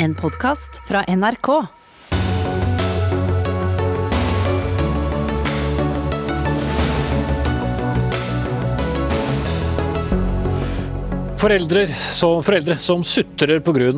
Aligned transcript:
En 0.00 0.14
podkast 0.14 0.76
fra 0.86 1.00
NRK. 1.08 1.48
Foreldre 11.38 11.88
som, 11.88 12.44
foreldre 12.46 12.78
som 12.78 13.02
sutrer 13.02 13.58
pga. 13.58 13.90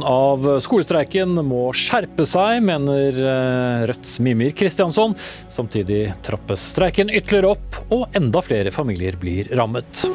skolestreiken 0.64 1.36
må 1.44 1.66
skjerpe 1.76 2.24
seg, 2.28 2.62
mener 2.64 3.20
eh, 3.20 3.86
Rødts 3.92 4.18
Mimir 4.24 4.56
Kristiansson. 4.56 5.12
Samtidig 5.52 6.06
trappes 6.24 6.70
streiken 6.72 7.12
ytterligere 7.12 7.52
opp, 7.58 7.82
og 7.92 8.08
enda 8.16 8.40
flere 8.40 8.72
familier 8.72 9.20
blir 9.20 9.52
rammet. 9.52 10.08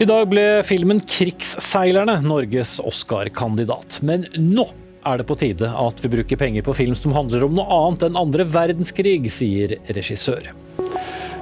I 0.00 0.06
dag 0.08 0.30
ble 0.32 0.62
filmen 0.64 0.96
'Krigsseilerne' 1.04 2.22
Norges 2.24 2.78
Oscar-kandidat. 2.80 3.98
Men 4.00 4.22
nå 4.32 4.64
er 5.04 5.20
det 5.20 5.26
på 5.28 5.34
tide 5.36 5.68
at 5.68 5.98
vi 6.00 6.08
bruker 6.14 6.38
penger 6.40 6.64
på 6.64 6.72
film 6.78 6.94
som 6.96 7.12
handler 7.12 7.44
om 7.44 7.52
noe 7.58 7.66
annet 7.68 8.06
enn 8.06 8.16
andre 8.16 8.46
verdenskrig, 8.48 9.28
sier 9.28 9.74
regissør. 9.92 10.48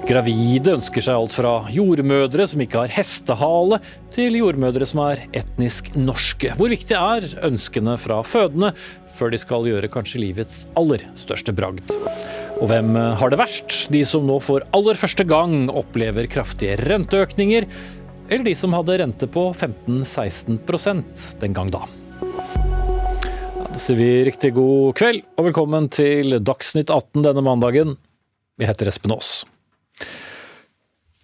Gravide 0.08 0.74
ønsker 0.74 1.06
seg 1.06 1.14
alt 1.14 1.36
fra 1.38 1.52
jordmødre 1.70 2.48
som 2.50 2.64
ikke 2.64 2.82
har 2.82 2.96
hestehale, 2.96 3.78
til 4.16 4.40
jordmødre 4.40 4.88
som 4.90 5.04
er 5.06 5.22
etnisk 5.38 5.92
norske. 5.94 6.50
Hvor 6.58 6.74
viktig 6.74 6.98
er 6.98 7.28
ønskene 7.46 7.94
fra 7.94 8.24
fødende 8.26 8.72
før 9.14 9.30
de 9.30 9.38
skal 9.38 9.70
gjøre 9.70 9.92
kanskje 9.92 10.24
livets 10.24 10.64
aller 10.74 11.06
største 11.14 11.54
bragd? 11.54 11.94
Og 12.58 12.66
hvem 12.72 12.96
har 13.20 13.30
det 13.30 13.38
verst? 13.38 13.84
De 13.94 14.02
som 14.02 14.26
nå 14.26 14.40
for 14.42 14.66
aller 14.74 14.98
første 14.98 15.22
gang 15.22 15.68
opplever 15.70 16.26
kraftige 16.26 16.74
renteøkninger, 16.88 17.68
eller 18.28 18.44
de 18.44 18.54
som 18.54 18.72
hadde 18.76 18.98
rente 19.00 19.26
på 19.26 19.48
15-16 19.52 21.04
den 21.40 21.56
gang 21.56 21.70
da? 21.72 21.84
Da 23.68 23.80
sier 23.80 23.98
vi 23.98 24.10
riktig 24.28 24.52
god 24.56 24.96
kveld 24.98 25.22
og 25.38 25.48
velkommen 25.48 25.88
til 25.92 26.38
Dagsnytt 26.44 26.90
18 26.92 27.24
denne 27.24 27.44
mandagen. 27.44 27.96
Jeg 28.60 28.72
heter 28.72 28.90
Espen 28.90 29.14
Aas. 29.14 29.46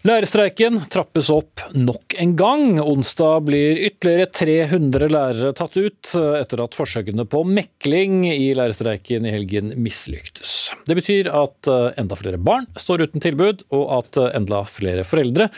Lærerstreiken 0.05 0.83
trappes 0.93 1.31
opp 1.33 1.63
nok 1.73 2.15
en 2.21 2.35
gang. 2.37 2.77
Onsdag 2.83 3.47
blir 3.47 3.79
ytterligere 3.87 4.29
300 4.37 5.09
lærere 5.09 5.55
tatt 5.57 5.79
ut 5.81 6.11
etter 6.13 6.61
at 6.61 6.77
forsøkene 6.77 7.25
på 7.25 7.41
mekling 7.49 8.27
i 8.29 8.53
lærerstreiken 8.57 9.25
i 9.25 9.33
helgen 9.33 9.73
mislyktes. 9.81 10.75
Det 10.85 10.99
betyr 11.01 11.33
at 11.33 11.73
enda 11.97 12.21
flere 12.21 12.37
barn 12.37 12.69
står 12.77 13.09
uten 13.09 13.25
tilbud, 13.25 13.65
og 13.73 13.89
at 14.03 14.21
enda 14.37 14.61
flere 14.69 15.09
foreldre 15.09 15.49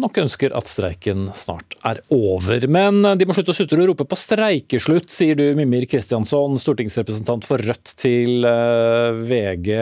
nok 0.00 0.22
ønsker 0.24 0.54
at 0.56 0.70
streiken 0.70 1.30
snart 1.36 1.76
er 1.86 2.00
over. 2.14 2.66
Men 2.70 3.02
de 3.18 3.28
må 3.28 3.36
slutte 3.36 3.54
å 3.54 3.58
sutre 3.58 3.82
og 3.82 3.92
rope 3.92 4.08
på 4.08 4.18
streikeslutt, 4.20 5.10
sier 5.12 5.38
du 5.38 5.46
Mimir 5.58 5.88
Kristiansson, 5.90 6.58
stortingsrepresentant 6.62 7.48
for 7.48 7.62
Rødt 7.62 7.96
til 8.00 8.46
VG. 8.46 9.72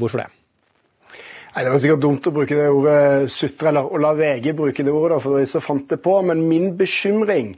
Hvorfor 0.00 0.24
det? 0.24 0.30
Nei, 1.50 1.64
Det 1.64 1.70
var 1.72 1.80
sikkert 1.82 2.02
dumt 2.04 2.26
å 2.28 2.30
bruke 2.30 2.54
det 2.54 2.68
ordet 2.70 3.30
sutre, 3.34 3.72
eller 3.72 3.88
å 3.90 3.98
la 3.98 4.12
VG 4.14 4.52
bruke 4.54 4.84
det 4.86 4.92
ordet, 4.94 5.16
for 5.24 5.34
de 5.34 5.48
som 5.50 5.64
fant 5.64 5.88
det 5.90 5.98
på. 5.98 6.12
Men 6.22 6.44
min 6.46 6.76
bekymring 6.78 7.56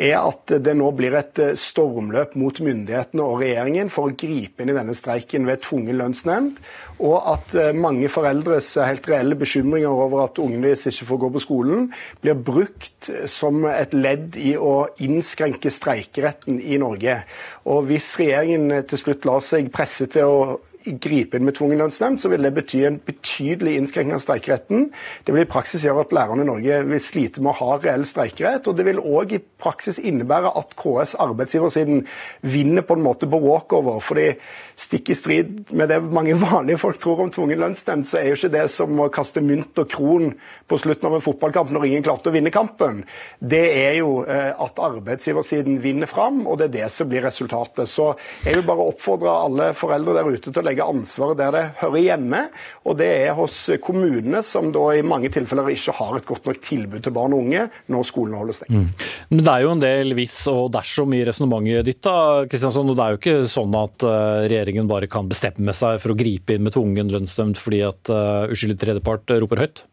er 0.00 0.16
at 0.16 0.54
det 0.64 0.72
nå 0.78 0.88
blir 0.96 1.12
et 1.18 1.42
stormløp 1.60 2.38
mot 2.40 2.56
myndighetene 2.64 3.20
og 3.20 3.44
regjeringen 3.44 3.92
for 3.92 4.08
å 4.08 4.16
gripe 4.16 4.64
inn 4.64 4.72
i 4.72 4.78
denne 4.78 4.96
streiken 4.96 5.44
ved 5.44 5.60
tvungen 5.66 6.00
lønnsnemnd. 6.00 6.64
Og 7.04 7.18
at 7.34 7.52
mange 7.76 8.08
foreldres 8.08 8.72
helt 8.80 9.12
reelle 9.12 9.36
bekymringer 9.36 9.92
over 9.92 10.24
at 10.24 10.40
ungene 10.40 10.70
deres 10.70 10.88
ikke 10.88 11.12
får 11.12 11.24
gå 11.26 11.34
på 11.36 11.44
skolen, 11.44 11.88
blir 12.24 12.40
brukt 12.48 13.12
som 13.28 13.66
et 13.68 13.92
ledd 13.92 14.38
i 14.40 14.54
å 14.56 14.86
innskrenke 15.04 15.68
streikeretten 15.74 16.62
i 16.64 16.80
Norge. 16.80 17.20
Og 17.68 17.90
hvis 17.90 18.14
regjeringen 18.22 18.86
til 18.88 19.04
slutt 19.04 19.28
lar 19.28 19.44
seg 19.44 19.68
presse 19.74 20.08
til 20.08 20.32
å 20.32 20.38
gripe 20.84 21.38
inn 21.38 21.46
med 21.46 21.56
tvungen 21.56 21.80
lønnsnemnd, 21.80 22.20
så 22.20 22.30
vil 22.32 22.44
det 22.44 22.52
bety 22.56 22.82
en 22.84 22.98
betydelig 23.06 23.76
innskrenkning 23.78 24.16
av 24.18 24.22
streikeretten. 24.24 24.90
Det 25.24 25.34
vil 25.34 25.44
i 25.44 25.50
praksis 25.50 25.84
gjøre 25.86 26.04
at 26.04 26.14
lærerne 26.16 26.44
i 26.44 26.48
Norge 26.48 26.80
vil 26.90 27.02
slite 27.02 27.42
med 27.42 27.54
å 27.54 27.58
ha 27.60 27.78
reell 27.80 28.06
streikerett. 28.08 28.68
Og 28.68 28.76
det 28.78 28.86
vil 28.88 29.00
òg 29.00 29.36
i 29.36 29.40
praksis 29.40 30.00
innebære 30.02 30.52
at 30.60 30.74
KS, 30.80 31.16
arbeidsgiversiden, 31.24 32.04
vinner 32.42 32.84
på 32.86 32.98
en 32.98 33.06
måte 33.06 33.28
på 33.30 33.40
walkover. 33.40 34.00
fordi 34.04 34.28
stikk 34.76 35.10
i 35.10 35.18
strid 35.18 35.72
med 35.72 35.88
det 35.88 36.00
mange 36.02 36.34
vanlige 36.46 36.80
folk 36.82 37.00
tror 37.00 37.24
om 37.24 37.32
tvungen 37.34 37.60
lønnsnemnd, 37.60 38.08
så 38.08 38.20
er 38.20 38.30
jo 38.30 38.38
ikke 38.40 38.54
det 38.56 38.68
som 38.74 39.00
å 39.00 39.10
kaste 39.12 39.42
mynt 39.44 39.78
og 39.78 39.90
kron 39.90 40.34
på 40.70 40.78
slutten 40.80 41.08
av 41.08 41.16
en 41.18 41.24
fotballkamp 41.24 41.72
når 41.74 41.86
ingen 41.88 42.04
klarte 42.06 42.30
å 42.30 42.34
vinne 42.34 42.52
kampen. 42.54 43.02
Det 43.38 43.62
er 43.84 43.98
jo 43.98 44.22
at 44.24 44.80
arbeidsgiversiden 44.80 45.78
vinner 45.82 46.08
fram, 46.10 46.42
og 46.48 46.58
det 46.60 46.68
er 46.68 46.74
det 46.78 46.90
som 46.94 47.08
blir 47.10 47.24
resultatet. 47.26 47.90
Så 47.90 48.12
jeg 48.44 48.58
vil 48.58 48.66
bare 48.66 48.88
oppfordre 48.88 49.34
alle 49.44 49.70
foreldre 49.76 50.16
der 50.16 50.30
ute 50.30 50.50
til 50.50 50.62
å 50.62 50.66
legge 50.66 50.86
ansvaret 50.86 51.40
der 51.40 51.54
det 51.54 51.64
hører 51.82 52.04
hjemme, 52.04 52.42
og 52.84 52.98
det 53.00 53.10
er 53.26 53.36
hos 53.36 53.58
kommunene, 53.84 54.42
som 54.46 54.70
da 54.74 54.86
i 54.94 55.04
mange 55.04 55.30
tilfeller 55.34 55.72
ikke 55.74 55.96
har 55.98 56.18
et 56.18 56.28
godt 56.28 56.48
nok 56.48 56.62
tilbud 56.64 57.04
til 57.04 57.16
barn 57.16 57.36
og 57.36 57.44
unge 57.44 57.66
når 57.92 58.08
skolen 58.08 58.38
holder 58.38 58.58
stengt. 58.58 58.74
Mm. 58.74 59.08
Men 59.34 59.44
det 59.44 59.54
er 59.54 59.64
jo 59.64 59.72
en 59.74 59.84
del 59.84 60.16
hvis 60.16 60.38
og 60.52 60.66
dersom 60.74 61.14
i 61.16 61.24
resonnementet 61.26 61.88
ditt, 61.88 62.02
da, 62.04 62.44
Kristiansson. 62.50 62.90
Og 62.90 62.98
det 62.98 63.04
er 63.04 63.14
jo 63.14 63.20
ikke 63.20 63.48
sånn 63.50 63.74
at 63.78 64.06
regjeringen 64.48 64.90
bare 64.90 65.10
kan 65.10 65.28
bestemme 65.30 65.74
seg 65.76 66.00
for 66.02 66.14
å 66.14 66.18
gripe 66.18 66.56
inn 66.56 66.64
med 66.66 66.76
tvungen 66.76 67.12
lønnsnemnd 67.12 67.58
fordi 67.60 67.82
at 67.86 68.12
uh, 68.12 68.50
uskyldig 68.52 68.78
tredjepart 68.80 69.36
roper 69.42 69.64
høyt? 69.64 69.84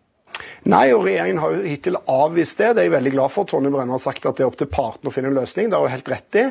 Nei, 0.70 0.92
og 0.94 1.08
regjeringen 1.08 1.40
har 1.42 1.56
jo 1.56 1.62
hittil 1.66 1.96
avvist 2.06 2.60
det. 2.62 2.68
Det 2.78 2.84
er 2.84 2.86
jeg 2.86 2.94
veldig 2.94 3.12
glad 3.16 3.32
for. 3.34 3.48
Tonje 3.50 3.72
Brenna 3.74 3.96
har 3.96 4.02
sagt 4.04 4.28
at 4.30 4.38
det 4.38 4.44
er 4.46 4.50
opp 4.52 4.60
til 4.60 4.70
partene 4.70 5.10
å 5.10 5.14
finne 5.14 5.32
en 5.32 5.40
løsning. 5.40 5.72
Det 5.72 5.78
har 5.78 5.88
hun 5.88 5.94
helt 5.96 6.12
rett 6.14 6.38
i. 6.38 6.44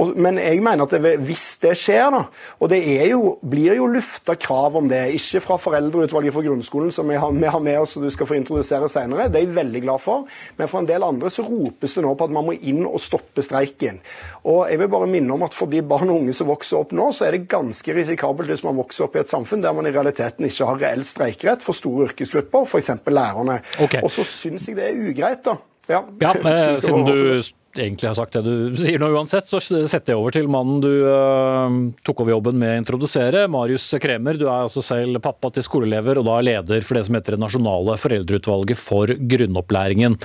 Og, 0.00 0.14
men 0.16 0.38
jeg 0.40 0.62
mener 0.64 0.86
at 0.86 0.94
det, 0.96 1.12
hvis 1.26 1.48
det 1.60 1.74
skjer, 1.76 2.06
da, 2.14 2.22
og 2.56 2.70
det 2.72 2.78
jo, 3.10 3.34
blir 3.44 3.76
jo 3.76 3.90
lufta 3.92 4.38
krav 4.40 4.78
om 4.80 4.88
det, 4.88 5.02
ikke 5.18 5.42
fra 5.44 5.58
Foreldreutvalget 5.60 6.32
for 6.32 6.48
grunnskolen, 6.48 6.88
som 6.96 7.12
vi 7.12 7.20
har, 7.20 7.36
vi 7.36 7.52
har 7.52 7.64
med 7.66 7.82
oss 7.82 7.98
og 7.98 8.06
du 8.06 8.14
skal 8.14 8.30
få 8.30 8.38
introdusere 8.38 8.88
senere, 8.88 9.28
det 9.28 9.42
er 9.42 9.44
jeg 9.44 9.58
veldig 9.60 9.84
glad 9.84 10.04
for, 10.06 10.24
men 10.56 10.70
for 10.70 10.80
en 10.80 10.88
del 10.88 11.04
andre 11.04 11.28
så 11.32 11.44
ropes 11.44 11.98
det 11.98 12.06
nå 12.06 12.14
på 12.16 12.30
at 12.30 12.34
man 12.38 12.48
må 12.48 12.56
inn 12.56 12.80
og 12.88 12.96
stoppe 13.04 13.44
streiken. 13.44 14.00
Og 14.48 14.62
jeg 14.70 14.80
vil 14.80 14.90
bare 14.92 15.08
minne 15.10 15.34
om 15.34 15.44
at 15.44 15.54
For 15.56 15.70
de 15.70 15.82
barn 15.84 16.10
og 16.12 16.22
unge 16.22 16.34
som 16.36 16.48
vokser 16.50 16.80
opp 16.80 16.94
nå, 16.96 17.10
så 17.16 17.26
er 17.26 17.36
det 17.36 17.48
ganske 17.50 17.96
risikabelt 17.96 18.52
hvis 18.52 18.64
man 18.64 18.78
vokser 18.80 19.06
opp 19.06 19.18
i 19.18 19.22
et 19.24 19.32
samfunn 19.32 19.64
der 19.64 19.74
man 19.76 19.88
i 19.88 19.94
realiteten 19.94 20.48
ikke 20.48 20.68
har 20.68 20.80
reell 20.80 21.04
streikerett 21.06 21.64
for 21.64 21.76
store 21.76 22.10
yrkesgrupper, 22.10 22.68
f.eks. 22.68 22.92
lærerne. 23.10 23.60
Okay. 23.82 24.04
Og 24.04 24.12
så 24.14 24.24
syns 24.28 24.68
jeg 24.68 24.78
det 24.78 24.90
er 24.90 25.00
ugreit, 25.10 25.42
da. 25.46 25.58
Ja, 25.90 26.04
ja 26.22 26.34
eh, 26.52 26.76
Siden 26.82 27.06
du 27.08 27.40
egentlig 27.78 28.08
har 28.08 28.16
sagt 28.18 28.36
det 28.38 28.42
du 28.46 28.76
sier 28.82 29.00
nå 29.02 29.10
uansett, 29.14 29.46
så 29.46 29.60
setter 29.62 30.14
jeg 30.14 30.20
over 30.20 30.34
til 30.34 30.50
mannen 30.50 30.82
du 30.82 30.90
uh, 31.06 31.78
tok 32.06 32.24
over 32.24 32.34
jobben 32.34 32.58
med 32.60 32.74
å 32.74 32.80
introdusere. 32.82 33.46
Marius 33.52 33.88
Kremer, 34.02 34.38
du 34.40 34.46
er 34.48 34.66
altså 34.66 34.84
selv 34.84 35.20
pappa 35.24 35.52
til 35.54 35.66
skoleelever, 35.66 36.20
og 36.20 36.28
da 36.28 36.38
er 36.38 36.48
leder 36.52 36.86
for 36.86 36.98
det 36.98 37.06
som 37.08 37.18
heter 37.18 37.36
det 37.36 37.44
nasjonale 37.44 37.98
foreldreutvalget 38.00 38.80
for 38.80 39.12
grunnopplæringen. 39.34 40.18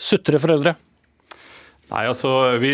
Sutre 0.00 0.40
foreldre? 0.42 0.78
Nei, 1.90 2.04
altså 2.06 2.30
vi, 2.62 2.70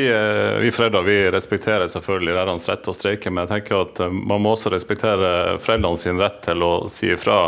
vi, 0.60 0.70
foreldre 0.74 1.00
vi 1.06 1.16
respekterer 1.32 1.88
selvfølgelig 1.88 2.34
lærernes 2.36 2.66
rett 2.68 2.82
til 2.84 2.92
å 2.92 2.96
streike, 2.96 3.30
men 3.32 3.46
jeg 3.46 3.52
tenker 3.54 3.86
at 3.86 4.00
man 4.12 4.42
må 4.44 4.52
også 4.52 4.74
respektere 4.74 5.56
foreldrene 5.56 5.96
sin 5.96 6.20
rett 6.20 6.42
til 6.44 6.64
å 6.66 6.72
si 6.92 7.08
ifra. 7.14 7.38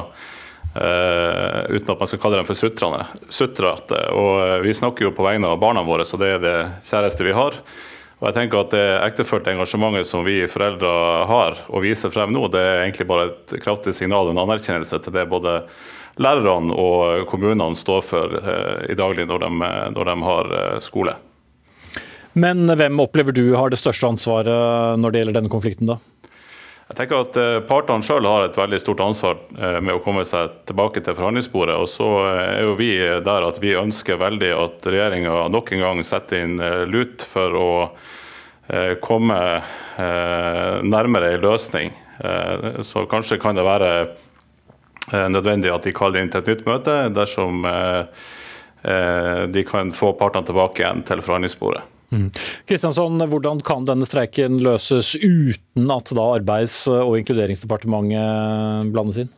Uh, 0.68 1.64
uten 1.72 1.90
at 1.92 2.00
man 2.00 2.08
skal 2.08 2.20
kalle 2.22 2.38
dem 2.38 2.48
for 2.48 2.56
sutrende. 2.56 3.04
sutrete. 3.28 4.00
Og 4.16 4.64
vi 4.64 4.72
snakker 4.76 5.08
jo 5.08 5.12
på 5.16 5.24
vegne 5.26 5.48
av 5.52 5.60
barna 5.60 5.84
våre, 5.84 6.08
så 6.08 6.20
det 6.20 6.32
er 6.36 6.42
det 6.44 6.56
kjæreste 6.88 7.26
vi 7.26 7.36
har. 7.36 7.60
Og 8.18 8.26
jeg 8.28 8.36
tenker 8.36 8.60
at 8.62 8.72
Det 8.72 8.86
ektefølte 9.04 9.52
engasjementet 9.52 10.08
som 10.08 10.24
vi 10.24 10.40
foreldre 10.48 10.90
har 11.28 11.60
og 11.68 11.84
viser 11.84 12.10
frem 12.10 12.32
nå, 12.32 12.48
det 12.48 12.64
er 12.64 12.82
egentlig 12.86 13.06
bare 13.12 13.28
et 13.28 13.58
kraftig 13.62 13.94
signal 13.94 14.28
og 14.28 14.36
en 14.36 14.44
anerkjennelse 14.46 15.04
til 15.04 15.14
det 15.14 15.28
både 15.28 15.60
lærerne 16.18 16.74
og 16.74 17.28
kommunene 17.30 17.76
står 17.76 18.04
for 18.08 18.40
uh, 18.40 18.84
i 18.88 18.96
daglig 18.96 19.28
når 19.28 19.44
de, 19.44 19.72
når 19.94 20.14
de 20.14 20.20
har 20.32 20.54
skole. 20.84 21.18
Men 22.32 22.68
hvem 22.68 23.00
opplever 23.00 23.32
du 23.32 23.54
har 23.56 23.70
det 23.72 23.80
største 23.80 24.08
ansvaret 24.08 25.00
når 25.00 25.12
det 25.12 25.22
gjelder 25.22 25.38
denne 25.40 25.52
konflikten, 25.52 25.90
da? 25.90 25.98
Jeg 26.88 26.96
tenker 26.96 27.20
at 27.20 27.34
Partene 27.68 28.04
selv 28.04 28.24
har 28.24 28.46
et 28.46 28.56
veldig 28.56 28.78
stort 28.80 29.02
ansvar 29.04 29.34
med 29.84 29.92
å 29.92 30.00
komme 30.00 30.22
seg 30.24 30.54
tilbake 30.70 31.02
til 31.04 31.16
forhandlingsbordet. 31.18 31.74
og 31.76 31.88
Så 31.92 32.06
er 32.30 32.62
jo 32.64 32.78
vi 32.78 32.94
der 32.96 33.44
at 33.44 33.58
vi 33.60 33.74
ønsker 33.76 34.16
veldig 34.16 34.48
at 34.56 34.88
regjeringa 34.88 35.34
nok 35.52 35.72
en 35.76 35.84
gang 35.84 36.00
setter 36.06 36.46
inn 36.46 36.56
lut 36.88 37.26
for 37.28 37.58
å 37.60 37.68
komme 39.04 39.36
nærmere 40.88 41.34
en 41.34 41.44
løsning. 41.44 41.92
Så 42.80 43.04
kanskje 43.12 43.36
kan 43.42 43.60
det 43.60 43.68
være 43.68 43.92
nødvendig 45.28 45.74
at 45.74 45.84
de 45.84 45.92
kaller 45.92 46.24
inn 46.24 46.32
til 46.32 46.40
et 46.40 46.50
nytt 46.54 46.64
møte 46.72 46.96
dersom 47.12 47.68
de 49.52 49.68
kan 49.68 49.92
få 49.92 50.14
partene 50.16 50.48
tilbake 50.48 50.86
igjen 50.86 51.04
til 51.04 51.20
forhandlingsbordet. 51.20 51.97
Kristiansson, 52.10 53.20
Hvordan 53.28 53.60
kan 53.64 53.84
denne 53.88 54.06
streiken 54.08 54.60
løses 54.64 55.14
uten 55.16 55.90
at 55.92 56.14
da 56.16 56.30
Arbeids- 56.38 56.86
og 56.88 57.18
inkluderingsdepartementet 57.20 58.94
blandes 58.94 59.20
inn? 59.24 59.34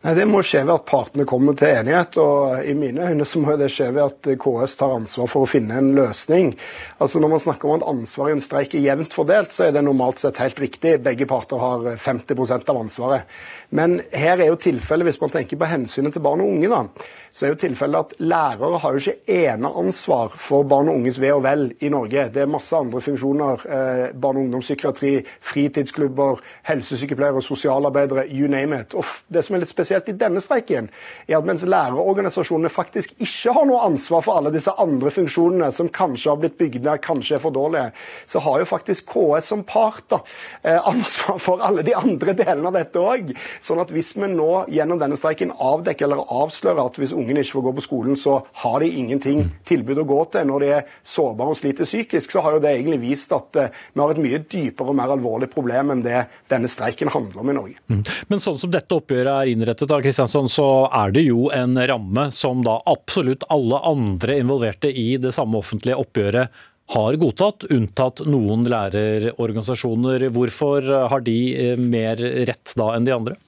Nei, 0.00 0.14
Det 0.16 0.24
må 0.24 0.40
skje 0.40 0.62
ved 0.64 0.72
at 0.78 0.86
partene 0.88 1.26
kommer 1.28 1.52
til 1.60 1.68
enighet. 1.68 2.16
og 2.16 2.64
I 2.64 2.72
mine 2.72 3.04
øyne 3.10 3.26
så 3.28 3.38
må 3.38 3.56
det 3.60 3.68
skje 3.68 3.90
ved 3.92 4.02
at 4.06 4.28
KS 4.40 4.76
tar 4.80 4.94
ansvar 4.96 5.28
for 5.28 5.44
å 5.44 5.50
finne 5.50 5.76
en 5.76 5.92
løsning. 5.94 6.54
Altså 6.98 7.20
Når 7.20 7.28
man 7.28 7.42
snakker 7.44 7.68
om 7.68 7.82
at 7.82 7.88
ansvaret 7.88 8.32
i 8.32 8.38
en 8.38 8.40
streik 8.40 8.74
er 8.74 8.86
jevnt 8.86 9.12
fordelt, 9.12 9.52
så 9.52 9.68
er 9.68 9.72
det 9.76 9.84
normalt 9.84 10.18
sett 10.18 10.40
helt 10.40 10.56
riktig. 10.56 11.02
Begge 11.04 11.28
parter 11.28 11.60
har 11.60 11.96
50% 12.00 12.72
av 12.72 12.80
ansvaret. 12.80 13.28
Men 13.70 14.00
her 14.12 14.40
er 14.40 14.50
jo 14.50 14.58
tilfellet, 14.58 15.06
hvis 15.06 15.20
man 15.20 15.30
tenker 15.30 15.58
på 15.60 15.68
hensynet 15.70 16.16
til 16.16 16.24
barn 16.24 16.42
og 16.42 16.50
unge, 16.50 16.70
da, 16.70 17.08
så 17.30 17.46
er 17.46 17.52
jo 17.52 17.58
tilfellet 17.62 17.98
at 17.98 18.14
lærere 18.18 18.78
har 18.82 18.94
jo 18.96 18.98
ikke 18.98 19.34
eneansvar 19.52 20.32
for 20.34 20.66
barn 20.66 20.88
og 20.90 20.98
unges 20.98 21.20
ve 21.22 21.30
og 21.30 21.44
vel 21.44 21.68
i 21.78 21.90
Norge. 21.92 22.26
Det 22.34 22.42
er 22.42 22.50
masse 22.50 22.74
andre 22.76 23.00
funksjoner. 23.00 23.62
Eh, 23.70 24.02
barne- 24.20 24.40
og 24.40 24.48
ungdomspsykiatri, 24.48 25.12
fritidsklubber, 25.40 26.40
helsesykepleiere, 26.66 27.42
sosialarbeidere, 27.42 28.26
you 28.26 28.48
name 28.50 28.80
it. 28.80 28.94
Og 28.94 29.04
det 29.32 29.44
som 29.44 29.54
er 29.54 29.62
litt 29.62 29.70
spesielt 29.70 30.08
i 30.08 30.16
denne 30.18 30.42
streiken, 30.42 30.90
er 31.28 31.38
at 31.38 31.46
mens 31.46 31.62
lærerorganisasjonene 31.62 32.68
faktisk 32.68 33.14
ikke 33.20 33.54
har 33.54 33.68
noe 33.70 33.84
ansvar 33.86 34.26
for 34.26 34.40
alle 34.40 34.50
disse 34.54 34.74
andre 34.78 35.10
funksjonene 35.14 35.70
som 35.72 35.88
kanskje 35.88 36.30
har 36.30 36.42
blitt 36.42 36.58
bygd 36.58 36.82
ned, 36.82 36.98
kanskje 37.06 37.38
er 37.38 37.44
for 37.44 37.54
dårlige, 37.54 37.92
så 38.26 38.42
har 38.42 38.58
jo 38.58 38.64
faktisk 38.64 39.06
KS 39.06 39.52
som 39.54 39.62
part 39.62 40.02
da, 40.10 40.18
eh, 40.64 40.80
ansvar 40.92 41.38
for 41.38 41.62
alle 41.62 41.86
de 41.86 41.94
andre 41.94 42.34
delene 42.34 42.66
av 42.66 42.74
dette 42.80 42.98
òg. 42.98 43.34
Sånn 43.64 43.80
at 43.82 43.92
hvis 43.92 44.12
vi 44.16 44.28
nå 44.30 44.48
gjennom 44.72 45.00
denne 45.00 45.18
streiken 45.18 45.52
avdekker 45.52 46.06
eller 46.06 46.24
avslører 46.32 46.82
at 46.86 46.98
hvis 47.00 47.14
ungene 47.16 47.44
ikke 47.44 47.58
får 47.58 47.66
gå 47.66 47.74
på 47.76 47.84
skolen, 47.84 48.16
så 48.18 48.38
har 48.62 48.80
de 48.80 48.88
ingenting 49.00 49.44
tilbud 49.68 50.00
å 50.02 50.06
gå 50.08 50.20
til 50.32 50.48
når 50.48 50.64
de 50.64 50.70
er 50.78 50.94
sårbare 51.04 51.54
og 51.54 51.60
sliter 51.60 51.88
psykisk, 51.88 52.32
så 52.32 52.44
har 52.44 52.56
jo 52.56 52.62
det 52.64 52.72
egentlig 52.76 53.00
vist 53.02 53.34
at 53.36 53.60
uh, 53.60 53.68
vi 53.92 54.02
har 54.02 54.14
et 54.14 54.22
mye 54.24 54.42
dypere 54.50 54.92
og 54.92 54.98
mer 54.98 55.14
alvorlig 55.14 55.50
problem 55.52 55.94
enn 55.94 56.04
det 56.06 56.24
denne 56.50 56.70
streiken 56.70 57.12
handler 57.12 57.42
om 57.42 57.52
i 57.52 57.58
Norge. 57.58 57.76
Mm. 57.92 58.02
Men 58.32 58.42
sånn 58.42 58.58
som 58.60 58.72
dette 58.72 58.96
oppgjøret 58.96 59.32
er 59.34 59.52
innrettet, 59.52 59.88
da, 59.90 60.00
Kristiansson, 60.02 60.48
så 60.52 60.68
er 61.02 61.14
det 61.14 61.26
jo 61.26 61.48
en 61.54 61.76
ramme 61.90 62.30
som 62.34 62.64
da 62.66 62.78
absolutt 62.90 63.46
alle 63.52 63.80
andre 63.86 64.40
involverte 64.40 64.90
i 64.90 65.14
det 65.20 65.34
samme 65.36 65.60
offentlige 65.60 65.98
oppgjøret 66.00 66.60
har 66.90 67.18
godtatt, 67.22 67.68
unntatt 67.70 68.24
noen 68.26 68.64
lærerorganisasjoner. 68.70 70.26
Hvorfor 70.34 70.88
har 71.12 71.22
de 71.26 71.36
eh, 71.54 71.78
mer 71.78 72.18
rett 72.18 72.74
da 72.78 72.90
enn 72.96 73.06
de 73.06 73.14
andre? 73.14 73.38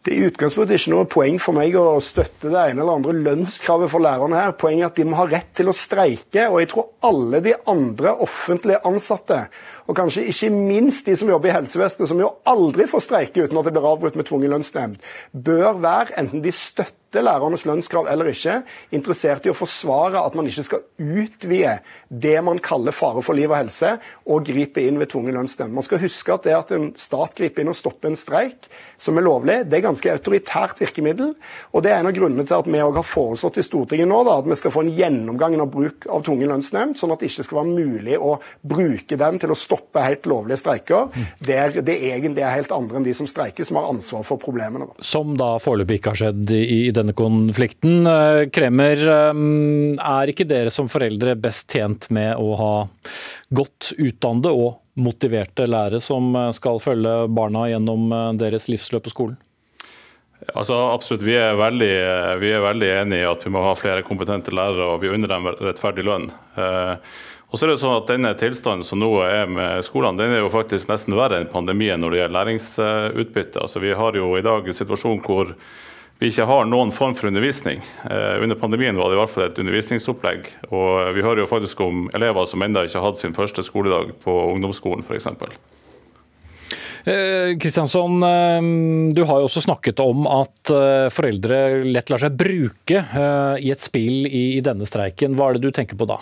Det 0.00 0.14
er 0.14 0.16
i 0.16 0.28
utgangspunktet 0.30 0.78
ikke 0.78 0.92
noe 0.94 1.08
poeng 1.12 1.34
for 1.44 1.52
meg 1.52 1.74
å 1.76 1.98
støtte 2.00 2.48
det 2.48 2.60
ene 2.70 2.80
eller 2.80 2.94
andre 2.96 3.12
lønnskravet 3.18 3.90
for 3.92 4.00
lærerne 4.00 4.38
her. 4.38 4.54
Poenget 4.56 4.86
er 4.86 4.92
at 4.94 5.00
de 5.00 5.04
må 5.10 5.18
ha 5.18 5.26
rett 5.28 5.50
til 5.58 5.68
å 5.68 5.74
streike. 5.76 6.46
Og 6.46 6.56
jeg 6.62 6.70
tror 6.70 6.86
alle 7.04 7.42
de 7.44 7.52
andre 7.68 8.14
offentlige 8.24 8.80
ansatte, 8.88 9.42
og 9.84 9.98
kanskje 9.98 10.24
ikke 10.30 10.48
minst 10.54 11.04
de 11.10 11.18
som 11.20 11.28
jobber 11.28 11.50
i 11.50 11.56
helsevesenet, 11.58 12.08
som 12.08 12.22
jo 12.22 12.30
aldri 12.48 12.86
får 12.88 13.04
streike 13.04 13.44
uten 13.44 13.60
at 13.60 13.68
det 13.68 13.74
blir 13.76 13.90
avbrutt 13.90 14.16
med 14.16 14.30
tvungen 14.30 14.54
lønnsnemnd, 14.54 15.04
bør 15.36 15.82
være, 15.84 16.16
enten 16.22 16.46
de 16.46 16.54
støtter 16.54 16.99
støtter 17.10 17.26
lærernes 17.26 17.64
lønnskrav 17.66 18.06
eller 18.06 18.28
ikke, 18.30 18.60
interessert 18.94 19.46
i 19.46 19.50
å 19.50 19.56
forsvare 19.56 20.20
at 20.22 20.34
man 20.38 20.46
ikke 20.46 20.62
skal 20.62 20.84
utvide 20.98 21.80
det 22.08 22.36
man 22.42 22.60
kaller 22.62 22.94
fare 22.94 23.22
for 23.22 23.34
liv 23.34 23.50
og 23.50 23.56
helse, 23.56 23.96
og 24.30 24.46
gripe 24.46 24.82
inn 24.82 24.98
ved 24.98 25.10
tvungen 25.10 25.34
lønnsnemnd. 25.34 25.74
Man 25.74 25.86
skal 25.86 26.00
huske 26.02 26.32
at 26.32 26.46
det 26.46 26.54
at 26.54 26.70
en 26.74 26.92
stat 26.98 27.34
griper 27.38 27.62
inn 27.62 27.72
og 27.72 27.78
stopper 27.78 28.10
en 28.10 28.18
streik, 28.18 28.68
som 29.00 29.16
er 29.16 29.24
lovlig, 29.24 29.56
det 29.70 29.78
er 29.78 29.86
ganske 29.86 30.12
autoritært 30.12 30.80
virkemiddel. 30.82 31.32
Og 31.72 31.82
det 31.82 31.90
er 31.90 32.02
en 32.02 32.10
av 32.10 32.14
grunnene 32.14 32.44
til 32.46 32.58
at 32.58 32.68
vi 32.68 32.82
har 32.82 33.06
foreslått 33.06 33.58
i 33.58 33.64
Stortinget 33.64 34.10
nå 34.10 34.20
da, 34.28 34.36
at 34.42 34.50
vi 34.50 34.58
skal 34.60 34.74
få 34.74 34.84
en 34.84 34.92
gjennomgang 34.94 35.56
av 35.58 35.70
bruk 35.72 36.06
av 36.10 36.24
tvungen 36.26 36.52
lønnsnemnd, 36.52 36.98
sånn 37.00 37.14
at 37.14 37.22
det 37.22 37.30
ikke 37.30 37.46
skal 37.48 37.60
være 37.62 37.74
mulig 37.74 38.18
å 38.20 38.36
bruke 38.60 39.18
den 39.18 39.40
til 39.40 39.54
å 39.54 39.58
stoppe 39.58 40.04
helt 40.04 40.28
lovlige 40.30 40.60
streiker, 40.62 41.10
der 41.46 41.80
det 41.80 41.96
egentlig 42.10 42.44
er 42.44 42.54
helt 42.58 42.74
andre 42.76 43.00
enn 43.00 43.08
de 43.08 43.16
som 43.16 43.30
streiker, 43.30 43.66
som 43.66 43.80
har 43.80 43.88
ansvar 43.90 44.26
for 44.28 44.42
problemene. 44.42 44.90
Som 45.02 45.34
da 45.40 45.54
foreløpig 45.62 46.00
ikke 46.00 46.14
har 46.14 46.22
skjedd 46.24 46.54
i, 46.54 46.62
i 46.76 46.80
denne 47.00 47.14
konflikten. 47.16 48.06
Eh, 48.06 48.48
Kremer, 48.52 49.02
eh, 49.08 49.42
er 49.98 50.32
ikke 50.32 50.46
dere 50.48 50.70
som 50.70 50.88
foreldre 50.88 51.36
best 51.40 51.70
tjent 51.72 52.10
med 52.10 52.36
å 52.36 52.54
ha 52.60 52.74
godt 53.50 53.92
utdannede 53.98 54.52
og 54.54 54.80
motiverte 55.00 55.66
lærere 55.70 56.00
som 56.04 56.34
eh, 56.36 56.50
skal 56.56 56.80
følge 56.82 57.14
barna 57.32 57.68
gjennom 57.70 58.10
deres 58.38 58.68
livsløp 58.70 59.08
på 59.08 59.14
skolen? 59.14 59.38
Altså 60.56 60.76
Absolutt. 60.94 61.26
Vi 61.26 61.34
er, 61.36 61.52
veldig, 61.58 61.94
veldig 62.64 62.94
enig 63.02 63.18
i 63.20 63.26
at 63.28 63.42
vi 63.44 63.52
må 63.52 63.60
ha 63.60 63.74
flere 63.76 64.04
kompetente 64.06 64.54
lærere, 64.56 64.94
og 64.94 65.02
vi 65.02 65.10
unner 65.12 65.28
dem 65.28 65.50
rettferdig 65.52 66.06
lønn. 66.08 66.30
Og 67.50 67.58
så 67.58 67.66
er 67.66 67.72
det 67.72 67.80
sånn 67.82 67.98
at 67.98 68.08
Denne 68.08 68.30
tilstanden 68.38 68.86
som 68.86 69.02
nå 69.02 69.10
er 69.26 69.50
med 69.50 69.84
skolene, 69.84 70.16
den 70.22 70.36
er 70.36 70.44
jo 70.44 70.52
faktisk 70.54 70.88
nesten 70.88 71.16
verre 71.18 71.40
enn 71.40 71.50
pandemien 71.50 72.00
når 72.00 72.14
det 72.14 72.20
gjelder 72.22 72.36
læringsutbytte. 72.38 73.60
Altså 73.60 73.82
Vi 73.84 73.92
har 74.00 74.16
jo 74.16 74.32
i 74.38 74.44
dag 74.46 74.64
en 74.64 74.80
situasjon 74.80 75.20
hvor 75.26 75.52
vi 76.20 76.28
ikke 76.28 76.44
har 76.44 76.66
noen 76.68 76.90
form 76.92 77.14
for 77.16 77.30
undervisning. 77.30 77.80
Eh, 78.04 78.42
under 78.42 78.58
pandemien 78.60 78.96
var 78.96 79.08
det 79.08 79.16
i 79.16 79.20
hvert 79.22 79.32
fall 79.32 79.46
et 79.46 79.60
undervisningsopplegg. 79.62 80.50
Og 80.68 81.14
vi 81.16 81.24
hører 81.24 81.42
jo 81.42 81.48
faktisk 81.48 81.80
om 81.80 82.10
elever 82.16 82.44
som 82.48 82.60
ennå 82.60 82.82
ikke 82.84 83.00
har 83.00 83.06
hatt 83.08 83.20
sin 83.22 83.36
første 83.36 83.64
skoledag 83.64 84.12
på 84.20 84.34
ungdomsskolen 84.52 85.06
f.eks. 85.06 85.30
Kristiansson, 87.56 88.18
eh, 88.28 88.58
eh, 88.58 88.68
du 89.16 89.22
har 89.24 89.40
jo 89.40 89.48
også 89.48 89.64
snakket 89.64 90.02
om 90.04 90.28
at 90.28 90.74
foreldre 91.16 91.86
lett 91.88 92.12
lar 92.12 92.20
seg 92.20 92.36
bruke 92.36 93.00
i 93.56 93.72
et 93.72 93.80
spill 93.80 94.28
i 94.28 94.60
denne 94.64 94.84
streiken. 94.84 95.38
Hva 95.40 95.48
er 95.48 95.56
det 95.56 95.64
du 95.64 95.72
tenker 95.72 95.96
på 95.96 96.08
da? 96.10 96.20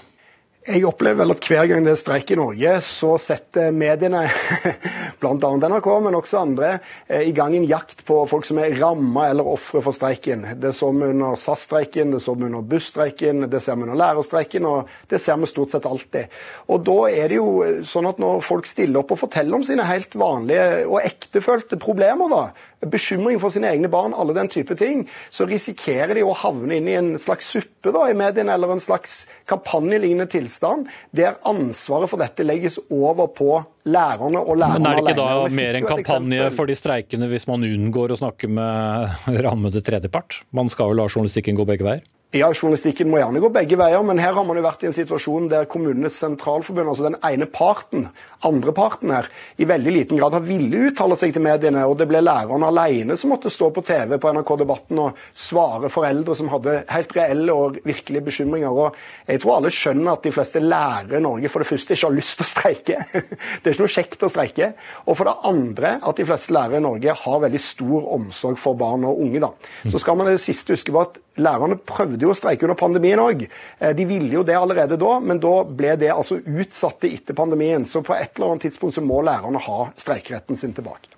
Jeg 0.69 0.85
opplever 0.85 1.23
vel 1.23 1.33
at 1.33 1.47
hver 1.49 1.65
gang 1.71 1.87
det 1.87 1.95
er 1.95 1.97
streik 1.97 2.29
i 2.35 2.37
Norge, 2.37 2.73
så 2.85 3.15
setter 3.23 3.71
mediene, 3.73 4.27
bl.a. 5.21 5.33
NRK, 5.33 5.87
men 6.05 6.17
også 6.19 6.43
andre, 6.43 6.75
eh, 7.09 7.25
i 7.31 7.33
gang 7.33 7.55
en 7.57 7.65
jakt 7.65 8.03
på 8.05 8.19
folk 8.29 8.45
som 8.45 8.61
er 8.61 8.77
ramma 8.77 9.31
eller 9.31 9.49
ofre 9.49 9.81
for 9.87 9.97
streiken. 9.97 10.45
Det 10.61 10.75
så 10.77 10.91
vi 10.93 11.09
under 11.09 11.39
SAS-streiken, 11.41 12.13
det 12.13 12.21
så 12.21 12.35
vi 12.37 12.51
under 12.51 12.67
busstreiken, 12.69 13.47
det 13.49 13.63
ser 13.65 13.79
vi 13.81 13.87
under 13.87 13.97
lærerstreiken, 13.97 14.69
og 14.69 14.93
det 15.09 15.23
ser 15.25 15.41
vi 15.41 15.49
stort 15.49 15.73
sett 15.73 15.89
alltid. 15.89 16.37
Og 16.69 16.85
da 16.85 16.99
er 17.15 17.33
det 17.33 17.41
jo 17.41 17.49
eh, 17.65 17.81
sånn 17.89 18.11
at 18.13 18.21
når 18.21 18.45
folk 18.45 18.69
stiller 18.69 19.01
opp 19.01 19.17
og 19.17 19.23
forteller 19.25 19.57
om 19.57 19.65
sine 19.65 19.89
helt 19.89 20.21
vanlige 20.21 20.85
og 20.85 21.01
ektefølte 21.01 21.81
problemer, 21.81 22.29
da, 22.29 22.45
bekymring 22.87 23.41
for 23.43 23.55
sine 23.55 23.71
egne 23.73 23.91
barn, 23.91 24.15
alle 24.15 24.35
den 24.37 24.51
type 24.53 24.77
ting, 24.79 25.07
så 25.35 25.47
risikerer 25.49 26.15
de 26.19 26.25
å 26.27 26.35
havne 26.37 26.79
inn 26.79 26.91
i 26.91 26.97
en 26.99 27.11
slags 27.21 27.51
suppe 27.55 27.93
da, 27.95 28.05
i 28.11 28.17
mediene, 28.19 28.55
eller 28.55 28.75
en 28.75 28.83
slags 28.83 29.25
kampanjelignende 29.51 30.29
tilstand, 30.31 30.91
der 31.17 31.41
ansvaret 31.49 32.11
for 32.13 32.23
dette 32.23 32.47
legges 32.47 32.79
over 32.89 33.31
på 33.35 33.51
lærerne 33.89 34.43
og 34.43 34.61
lærerne 34.61 34.85
Men 34.85 34.91
er 34.91 34.99
det 34.99 35.07
ikke 35.07 35.19
da 35.19 35.49
mer 35.61 35.79
en 35.79 35.89
kampanje 35.89 36.51
for 36.55 36.69
de 36.69 36.77
streikende 36.79 37.31
hvis 37.31 37.49
man 37.51 37.65
unngår 37.67 38.15
å 38.15 38.21
snakke 38.21 38.51
med 38.53 39.19
rammede 39.47 39.83
tredjepart? 39.85 40.43
Man 40.55 40.71
skal 40.73 40.93
jo 40.93 41.01
la 41.01 41.09
journalistikken 41.09 41.59
gå 41.59 41.67
begge 41.69 41.89
veier? 41.89 42.07
Ja, 42.37 42.51
Journalistikken 42.53 43.09
må 43.09 43.17
gjerne 43.23 43.41
gå 43.41 43.49
begge 43.49 43.77
veier, 43.81 44.03
men 44.05 44.19
her 44.21 44.35
har 44.37 44.45
man 44.45 44.59
jo 44.59 44.63
vært 44.67 44.83
i 44.85 44.91
en 44.91 44.93
situasjon 44.93 45.47
der 45.49 45.65
Kommunenes 45.65 46.19
sentralforbund, 46.21 46.91
altså 46.91 47.07
den 47.07 47.15
ene 47.25 47.47
parten, 47.49 48.11
andre 48.45 48.75
parten 48.77 49.15
her, 49.15 49.31
i 49.57 49.65
veldig 49.65 49.95
liten 49.95 50.19
grad 50.21 50.35
har 50.37 50.45
villet 50.45 50.91
uttale 50.91 51.17
seg 51.17 51.33
til 51.33 51.43
mediene. 51.47 51.87
og 51.89 51.97
Det 51.97 52.07
ble 52.11 52.21
lærerne 52.21 52.69
alene 52.69 53.17
som 53.17 53.33
måtte 53.33 53.49
stå 53.49 53.71
på 53.73 53.81
TV 53.89 54.19
på 54.21 54.33
NRK 54.37 54.53
Debatten 54.61 55.01
og 55.07 55.23
svare 55.33 55.89
foreldre 55.89 56.37
som 56.37 56.51
hadde 56.53 56.75
helt 56.93 57.15
reelle 57.17 57.55
og 57.57 57.79
virkelige 57.89 58.27
bekymringer. 58.29 58.77
og 58.77 59.01
Jeg 59.25 59.41
tror 59.41 59.57
alle 59.57 59.73
skjønner 59.73 60.13
at 60.13 60.29
de 60.29 60.35
fleste 60.37 60.61
lærere 60.61 61.17
i 61.17 61.25
Norge 61.25 61.49
for 61.49 61.65
det 61.65 61.71
første 61.71 61.97
ikke 61.97 62.11
har 62.11 62.19
lyst 62.19 62.37
til 62.37 62.45
å 62.45 62.53
streike. 62.53 62.99
Det 63.65 63.73
er 63.73 63.73
ikke 63.73 63.87
noe 63.87 63.95
kjekt 63.97 64.29
å 64.29 64.31
streike. 64.35 64.71
Og 65.09 65.17
for 65.17 65.33
det 65.33 65.37
andre 65.49 65.95
at 66.05 66.21
de 66.21 66.29
fleste 66.29 66.53
lærere 66.53 66.83
i 66.83 66.85
Norge 66.85 67.17
har 67.25 67.43
veldig 67.49 67.65
stor 67.65 68.13
omsorg 68.21 68.61
for 68.61 68.77
barn 68.77 69.09
og 69.09 69.25
unge. 69.25 69.41
da. 69.49 69.51
Så 69.89 70.05
skal 70.05 70.21
man 70.21 70.29
det 70.29 70.45
siste 70.45 70.77
huske 70.77 70.93
på 70.93 71.07
at 71.09 71.19
lærerne 71.41 71.79
prøvde 71.89 72.18
prøvde 72.19 72.27
jo 72.27 72.35
å 72.35 72.39
streike 72.39 72.67
under 72.67 72.79
pandemien 72.79 73.21
òg. 73.21 73.47
Eh, 73.79 73.95
de 73.95 74.07
ville 74.09 74.33
jo 74.35 74.45
det 74.45 74.57
allerede 74.57 74.99
da, 74.99 75.19
men 75.21 75.39
da 75.41 75.63
ble 75.65 75.97
det 75.97 76.11
altså 76.11 76.41
utsatt 76.41 77.05
etter 77.05 77.35
pandemien. 77.35 77.87
Så 77.87 78.03
på 78.03 78.15
et 78.15 78.35
eller 78.37 78.55
annet 78.55 78.69
tidspunkt 78.69 78.97
så 78.97 79.05
må 79.05 79.23
lærerne 79.23 79.61
ha 79.63 79.91
streikeretten 79.97 80.57
sin 80.57 80.75
tilbake. 80.75 81.15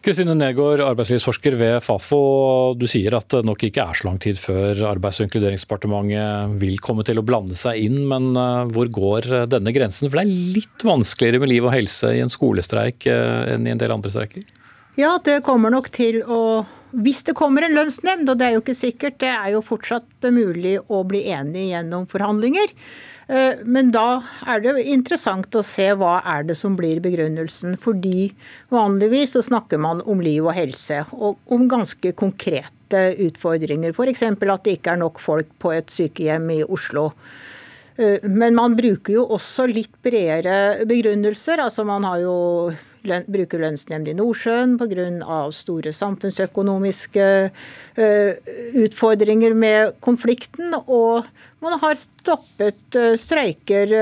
Kristine 0.00 0.32
Nergård, 0.32 0.80
arbeidslivsforsker 0.80 1.52
ved 1.60 1.82
Fafo. 1.84 2.72
Du 2.80 2.86
sier 2.88 3.12
at 3.18 3.28
det 3.34 3.42
nok 3.44 3.66
ikke 3.66 3.84
er 3.84 3.98
så 3.98 4.06
lang 4.06 4.16
tid 4.16 4.38
før 4.40 4.80
Arbeids- 4.88 5.20
og 5.20 5.26
inkluderingsdepartementet 5.26 6.54
vil 6.62 6.78
komme 6.80 7.04
til 7.04 7.20
å 7.20 7.26
blande 7.26 7.58
seg 7.58 7.82
inn, 7.84 8.00
men 8.08 8.32
eh, 8.32 8.72
hvor 8.72 8.88
går 8.88 9.28
denne 9.52 9.74
grensen? 9.76 10.08
For 10.08 10.16
det 10.16 10.24
er 10.24 10.54
litt 10.56 10.86
vanskeligere 10.88 11.44
med 11.44 11.52
liv 11.52 11.68
og 11.68 11.76
helse 11.76 12.14
i 12.16 12.24
en 12.24 12.32
skolestreik 12.32 13.10
eh, 13.12 13.52
enn 13.52 13.68
i 13.68 13.74
en 13.74 13.82
del 13.82 13.92
andre 13.92 14.14
streiker? 14.14 14.48
Ja, 14.98 15.12
det 15.22 15.44
kommer 15.46 15.70
nok 15.70 15.92
til 15.94 16.24
å 16.24 16.64
hvis 16.92 17.20
det 17.28 17.36
kommer 17.36 17.64
en 17.64 17.76
lønnsnemnd, 17.76 18.28
og 18.30 18.38
det 18.40 18.46
er 18.46 18.56
jo 18.56 18.62
ikke 18.62 18.76
sikkert, 18.76 19.18
det 19.20 19.30
er 19.30 19.52
jo 19.52 19.62
fortsatt 19.64 20.28
mulig 20.32 20.78
å 20.88 21.02
bli 21.08 21.26
enig 21.34 21.68
gjennom 21.70 22.06
forhandlinger. 22.08 22.72
Eh, 23.28 23.60
men 23.68 23.90
da 23.92 24.22
er 24.48 24.62
det 24.64 24.72
jo 24.72 24.86
interessant 24.96 25.58
å 25.58 25.64
se 25.66 25.90
hva 26.00 26.18
er 26.24 26.46
det 26.48 26.56
som 26.56 26.76
blir 26.78 27.02
begrunnelsen. 27.04 27.76
Fordi 27.82 28.30
vanligvis 28.72 29.36
så 29.36 29.44
snakker 29.44 29.80
man 29.84 30.00
om 30.08 30.24
liv 30.24 30.46
og 30.46 30.56
helse, 30.56 31.04
og 31.12 31.36
om 31.52 31.68
ganske 31.68 32.14
konkrete 32.16 33.04
utfordringer. 33.28 33.92
F.eks. 33.92 34.24
at 34.24 34.64
det 34.64 34.78
ikke 34.78 34.96
er 34.96 35.04
nok 35.04 35.20
folk 35.20 35.52
på 35.60 35.76
et 35.76 35.92
sykehjem 35.92 36.48
i 36.56 36.62
Oslo. 36.64 37.10
Eh, 37.98 38.18
men 38.22 38.54
man 38.54 38.76
bruker 38.78 39.16
jo 39.16 39.24
også 39.34 39.66
litt 39.70 39.96
bredere 40.04 40.86
begrunnelser. 40.86 41.58
altså 41.64 41.84
Man 41.84 42.06
har 42.06 42.20
jo 42.22 42.36
bruker 43.26 43.62
lønnsnemnd 43.62 44.10
i 44.10 44.14
Nordsjøen 44.18 44.76
pga. 44.78 45.38
store 45.54 45.92
samfunnsøkonomiske 45.94 47.26
uh, 47.98 48.32
utfordringer 48.84 49.54
med 49.54 49.96
konflikten. 50.04 50.74
Og 50.86 51.26
man 51.64 51.78
har 51.82 51.98
stoppet 51.98 52.98
uh, 52.98 53.14
streiker 53.18 53.94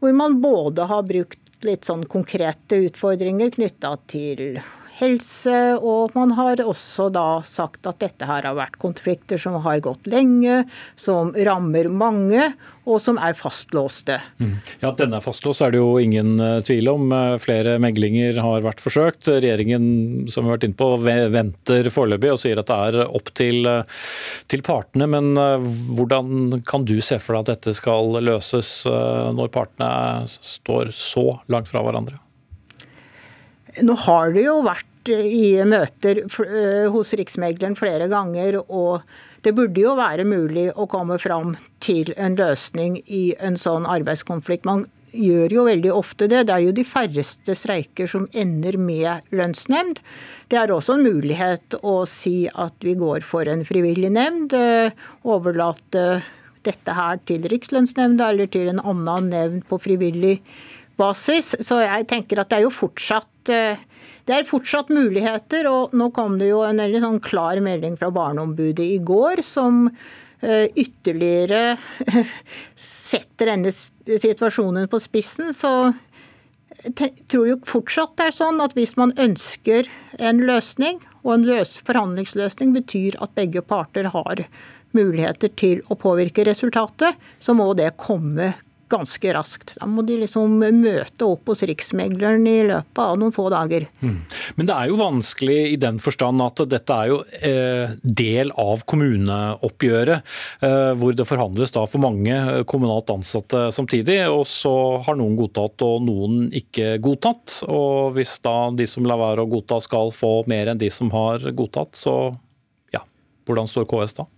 hvor 0.00 0.12
man 0.12 0.40
både 0.42 0.84
har 0.84 1.06
brukt 1.08 1.40
litt 1.64 1.88
sånn 1.88 2.04
konkrete 2.04 2.82
utfordringer 2.84 3.52
knytta 3.54 3.94
til 4.10 4.58
helse. 5.00 5.56
Og 5.80 6.14
man 6.16 6.34
har 6.38 6.62
også 6.64 7.08
da 7.14 7.42
sagt 7.46 7.86
at 7.88 8.00
dette 8.02 8.28
her 8.28 8.46
har 8.48 8.56
vært 8.56 8.78
konflikter 8.82 9.40
som 9.40 9.58
har 9.64 9.82
gått 9.84 10.08
lenge, 10.10 10.64
som 10.96 11.32
rammer 11.34 11.90
mange, 11.92 12.50
og 12.86 13.00
som 13.02 13.18
er 13.18 13.34
fastlåste. 13.34 14.18
Mm. 14.38 14.54
Ja, 14.80 14.92
At 14.92 15.00
denne 15.00 15.18
er 15.18 15.24
fastlåst 15.24 15.64
er 15.64 15.74
det 15.74 15.80
jo 15.80 15.96
ingen 15.98 16.36
uh, 16.40 16.60
tvil 16.64 16.90
om. 16.92 17.08
Uh, 17.10 17.36
flere 17.42 17.76
meglinger 17.82 18.38
har 18.42 18.64
vært 18.66 18.82
forsøkt. 18.84 19.26
Regjeringen 19.26 20.28
som 20.30 20.44
vi 20.46 20.52
har 20.52 20.58
vært 20.58 20.68
inne 20.68 20.78
på, 20.78 20.90
venter 21.34 21.90
foreløpig 21.92 22.32
og 22.34 22.42
sier 22.42 22.62
at 22.62 22.70
det 22.70 22.78
er 22.90 23.00
opp 23.06 23.32
til, 23.36 23.66
uh, 23.66 23.82
til 24.50 24.62
partene. 24.66 25.10
Men 25.10 25.34
hvordan 25.36 26.60
kan 26.66 26.86
du 26.86 26.96
se 27.04 27.18
for 27.22 27.36
deg 27.36 27.42
at 27.42 27.52
dette 27.56 27.76
skal 27.76 28.16
løses 28.22 28.70
når 28.86 29.50
partene 29.54 29.90
står 30.26 30.92
så 30.94 31.26
langt 31.52 31.70
fra 31.70 31.82
hverandre? 31.84 32.25
Nå 33.82 33.96
har 34.06 34.32
det 34.32 34.46
jo 34.46 34.60
vært 34.64 35.10
i 35.12 35.62
møter 35.68 36.24
eh, 36.24 36.86
hos 36.90 37.12
Riksmegleren 37.18 37.76
flere 37.78 38.08
ganger, 38.10 38.58
og 38.66 39.04
det 39.44 39.52
burde 39.54 39.82
jo 39.82 39.94
være 39.98 40.26
mulig 40.26 40.70
å 40.74 40.88
komme 40.90 41.18
fram 41.22 41.54
til 41.84 42.10
en 42.16 42.34
løsning 42.38 42.98
i 43.06 43.28
en 43.38 43.58
sånn 43.60 43.86
arbeidskonflikt. 43.86 44.66
Man 44.66 44.86
gjør 45.16 45.54
jo 45.54 45.66
veldig 45.68 45.92
ofte 45.94 46.28
det. 46.30 46.46
Det 46.48 46.54
er 46.56 46.64
jo 46.66 46.74
de 46.76 46.86
færreste 46.86 47.54
streiker 47.56 48.10
som 48.10 48.26
ender 48.36 48.78
med 48.80 49.28
lønnsnemnd. 49.36 50.00
Det 50.50 50.58
er 50.60 50.72
også 50.72 50.96
en 50.96 51.06
mulighet 51.06 51.78
å 51.82 52.00
si 52.10 52.48
at 52.52 52.74
vi 52.84 52.96
går 52.98 53.24
for 53.26 53.48
en 53.50 53.64
frivillig 53.66 54.12
nemnd. 54.16 54.56
Eh, 54.56 55.06
overlate 55.26 56.06
dette 56.66 56.96
her 56.96 57.20
til 57.28 57.46
Rikslønnsnemnda 57.50 58.32
eller 58.32 58.50
til 58.50 58.72
en 58.72 58.82
annen 58.82 59.30
nevnd 59.30 59.66
på 59.70 59.78
frivillig 59.82 60.40
basis. 60.98 61.54
Så 61.60 61.80
jeg 61.82 62.08
tenker 62.10 62.40
at 62.40 62.50
det 62.50 62.60
er 62.60 62.66
jo 62.66 62.74
fortsatt 62.74 63.52
eh, 63.52 63.82
det 64.26 64.34
er 64.34 64.48
fortsatt 64.48 64.88
muligheter, 64.90 65.68
og 65.70 65.92
nå 65.94 66.08
kom 66.14 66.34
det 66.40 66.48
jo 66.50 66.64
en 66.66 66.82
veldig 66.82 67.02
sånn 67.04 67.20
klar 67.22 67.60
melding 67.62 67.94
fra 67.98 68.10
Barneombudet 68.10 68.82
i 68.82 68.98
går 68.98 69.42
som 69.46 69.84
eh, 69.86 70.66
ytterligere 70.74 71.76
setter 72.74 73.52
denne 73.52 73.70
situasjonen 73.70 74.90
på 74.90 74.98
spissen. 75.02 75.52
Så 75.54 75.70
jeg 76.86 77.12
tror 77.30 77.46
jo 77.52 77.60
fortsatt 77.70 78.16
det 78.18 78.30
er 78.32 78.36
sånn 78.40 78.58
at 78.64 78.74
hvis 78.74 78.96
man 78.98 79.14
ønsker 79.14 79.86
en 80.18 80.42
løsning, 80.48 80.98
og 81.22 81.36
en 81.36 81.46
løs 81.46 81.78
forhandlingsløsning 81.86 82.74
betyr 82.74 83.20
at 83.22 83.34
begge 83.38 83.62
parter 83.62 84.10
har 84.10 84.42
muligheter 84.96 85.54
til 85.54 85.86
å 85.86 85.96
påvirke 85.98 86.44
resultatet, 86.46 87.14
så 87.38 87.54
må 87.54 87.72
det 87.78 87.94
komme 88.00 88.54
ganske 88.88 89.32
raskt. 89.34 89.74
Da 89.80 89.86
må 89.90 90.04
de 90.06 90.18
liksom 90.22 90.58
møte 90.60 91.26
opp 91.26 91.50
hos 91.50 91.64
Riksmegleren 91.66 92.46
i 92.46 92.58
løpet 92.68 93.02
av 93.02 93.16
noen 93.18 93.34
få 93.34 93.48
dager. 93.52 93.88
Mm. 94.00 94.18
Men 94.58 94.68
det 94.68 94.76
er 94.76 94.90
jo 94.90 94.98
vanskelig 95.00 95.58
i 95.72 95.78
den 95.80 95.98
forstand 96.02 96.42
at 96.44 96.62
dette 96.70 96.96
er 96.96 97.10
jo 97.10 97.18
eh, 97.40 97.96
del 98.02 98.52
av 98.60 98.84
kommuneoppgjøret, 98.88 100.36
eh, 100.66 100.92
hvor 101.00 101.16
det 101.16 101.28
forhandles 101.28 101.74
da 101.74 101.86
for 101.90 102.04
mange 102.04 102.64
kommunalt 102.70 103.10
ansatte 103.14 103.66
samtidig. 103.74 104.20
Og 104.30 104.46
så 104.50 104.74
har 105.06 105.18
noen 105.18 105.36
godtatt 105.38 105.86
og 105.86 106.06
noen 106.06 106.46
ikke 106.54 106.96
godtatt. 107.02 107.62
Og 107.66 108.14
hvis 108.16 108.38
da 108.44 108.56
de 108.76 108.86
som 108.90 109.06
lar 109.08 109.20
være 109.22 109.44
å 109.44 109.50
godta 109.50 109.80
skal 109.84 110.14
få 110.14 110.38
mer 110.50 110.72
enn 110.72 110.80
de 110.80 110.92
som 110.92 111.10
har 111.14 111.42
godtatt, 111.56 111.98
så 111.98 112.16
ja, 112.94 113.02
hvordan 113.48 113.70
står 113.70 113.88
KS 113.90 114.20
da? 114.22 114.30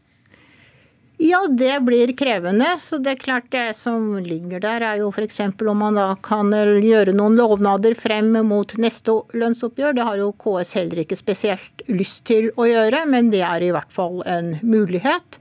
Ja, 1.20 1.46
det 1.50 1.80
blir 1.80 2.12
krevende. 2.16 2.76
Så 2.80 2.98
det 3.02 3.10
er 3.10 3.22
klart 3.22 3.50
det 3.50 3.72
som 3.74 4.12
ligger 4.22 4.60
der, 4.62 4.84
er 4.86 5.00
jo 5.00 5.08
f.eks. 5.10 5.40
om 5.66 5.80
man 5.82 5.98
da 5.98 6.12
kan 6.22 6.52
gjøre 6.54 7.14
noen 7.16 7.34
lovnader 7.34 7.96
frem 7.98 8.30
mot 8.46 8.76
neste 8.78 9.16
lønnsoppgjør. 9.34 9.96
Det 9.98 10.06
har 10.06 10.20
jo 10.20 10.30
KS 10.38 10.76
heller 10.78 11.02
ikke 11.02 11.18
spesielt 11.18 11.82
lyst 11.90 12.22
til 12.30 12.52
å 12.54 12.68
gjøre, 12.70 13.02
men 13.10 13.32
det 13.34 13.42
er 13.42 13.66
i 13.66 13.72
hvert 13.74 13.90
fall 13.90 14.22
en 14.30 14.54
mulighet. 14.62 15.40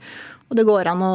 Og 0.50 0.58
det 0.58 0.66
går 0.66 0.90
an 0.90 1.06
å 1.06 1.14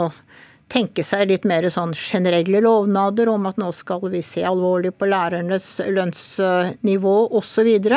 tenke 0.73 1.03
seg 1.05 1.27
litt 1.29 1.45
mer 1.49 1.67
sånn 1.73 1.91
generelle 1.99 2.63
lovnader 2.63 3.29
om 3.35 3.51
at 3.51 3.59
nå 3.61 3.69
skal 3.77 4.07
vi 4.15 4.23
se 4.25 4.45
alvorlig 4.47 4.95
på 4.95 5.11
lærernes 5.11 5.67
lønnsnivå 5.91 7.17
osv. 7.35 7.73
Og 7.75 7.91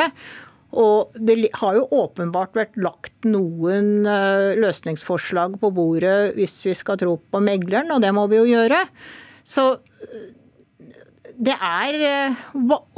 det 0.76 1.36
har 1.56 1.76
jo 1.78 1.86
åpenbart 2.02 2.56
vært 2.56 2.78
lagt 2.80 3.26
noen 3.28 4.06
eh, 4.08 4.56
løsningsforslag 4.60 5.56
på 5.62 5.70
bordet 5.74 6.34
hvis 6.36 6.58
vi 6.66 6.74
skal 6.76 6.98
tro 7.00 7.16
på 7.16 7.40
megleren, 7.40 7.92
og 7.94 8.02
det 8.04 8.12
må 8.16 8.26
vi 8.30 8.40
jo 8.40 8.48
gjøre. 8.50 8.82
Så 9.46 9.64
eh, 10.04 10.26
det 11.36 11.56
er 11.56 12.00
eh, 12.08 12.40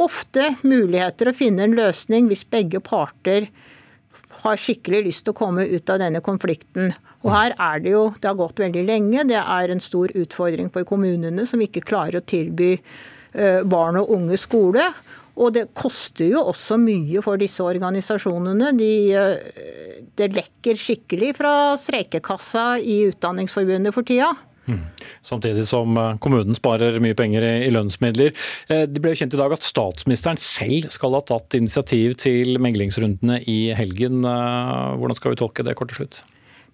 ofte 0.02 0.52
muligheter 0.66 1.30
å 1.30 1.36
finne 1.36 1.68
en 1.68 1.76
løsning 1.78 2.30
hvis 2.30 2.46
begge 2.50 2.82
parter 2.82 3.50
har 4.42 4.58
skikkelig 4.58 5.04
lyst 5.06 5.26
til 5.26 5.34
å 5.34 5.38
komme 5.38 5.66
ut 5.66 5.90
av 5.90 6.00
denne 6.02 6.22
konflikten. 6.24 6.92
Og 7.26 7.32
her 7.34 7.54
er 7.58 7.80
det 7.82 7.90
jo 7.90 8.02
Det 8.14 8.28
har 8.30 8.38
gått 8.38 8.60
veldig 8.62 8.84
lenge. 8.86 9.26
Det 9.26 9.38
er 9.38 9.70
en 9.70 9.82
stor 9.82 10.12
utfordring 10.14 10.70
for 10.70 10.86
kommunene 10.86 11.46
som 11.50 11.62
ikke 11.62 11.82
klarer 11.82 12.20
å 12.20 12.26
tilby 12.26 12.76
barn 13.66 13.98
og 14.00 14.12
unge 14.14 14.38
skole. 14.40 14.86
Og 15.38 15.54
det 15.54 15.68
koster 15.76 16.32
jo 16.32 16.42
også 16.50 16.78
mye 16.82 17.22
for 17.24 17.38
disse 17.40 17.62
organisasjonene. 17.62 18.72
De, 18.78 18.92
eh, 19.14 20.02
det 20.18 20.32
lekker 20.34 20.78
skikkelig 20.78 21.34
fra 21.38 21.52
streikekassa 21.78 22.78
i 22.82 23.04
Utdanningsforbundet 23.12 23.94
for 23.94 24.06
tida. 24.06 24.32
Mm. 24.68 24.82
Samtidig 25.24 25.64
som 25.68 25.94
eh, 25.96 26.16
kommunen 26.22 26.58
sparer 26.58 26.98
mye 27.02 27.16
penger 27.18 27.46
i 27.68 27.70
lønnsmidler. 27.72 28.34
Eh, 28.68 28.84
det 28.90 29.02
ble 29.04 29.14
kjent 29.18 29.36
i 29.36 29.40
dag 29.40 29.54
at 29.54 29.66
statsministeren 29.66 30.40
selv 30.42 30.90
skal 30.94 31.14
ha 31.16 31.22
tatt 31.30 31.56
initiativ 31.58 32.18
til 32.24 32.58
meglingsrundene 32.62 33.40
i 33.46 33.60
helgen. 33.78 34.24
Hvordan 34.26 35.20
skal 35.20 35.34
vi 35.34 35.40
tolke 35.44 35.66
det 35.66 35.78
kort 35.78 35.94
til 35.94 36.02
slutt? 36.02 36.20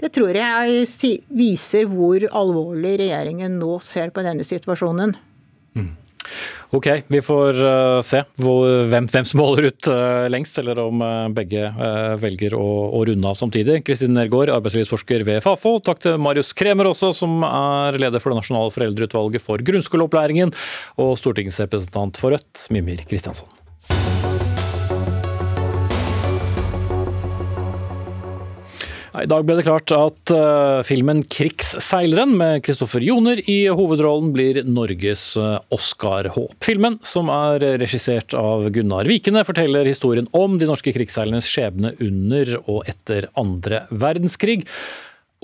Det 0.01 0.11
tror 0.17 0.35
jeg 0.35 0.87
viser 1.31 1.85
hvor 1.87 2.25
alvorlig 2.35 2.97
regjeringen 3.05 3.61
nå 3.61 3.77
ser 3.85 4.11
på 4.11 4.25
denne 4.27 4.43
situasjonen. 4.47 5.15
Mm. 5.79 5.93
Ok, 6.75 6.89
vi 7.13 7.21
får 7.23 7.59
uh, 7.61 8.01
se 8.03 8.25
hvor, 8.43 8.67
hvem, 8.91 9.07
hvem, 9.11 9.27
som 9.29 9.43
holder 9.45 9.69
ut 9.71 9.89
uh, 9.91 10.27
lengst, 10.33 10.59
eller 10.63 10.81
om 10.83 11.03
uh, 11.05 11.31
begge 11.35 11.69
velger 12.21 12.57
å, 12.59 12.69
å, 12.91 13.03
runde 13.07 13.31
av 13.31 13.39
samtidig. 13.39 13.81
Kristin 13.87 14.15
Nergård, 14.17 14.53
arbeidslivsforsker 14.55 15.27
ved 15.29 15.43
Fafo. 15.45 15.77
Takk 15.85 16.03
til 16.05 16.21
Marius 16.23 16.55
Kremer 16.57 16.91
også, 16.91 17.13
som 17.17 17.45
er 17.47 18.01
leder 18.01 18.23
for 18.23 18.35
det 18.35 18.43
nasjonale 18.43 18.75
foreldreutvalget 18.75 19.45
for 19.45 19.63
grunnskoleopplæringen, 19.65 20.55
og 21.01 21.15
stortingsrepresentant 21.21 22.19
for 22.21 22.35
Rødt, 22.35 22.67
Mimir 22.75 23.05
Kristiansson. 23.07 23.64
I 29.15 29.29
dag 29.31 29.45
ble 29.47 29.55
det 29.55 29.63
klart 29.63 29.93
at 29.95 30.31
uh, 30.35 30.81
filmen 30.83 31.21
'Krigsseileren' 31.23 32.33
med 32.35 32.65
Kristoffer 32.67 33.05
Joner 33.05 33.39
i 33.47 33.69
hovedrollen 33.71 34.33
blir 34.35 34.59
Norges 34.67 35.37
uh, 35.39 35.61
Oscar-håp. 35.71 36.57
Filmen, 36.67 36.97
som 37.07 37.31
er 37.31 37.63
regissert 37.79 38.35
av 38.35 38.67
Gunnar 38.75 39.07
Vikene, 39.07 39.45
forteller 39.47 39.87
historien 39.87 40.27
om 40.35 40.59
de 40.59 40.67
norske 40.67 40.91
krigsseilernes 40.97 41.47
skjebne 41.47 41.95
under 42.03 42.57
og 42.65 42.91
etter 42.91 43.29
andre 43.39 43.85
verdenskrig, 43.95 44.65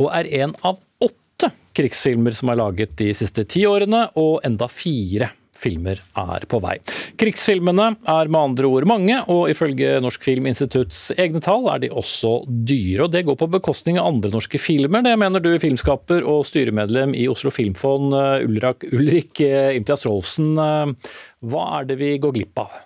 og 0.02 0.10
er 0.18 0.32
en 0.42 0.56
av 0.66 0.82
åtte 1.06 1.52
krigsfilmer 1.78 2.34
som 2.34 2.50
er 2.50 2.58
laget 2.58 2.98
de 2.98 3.12
siste 3.14 3.46
ti 3.46 3.62
årene, 3.70 4.08
og 4.18 4.40
enda 4.50 4.66
fire 4.66 5.30
filmer 5.60 6.00
er 6.18 6.46
på 6.50 6.60
vei. 6.64 6.76
Krigsfilmene 7.20 7.92
er 8.08 8.30
med 8.30 8.40
andre 8.40 8.70
ord 8.70 8.88
mange, 8.88 9.18
og 9.32 9.50
ifølge 9.52 9.98
Norsk 10.02 10.24
Filminstitutts 10.24 11.10
egne 11.20 11.42
tall 11.44 11.68
er 11.72 11.82
de 11.84 11.92
også 11.92 12.40
dyre. 12.48 13.06
og 13.06 13.14
Det 13.14 13.24
går 13.28 13.38
på 13.40 13.50
bekostning 13.58 14.00
av 14.00 14.10
andre 14.12 14.32
norske 14.34 14.60
filmer. 14.60 15.04
Det 15.06 15.16
mener 15.20 15.44
du, 15.44 15.52
filmskaper 15.60 16.26
og 16.26 16.46
styremedlem 16.48 17.14
i 17.18 17.28
Oslo 17.30 17.52
Filmfond, 17.54 18.14
eh, 18.16 18.46
Ulrik, 18.46 18.88
Ulrik 18.92 19.42
eh, 19.44 19.76
Imtias 19.76 20.06
Rolfsen. 20.08 20.54
Eh, 20.58 21.12
hva 21.50 21.66
er 21.80 21.90
det 21.90 22.00
vi 22.00 22.14
går 22.22 22.36
glipp 22.36 22.64
av? 22.64 22.80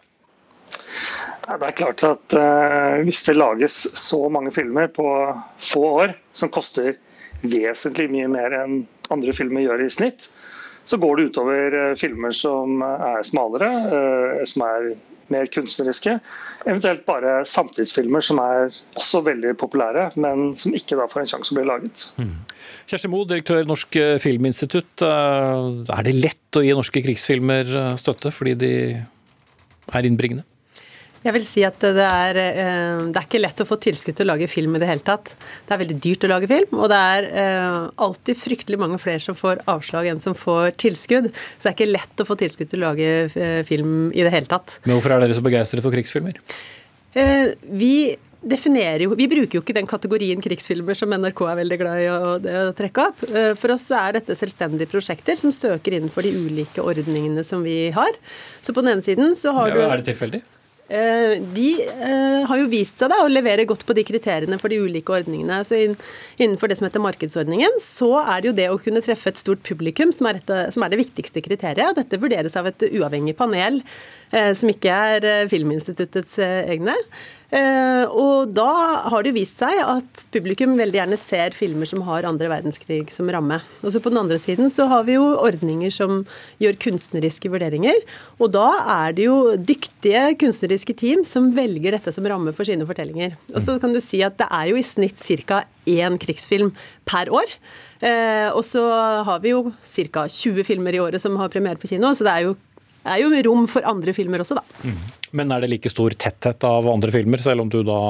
Det 1.44 1.66
er 1.68 1.76
klart 1.76 2.00
at 2.08 2.34
uh, 2.38 3.02
Hvis 3.04 3.20
det 3.26 3.34
lages 3.36 3.74
så 4.00 4.22
mange 4.32 4.52
filmer 4.54 4.88
på 4.88 5.04
få 5.60 5.82
år, 6.00 6.14
som 6.32 6.48
koster 6.52 6.94
vesentlig 7.44 8.08
mye 8.12 8.30
mer 8.32 8.54
enn 8.56 8.78
andre 9.12 9.34
filmer 9.36 9.66
gjør 9.66 9.84
i 9.84 9.90
snitt, 9.92 10.30
så 10.84 10.98
går 11.00 11.16
det 11.16 11.26
utover 11.30 11.76
filmer 11.98 12.34
som 12.36 12.82
er 12.84 13.24
smalere, 13.26 13.70
som 14.48 14.64
er 14.66 14.94
mer 15.32 15.48
kunstneriske. 15.48 16.18
Eventuelt 16.66 17.04
bare 17.08 17.38
samtidsfilmer 17.48 18.24
som 18.24 18.40
er 18.42 18.74
også 18.98 19.22
veldig 19.24 19.54
populære, 19.60 20.10
men 20.20 20.52
som 20.60 20.76
ikke 20.76 20.98
da 21.00 21.08
får 21.08 21.24
en 21.24 21.30
sjanse 21.32 21.54
å 21.54 21.58
bli 21.58 21.66
laget. 21.68 22.06
Mm. 22.20 22.34
Kjersti 22.90 23.10
Moe, 23.12 23.28
direktør 23.28 23.64
Norsk 23.68 23.96
Filminstitutt. 24.20 25.04
Er 25.04 26.04
det 26.04 26.16
lett 26.18 26.60
å 26.60 26.64
gi 26.64 26.76
norske 26.76 27.04
krigsfilmer 27.04 27.96
støtte 28.00 28.32
fordi 28.34 28.56
de 28.60 28.74
er 29.94 30.08
innbringende? 30.08 30.44
Jeg 31.24 31.32
vil 31.32 31.44
si 31.48 31.62
at 31.64 31.80
det 31.80 32.04
er, 32.04 32.36
eh, 32.36 32.98
det 33.08 33.16
er, 33.16 33.24
ikke 33.24 33.40
lett 33.40 33.62
å 33.62 33.66
få 33.68 33.78
tilskudd 33.80 34.18
til 34.18 34.26
å 34.26 34.34
lage 34.34 34.48
film 34.50 34.76
i 34.76 34.80
det 34.82 34.90
hele 34.90 35.04
tatt. 35.04 35.30
Det 35.64 35.72
er 35.72 35.80
veldig 35.80 35.96
dyrt 36.04 36.26
å 36.26 36.30
lage 36.34 36.50
film, 36.50 36.76
og 36.76 36.90
det 36.92 36.98
er 37.00 37.28
eh, 37.32 37.78
alltid 38.04 38.36
fryktelig 38.36 38.80
mange 38.82 39.00
flere 39.00 39.24
som 39.24 39.38
får 39.38 39.62
avslag 39.70 40.10
enn 40.10 40.20
som 40.20 40.36
får 40.36 40.76
tilskudd. 40.84 41.30
Så 41.32 41.64
det 41.64 41.72
er 41.72 41.78
ikke 41.78 41.94
lett 41.94 42.20
å 42.20 42.28
få 42.28 42.36
tilskudd 42.42 42.74
til 42.74 42.82
å 42.82 42.90
lage 42.90 43.08
eh, 43.32 43.62
film 43.64 44.12
i 44.12 44.20
det 44.20 44.34
hele 44.36 44.50
tatt. 44.50 44.76
Men 44.84 44.98
hvorfor 44.98 45.16
er 45.16 45.24
dere 45.24 45.38
så 45.38 45.44
begeistret 45.44 45.84
for 45.84 45.96
krigsfilmer? 45.96 46.36
Vi 47.14 47.96
definerer 48.44 49.04
jo, 49.06 49.14
Vi 49.16 49.28
bruker 49.30 49.56
jo 49.56 49.62
ikke 49.62 49.76
den 49.76 49.88
kategorien 49.88 50.42
krigsfilmer 50.44 50.98
som 50.98 51.14
NRK 51.14 51.44
er 51.46 51.60
veldig 51.62 51.78
glad 51.80 52.00
i 52.02 52.08
å, 52.10 52.16
å, 52.36 52.64
trekke 52.76 53.06
opp. 53.06 53.22
For 53.60 53.72
oss 53.72 53.86
er 53.96 54.18
dette 54.18 54.36
selvstendige 54.36 54.90
prosjekter 54.90 55.38
som 55.38 55.54
søker 55.54 55.96
innenfor 55.96 56.26
de 56.26 56.34
ulike 56.34 56.84
ordningene 56.84 57.46
som 57.46 57.62
vi 57.64 57.86
har. 57.94 58.18
Så 58.60 58.74
på 58.74 58.84
den 58.84 58.96
ene 58.96 59.06
siden 59.06 59.32
så 59.38 59.54
har 59.56 59.72
ja, 59.72 59.78
du 59.78 59.86
Er 59.86 60.02
det 60.02 60.10
tilfeldig? 60.10 60.42
Eh, 60.84 61.38
de 61.54 61.68
eh, 61.80 62.42
har 62.44 62.58
jo 62.60 62.66
vist 62.68 63.00
seg 63.00 63.08
da 63.08 63.22
å 63.24 63.30
levere 63.30 63.64
godt 63.64 63.86
på 63.88 63.96
de 63.96 64.04
kriteriene 64.04 64.58
for 64.60 64.68
de 64.72 64.82
ulike 64.84 65.14
ordningene. 65.16 65.62
Så 65.64 65.78
Innenfor 66.34 66.68
det 66.68 66.76
som 66.80 66.88
heter 66.88 67.02
markedsordningen, 67.04 67.78
så 67.80 68.10
er 68.20 68.42
det 68.42 68.50
jo 68.50 68.56
det 68.58 68.68
å 68.72 68.80
kunne 68.82 69.02
treffe 69.04 69.32
et 69.32 69.40
stort 69.40 69.62
publikum 69.64 70.12
som 70.12 70.28
er, 70.28 70.42
et, 70.42 70.52
som 70.74 70.84
er 70.84 70.92
det 70.92 71.00
viktigste 71.00 71.44
kriteriet. 71.44 71.96
Dette 71.96 72.20
vurderes 72.20 72.58
av 72.60 72.68
et 72.68 72.88
uavhengig 72.90 73.36
panel 73.38 73.80
Eh, 74.34 74.50
som 74.58 74.70
ikke 74.72 74.90
er 74.90 75.48
Filminstituttets 75.50 76.38
egne. 76.42 76.96
Og 77.54 78.50
da 78.54 78.70
har 79.12 79.24
det 79.24 79.34
vist 79.36 79.60
seg 79.60 79.78
at 79.78 80.24
publikum 80.34 80.74
veldig 80.78 80.98
gjerne 80.98 81.18
ser 81.20 81.54
filmer 81.54 81.86
som 81.88 82.02
har 82.06 82.26
andre 82.26 82.48
verdenskrig 82.50 83.12
som 83.14 83.28
ramme. 83.30 83.60
Og 83.84 83.92
så 83.92 84.00
På 84.02 84.10
den 84.10 84.18
andre 84.18 84.38
siden 84.40 84.70
så 84.72 84.88
har 84.90 85.04
vi 85.06 85.14
jo 85.14 85.36
ordninger 85.38 85.92
som 85.92 86.24
gjør 86.62 86.78
kunstneriske 86.82 87.50
vurderinger. 87.52 87.94
Og 88.40 88.52
da 88.56 88.66
er 89.06 89.14
det 89.16 89.28
jo 89.28 89.54
dyktige 89.56 90.34
kunstneriske 90.40 90.96
team 90.98 91.24
som 91.28 91.52
velger 91.54 91.94
dette 91.94 92.12
som 92.12 92.26
ramme 92.26 92.52
for 92.56 92.66
sine 92.66 92.86
fortellinger. 92.88 93.36
Og 93.54 93.62
så 93.62 93.78
kan 93.78 93.94
du 93.94 94.00
si 94.02 94.22
at 94.24 94.38
det 94.40 94.50
er 94.50 94.72
jo 94.72 94.80
i 94.80 94.86
snitt 94.86 95.22
ca. 95.46 95.64
én 95.86 96.18
krigsfilm 96.18 96.72
per 97.04 97.30
år. 97.30 97.48
og 98.54 98.64
så 98.64 98.82
har 99.24 99.40
vi 99.40 99.50
jo 99.50 99.72
ca. 99.84 100.26
20 100.28 100.64
filmer 100.64 100.94
i 100.94 101.00
året 101.00 101.20
som 101.20 101.36
har 101.36 101.48
premiere 101.48 101.76
på 101.80 101.88
kino, 101.88 102.12
så 102.12 102.24
det 102.24 102.32
er 102.32 102.48
jo 102.48 102.56
er 103.04 103.20
jo 103.22 103.30
rom 103.48 103.68
for 103.70 103.84
andre 103.88 104.14
filmer 104.16 104.42
også, 104.44 104.58
da. 104.58 104.64
Mm. 104.84 104.98
Men 105.34 105.50
er 105.50 105.64
det 105.64 105.72
like 105.72 105.90
stor 105.90 106.14
tetthet 106.14 106.64
av 106.66 106.86
andre 106.88 107.10
filmer, 107.14 107.42
selv 107.42 107.64
om 107.64 107.70
du 107.72 107.80
da 107.86 108.00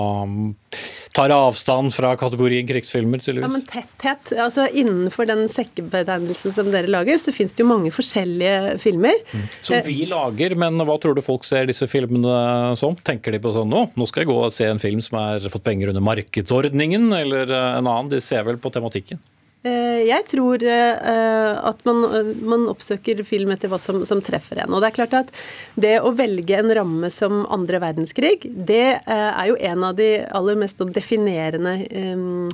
tar 1.15 1.31
avstand 1.31 1.93
fra 1.95 2.13
kategorien 2.19 2.67
krigsfilmer? 2.69 3.23
tydeligvis? 3.23 3.47
Ja, 3.47 3.53
men 3.53 3.65
tetthet, 3.69 4.33
altså 4.45 4.67
Innenfor 4.75 5.29
den 5.31 5.47
sekkebetegnelsen 5.53 6.53
som 6.57 6.71
dere 6.75 6.91
lager, 6.91 7.17
så 7.23 7.33
finnes 7.33 7.55
det 7.55 7.63
jo 7.63 7.69
mange 7.71 7.93
forskjellige 7.95 8.77
filmer. 8.83 9.21
Mm. 9.33 9.45
Som 9.61 9.85
vi 9.87 9.99
lager, 10.11 10.57
men 10.59 10.83
hva 10.85 10.99
tror 11.01 11.17
du 11.17 11.23
folk 11.25 11.47
ser 11.49 11.71
disse 11.71 11.89
filmene 11.91 12.75
som? 12.81 12.99
Tenker 13.07 13.33
de 13.33 13.41
på 13.45 13.55
sånn 13.57 13.71
nå? 13.73 13.87
Nå 13.95 14.11
skal 14.11 14.25
jeg 14.25 14.33
gå 14.33 14.41
og 14.43 14.53
se 14.55 14.69
en 14.69 14.83
film 14.83 15.01
som 15.05 15.21
har 15.23 15.49
fått 15.53 15.65
penger 15.65 15.95
under 15.95 16.05
markedsordningen, 16.05 17.09
eller 17.23 17.49
en 17.49 17.87
annen? 17.87 18.13
De 18.13 18.21
ser 18.21 18.45
vel 18.45 18.61
på 18.61 18.75
tematikken? 18.75 19.23
Eh, 19.65 20.03
jeg 20.05 20.27
tror 20.29 20.61
eh, 20.61 21.55
at 21.57 21.79
man, 21.89 22.03
man, 22.45 22.67
oppsøker 22.69 23.23
film 23.25 23.55
etter 23.55 23.71
hva 23.73 23.79
som, 23.81 24.03
som, 24.05 24.21
treffer 24.25 24.61
en. 24.61 24.75
Og 24.77 24.83
det 24.85 24.91
er 24.91 24.97
klart 24.99 25.17
at 25.23 25.33
det 25.81 25.95
å 26.05 26.13
velge 26.13 26.59
en 26.59 26.69
ramme 26.77 27.09
som 27.13 27.47
andre 27.53 27.81
verdenskrig, 27.81 28.43
det 28.45 28.99
eh, 29.01 29.31
er 29.31 29.49
jo 29.49 29.57
en 29.73 29.87
av 29.89 29.97
de 29.97 30.11
aller 30.37 30.61
mest 30.61 30.83
definerende 30.93 31.75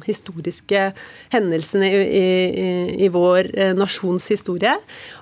historiske 0.07 0.91
hendelsene 1.35 1.91
i, 1.91 2.01
i, 2.07 2.71
i 3.07 3.11
vår 3.11 3.51
nasjons 3.75 4.29
historie. 4.31 4.77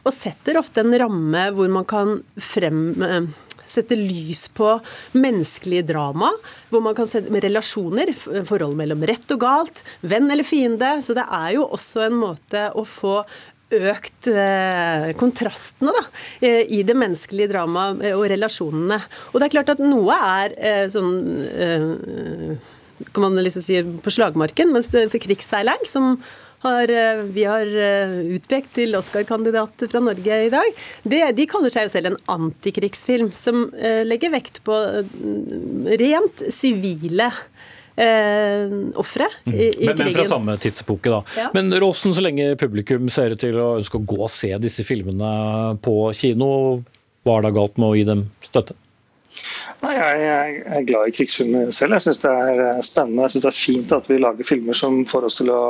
Og 0.05 0.13
setter 0.13 0.61
ofte 0.61 0.85
en 0.85 0.93
ramme 1.01 1.49
hvor 1.57 1.73
man 1.73 1.89
kan 1.89 2.19
frem 2.37 2.99
sette 3.69 3.99
lys 3.99 4.47
på 4.57 4.75
menneskelige 5.19 5.87
drama, 5.93 6.33
hvor 6.73 6.83
man 6.85 6.97
kan 6.99 7.11
sette 7.11 7.33
med 7.33 7.45
relasjoner, 7.47 8.15
forhold 8.49 8.79
mellom 8.79 9.05
rett 9.09 9.37
og 9.37 9.45
galt, 9.45 9.85
venn 10.01 10.31
eller 10.33 10.47
fiende. 10.47 10.99
Så 11.05 11.17
det 11.19 11.27
er 11.29 11.55
jo 11.59 11.69
også 11.69 12.07
en 12.07 12.19
måte 12.19 12.69
å 12.75 12.85
få 12.89 13.21
økt 13.69 14.31
eh, 14.33 15.11
kontrastene 15.21 15.93
da, 15.93 16.05
eh, 16.41 16.63
i 16.73 16.81
det 16.87 16.97
menneskelige 16.97 17.53
dramaet 17.53 18.01
eh, 18.01 18.17
og 18.17 18.25
relasjonene. 18.33 19.01
Og 19.33 19.39
det 19.39 19.49
er 19.49 19.55
klart 19.59 19.73
at 19.75 19.83
noe 19.85 20.17
er 20.17 20.57
eh, 20.57 20.85
sånn 20.93 21.13
kan 23.15 23.23
man 23.23 23.39
liksom 23.39 23.63
si 23.63 23.77
på 24.03 24.11
slagmarken, 24.11 24.73
mens 24.75 24.89
det 24.91 25.05
for 25.13 25.23
krigsseileren, 25.23 25.85
som 25.87 26.17
har, 26.65 26.91
eh, 26.91 27.23
vi 27.23 27.45
har 27.45 27.67
eh, 27.67 28.19
utpekt 28.37 28.75
til 28.79 28.97
Oscar-kandidat 28.99 29.87
fra 29.91 30.03
Norge 30.03 30.39
i 30.47 30.53
dag, 30.53 30.85
det, 31.05 31.23
de 31.39 31.47
kaller 31.51 31.73
seg 31.73 31.87
jo 31.87 31.95
selv 31.95 32.13
en 32.13 32.21
antikrigsfilm, 32.39 33.31
som 33.37 33.69
eh, 33.79 34.05
legger 34.07 34.35
vekt 34.35 34.63
på 34.67 34.77
rent 36.03 36.45
sivile 36.55 37.31
eh, 37.99 38.75
ofre 38.99 39.31
i, 39.45 39.71
i 39.71 39.89
men, 39.91 39.97
krigen. 39.97 40.05
Men 40.05 40.15
fra 40.19 40.27
samme 40.33 40.59
tidsepoke, 40.63 41.13
da. 41.13 41.23
Ja. 41.39 41.49
Men 41.55 41.71
Rolfsen, 41.79 42.15
så 42.17 42.25
lenge 42.25 42.51
publikum 42.61 43.11
ser 43.13 43.35
ut 43.35 43.43
til 43.43 43.59
å 43.61 43.77
ønske 43.79 44.01
å 44.01 44.07
gå 44.09 44.21
og 44.25 44.33
se 44.33 44.51
disse 44.63 44.87
filmene 44.87 45.79
på 45.85 45.97
kino, 46.17 46.51
hva 47.27 47.39
er 47.39 47.49
da 47.49 47.55
galt 47.55 47.79
med 47.79 47.91
å 47.93 47.97
gi 47.99 48.07
dem 48.09 48.29
støtte? 48.47 48.77
Nei, 49.79 49.93
Jeg 49.95 50.55
er 50.67 50.87
glad 50.89 51.11
i 51.11 51.13
krigsfilmer 51.15 51.69
selv. 51.75 51.95
Jeg 51.95 52.09
syns 52.09 52.23
det 52.25 52.33
er 52.33 52.81
spennende. 52.83 53.29
Jeg 53.29 53.35
synes 53.35 53.45
det 53.45 53.51
er 53.53 53.59
fint 53.59 53.93
at 53.95 54.09
vi 54.11 54.19
lager 54.19 54.49
filmer 54.49 54.75
som 54.75 54.97
får 55.07 55.29
oss 55.29 55.39
til 55.39 55.53
å 55.55 55.61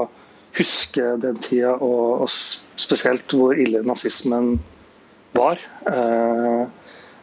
huske 0.59 1.15
den 1.23 1.39
tida, 1.43 1.75
og, 1.79 2.25
og 2.25 2.31
spesielt 2.79 3.35
hvor 3.35 3.57
ille 3.59 3.85
nazismen 3.87 4.57
var. 5.37 5.61
Eh, 5.89 6.63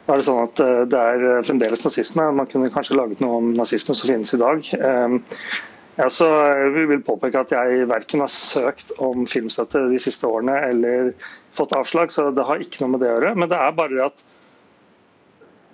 er 0.06 0.19
det 0.19 0.26
sånn 0.28 0.43
at 0.43 0.62
eh, 0.62 0.84
det 0.89 1.06
er 1.13 1.45
fremdeles 1.45 1.86
nazisme. 1.86 2.28
Man 2.38 2.50
kunne 2.50 2.71
kanskje 2.74 2.98
laget 2.98 3.24
noe 3.24 3.39
om 3.41 3.54
nazisme 3.58 3.95
som 3.98 4.10
finnes 4.10 4.36
i 4.36 4.41
dag. 4.41 4.69
Eh, 4.78 5.17
jeg 5.95 6.71
vil 6.76 7.04
påpeke 7.08 7.39
at 7.45 7.54
jeg 7.56 7.88
verken 7.88 8.24
har 8.26 8.32
søkt 8.32 8.91
om 9.00 9.24
filmstøtte 9.30 9.86
de 9.93 10.00
siste 10.04 10.28
årene 10.28 10.58
eller 10.67 11.13
fått 11.56 11.76
avslag, 11.78 12.12
så 12.12 12.28
det 12.36 12.43
har 12.43 12.60
ikke 12.60 12.84
noe 12.84 12.95
med 12.95 13.06
det 13.06 13.13
å 13.13 13.13
gjøre. 13.15 13.36
Men 13.39 13.52
det 13.52 13.60
er 13.62 13.78
bare 13.78 13.95
det 13.95 14.08
at 14.10 14.26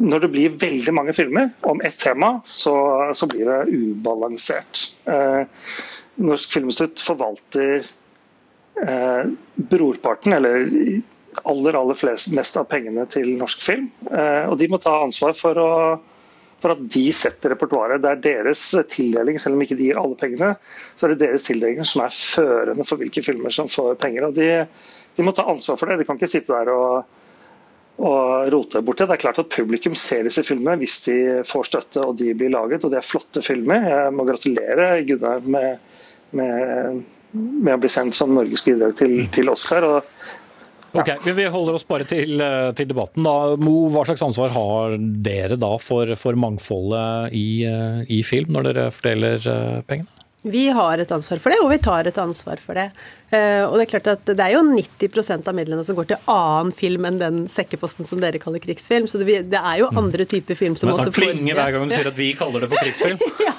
når 0.02 0.24
det 0.24 0.30
blir 0.34 0.60
veldig 0.62 0.94
mange 0.98 1.14
filmer 1.14 1.50
om 1.70 1.82
ett 1.86 1.98
tema, 2.02 2.36
så, 2.46 2.76
så 3.18 3.28
blir 3.30 3.50
det 3.50 3.74
ubalansert. 3.74 4.86
Eh, 5.10 5.44
Norsk 6.22 6.54
Filminstitutt 6.54 7.02
forvalter 7.04 7.88
eh, 8.82 9.24
brorparten, 9.72 10.36
eller 10.38 10.70
aller 11.48 11.78
aller 11.80 11.98
flest, 11.98 12.32
mest 12.36 12.58
av 12.60 12.68
pengene 12.72 13.06
til 13.12 13.34
norsk 13.40 13.62
film. 13.64 13.90
Eh, 14.12 14.48
og 14.50 14.58
de 14.60 14.70
må 14.72 14.80
ta 14.82 14.98
ansvar 15.04 15.36
for, 15.38 15.58
å, 15.58 16.50
for 16.62 16.76
at 16.76 16.84
de 16.94 17.06
setter 17.16 17.56
repertoaret. 17.56 18.02
Det 18.04 18.12
er 18.12 18.24
deres 18.26 18.66
tildeling, 18.92 19.40
selv 19.42 19.58
om 19.58 19.64
ikke 19.66 19.80
de 19.80 19.90
gir 19.90 20.02
alle 20.02 20.20
pengene, 20.20 20.54
så 20.96 21.08
er 21.08 21.16
det 21.16 21.24
deres 21.26 21.48
tildeling 21.48 21.88
som 21.88 22.06
er 22.06 22.18
førende 22.18 22.88
for 22.88 23.02
hvilke 23.02 23.24
filmer 23.26 23.54
som 23.56 23.72
får 23.72 23.98
penger. 24.04 24.28
og 24.28 24.38
de, 24.38 24.52
de 25.18 25.26
må 25.26 25.34
ta 25.36 25.48
ansvar 25.50 25.80
for 25.80 25.92
det. 25.92 26.02
De 26.02 26.10
kan 26.10 26.20
ikke 26.20 26.32
sitte 26.32 26.54
der 26.54 26.74
og 26.76 27.21
og 28.02 28.52
rote 28.54 28.82
borti. 28.86 29.06
Det 29.06 29.16
er 29.16 29.22
klart 29.22 29.40
at 29.42 29.50
Publikum 29.54 29.96
ser 29.98 30.26
disse 30.28 30.44
filmene 30.46 30.80
hvis 30.82 31.00
de 31.06 31.18
får 31.48 31.70
støtte 31.70 32.04
og 32.04 32.18
de 32.20 32.34
blir 32.38 32.54
laget. 32.54 32.84
og 32.84 32.94
Det 32.94 33.02
er 33.02 33.08
flotte 33.08 33.44
filmer. 33.46 33.88
Jeg 33.88 34.14
må 34.18 34.26
gratulere 34.28 34.92
Gunnar 35.08 35.42
med, 35.46 35.82
med, 36.38 37.02
med, 37.32 37.74
å 37.76 37.82
bli 37.82 37.92
sendt 37.92 38.18
som 38.18 38.34
Norges 38.36 38.66
bidrag 38.66 38.96
til, 38.98 39.18
til 39.34 39.52
Oscar. 39.54 39.88
Og, 39.88 40.16
ja. 40.92 41.04
Ok, 41.04 41.12
Vi 41.30 41.46
holder 41.54 41.78
oss 41.78 41.88
bare 41.88 42.08
til, 42.10 42.42
eh, 42.42 42.72
til, 42.76 42.90
debatten. 42.90 43.24
da. 43.24 43.56
Mo, 43.62 43.86
hva 43.94 44.04
slags 44.08 44.26
ansvar 44.26 44.52
har 44.56 44.98
dere 45.00 45.60
da 45.60 45.76
for, 45.80 46.16
for 46.20 46.40
mangfoldet 46.40 47.38
i, 47.38 47.64
eh, 47.70 48.02
i, 48.10 48.24
film, 48.28 48.52
når 48.58 48.68
dere 48.72 48.90
fordeler 48.96 49.48
eh, 49.48 49.80
pengene? 49.88 50.20
Vi 50.42 50.68
har 50.74 50.98
et 50.98 51.12
ansvar 51.14 51.38
for 51.38 51.54
det, 51.54 51.60
og 51.62 51.70
vi 51.70 51.78
tar 51.78 52.08
et 52.10 52.18
ansvar 52.18 52.58
for 52.58 52.74
det. 52.74 52.90
Eh, 53.32 53.64
og 53.64 53.78
Det 53.80 53.86
er 53.86 53.92
klart 53.94 54.08
at 54.12 54.26
det 54.28 54.44
er 54.44 54.52
jo 54.58 54.62
90% 54.68 55.48
av 55.48 55.56
midlene 55.56 55.84
som 55.88 55.96
går 55.96 56.08
til 56.10 56.20
annen 56.32 56.72
film 56.76 57.06
enn 57.08 57.20
den 57.20 57.38
sekkeposten 57.52 58.08
som 58.08 58.20
dere 58.20 58.42
kaller 58.44 58.60
krigsfilm. 58.64 59.08
Så 59.08 59.22
det, 59.22 59.40
er 59.48 59.78
jo 59.80 59.88
mm. 59.88 60.00
andre 60.02 60.28
typer 60.28 60.58
film 60.60 60.76
som 60.80 60.92
også 60.92 61.14
får 61.16 61.32
Men 61.32 61.48
hver 61.56 61.72
gang 61.76 61.88
du 61.88 61.96
sier 61.96 62.12
at 62.12 62.20
vi 62.20 62.32
kaller 62.38 62.66
det 62.66 62.72
for 62.74 62.78
krigsfilm. 62.86 63.20
ja. 63.48 63.54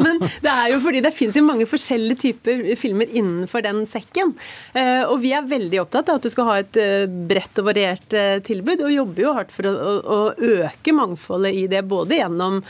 men 0.00 0.22
det 0.24 0.54
er 0.54 0.68
jo 0.72 0.78
fordi 0.84 1.00
det 1.04 1.12
finnes 1.16 1.36
jo 1.36 1.44
mange 1.44 1.68
forskjellige 1.68 2.22
typer 2.24 2.64
filmer 2.80 3.08
innenfor 3.12 3.60
den 3.66 3.84
sekken. 3.90 4.32
Eh, 4.72 5.04
og 5.04 5.20
vi 5.24 5.34
er 5.36 5.50
veldig 5.50 5.82
opptatt 5.84 6.08
av 6.08 6.20
at 6.20 6.24
du 6.24 6.32
skal 6.32 6.48
ha 6.48 6.56
et 6.62 6.80
eh, 6.80 7.04
bredt 7.04 7.60
og 7.60 7.68
variert 7.68 8.08
tilbud, 8.46 8.86
og 8.86 8.94
jobber 8.94 9.22
jo 9.26 9.36
hardt 9.36 9.52
for 9.52 9.68
å, 9.68 9.72
å 10.00 10.18
øke 10.32 10.94
mangfoldet 10.96 11.52
i 11.56 11.66
det, 11.70 11.82
både 11.88 12.20
gjennom 12.20 12.60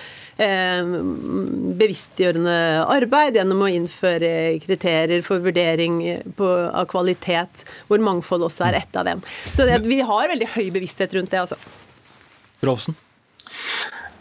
bevisstgjørende 1.80 2.54
arbeid, 2.88 3.36
gjennom 3.36 3.60
å 3.66 3.68
innføre 3.68 4.30
kriterier 4.62 5.20
for 5.26 5.42
vurdering 5.44 5.98
på, 6.40 6.48
av 6.48 6.88
kvalitet, 6.90 7.64
hvor 7.90 8.02
mangfold 8.02 8.48
også 8.48 8.70
er 8.70 8.80
ett 8.80 8.96
av 8.96 9.06
dem. 9.08 9.22
Så 9.52 9.68
det, 9.68 9.82
vi 9.86 10.00
har 10.06 10.32
veldig 10.32 10.50
høy 10.56 10.66
bevissthet 10.74 11.14
rundt 11.16 11.32
det. 11.32 11.44
altså. 11.44 11.60
Rolfsen? 12.66 12.96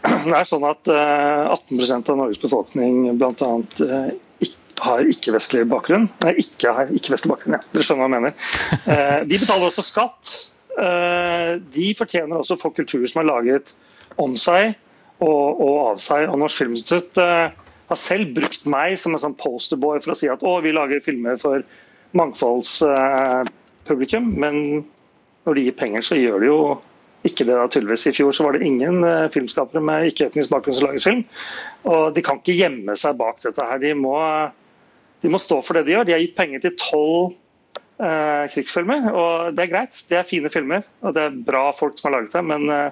Det 0.00 0.32
er 0.32 0.48
sånn 0.48 0.64
at 0.64 0.88
18 0.88 1.80
eh, 1.80 1.94
av 1.98 2.16
Norges 2.16 2.40
befolkning 2.40 3.18
bl.a. 3.20 3.50
Eh, 3.84 4.50
har 4.80 5.08
ikke-vestlig 5.12 5.66
bakgrunn. 5.68 6.06
Nei, 6.24 6.38
ikke 6.40 6.72
har 6.72 6.92
ikke-vestlig 6.96 7.34
bakgrunn, 7.34 7.58
ja. 7.58 7.64
Dere 7.74 7.84
skjønner 7.84 8.06
hva 8.06 8.08
jeg 8.08 8.14
mener. 8.16 8.52
Eh, 8.94 9.18
de 9.28 9.40
betaler 9.42 9.68
også 9.68 9.84
skatt. 9.84 10.36
De 10.80 11.86
fortjener 11.98 12.38
også 12.38 12.54
å 12.56 12.60
få 12.60 12.70
kultur 12.72 13.02
som 13.10 13.20
er 13.20 13.26
laget 13.28 13.72
om 14.22 14.36
seg 14.40 14.70
og, 15.20 15.60
og 15.60 15.74
av 15.90 15.98
seg. 16.00 16.24
Og 16.30 16.38
Norsk 16.40 16.62
Filminstitutt 16.62 17.18
har 17.90 17.98
selv 17.98 18.32
brukt 18.38 18.64
meg 18.70 18.94
som 19.02 19.12
en 19.12 19.20
sånn 19.20 19.36
posterboy 19.36 19.98
for 20.00 20.14
å 20.14 20.16
si 20.16 20.30
at 20.32 20.44
å, 20.46 20.54
vi 20.64 20.72
lager 20.72 21.02
filmer 21.04 21.36
for 21.42 21.66
mangfoldspublikum. 22.16 24.24
Men 24.40 24.54
når 25.46 25.52
de 25.56 25.64
gir 25.66 25.76
penger, 25.78 26.02
så 26.06 26.14
gjør 26.18 26.38
de 26.42 26.46
jo 26.50 26.60
ikke 27.28 27.44
det 27.44 27.56
da 27.56 27.66
tydeligvis. 27.68 28.06
I 28.08 28.16
fjor 28.16 28.32
så 28.32 28.44
var 28.46 28.52
det 28.56 28.66
ingen 28.66 28.96
uh, 29.04 29.32
filmskapere 29.32 29.82
med 29.84 30.08
ikke-etnisk 30.10 30.48
bakgrunn 30.52 30.78
som 30.78 30.86
lager 30.88 31.04
film. 31.04 31.22
Og 31.90 32.04
de 32.16 32.20
kan 32.24 32.36
ikke 32.40 32.60
gjemme 32.60 32.92
seg 32.96 33.18
bak 33.20 33.36
dette 33.44 33.66
her. 33.66 33.78
De 33.82 33.90
må, 33.98 34.16
de 35.20 35.28
må 35.32 35.38
stå 35.42 35.56
for 35.64 35.72
det 35.76 35.86
de 35.88 35.94
gjør. 35.96 36.06
De 36.08 36.16
har 36.16 36.24
gitt 36.24 36.38
penger 36.38 36.58
til 36.64 36.78
tolv 36.80 37.22
uh, 38.00 38.44
krigsfilmer, 38.54 39.00
og 39.12 39.30
det 39.56 39.62
er 39.66 39.74
greit. 39.74 39.94
Det 40.08 40.16
er 40.20 40.28
fine 40.28 40.52
filmer, 40.52 40.80
og 41.04 41.10
det 41.16 41.22
er 41.26 41.40
bra 41.50 41.64
folk 41.76 41.94
som 41.98 42.06
har 42.08 42.16
laget 42.18 42.36
dem. 42.36 42.46
men 42.54 42.62
uh, 42.72 42.88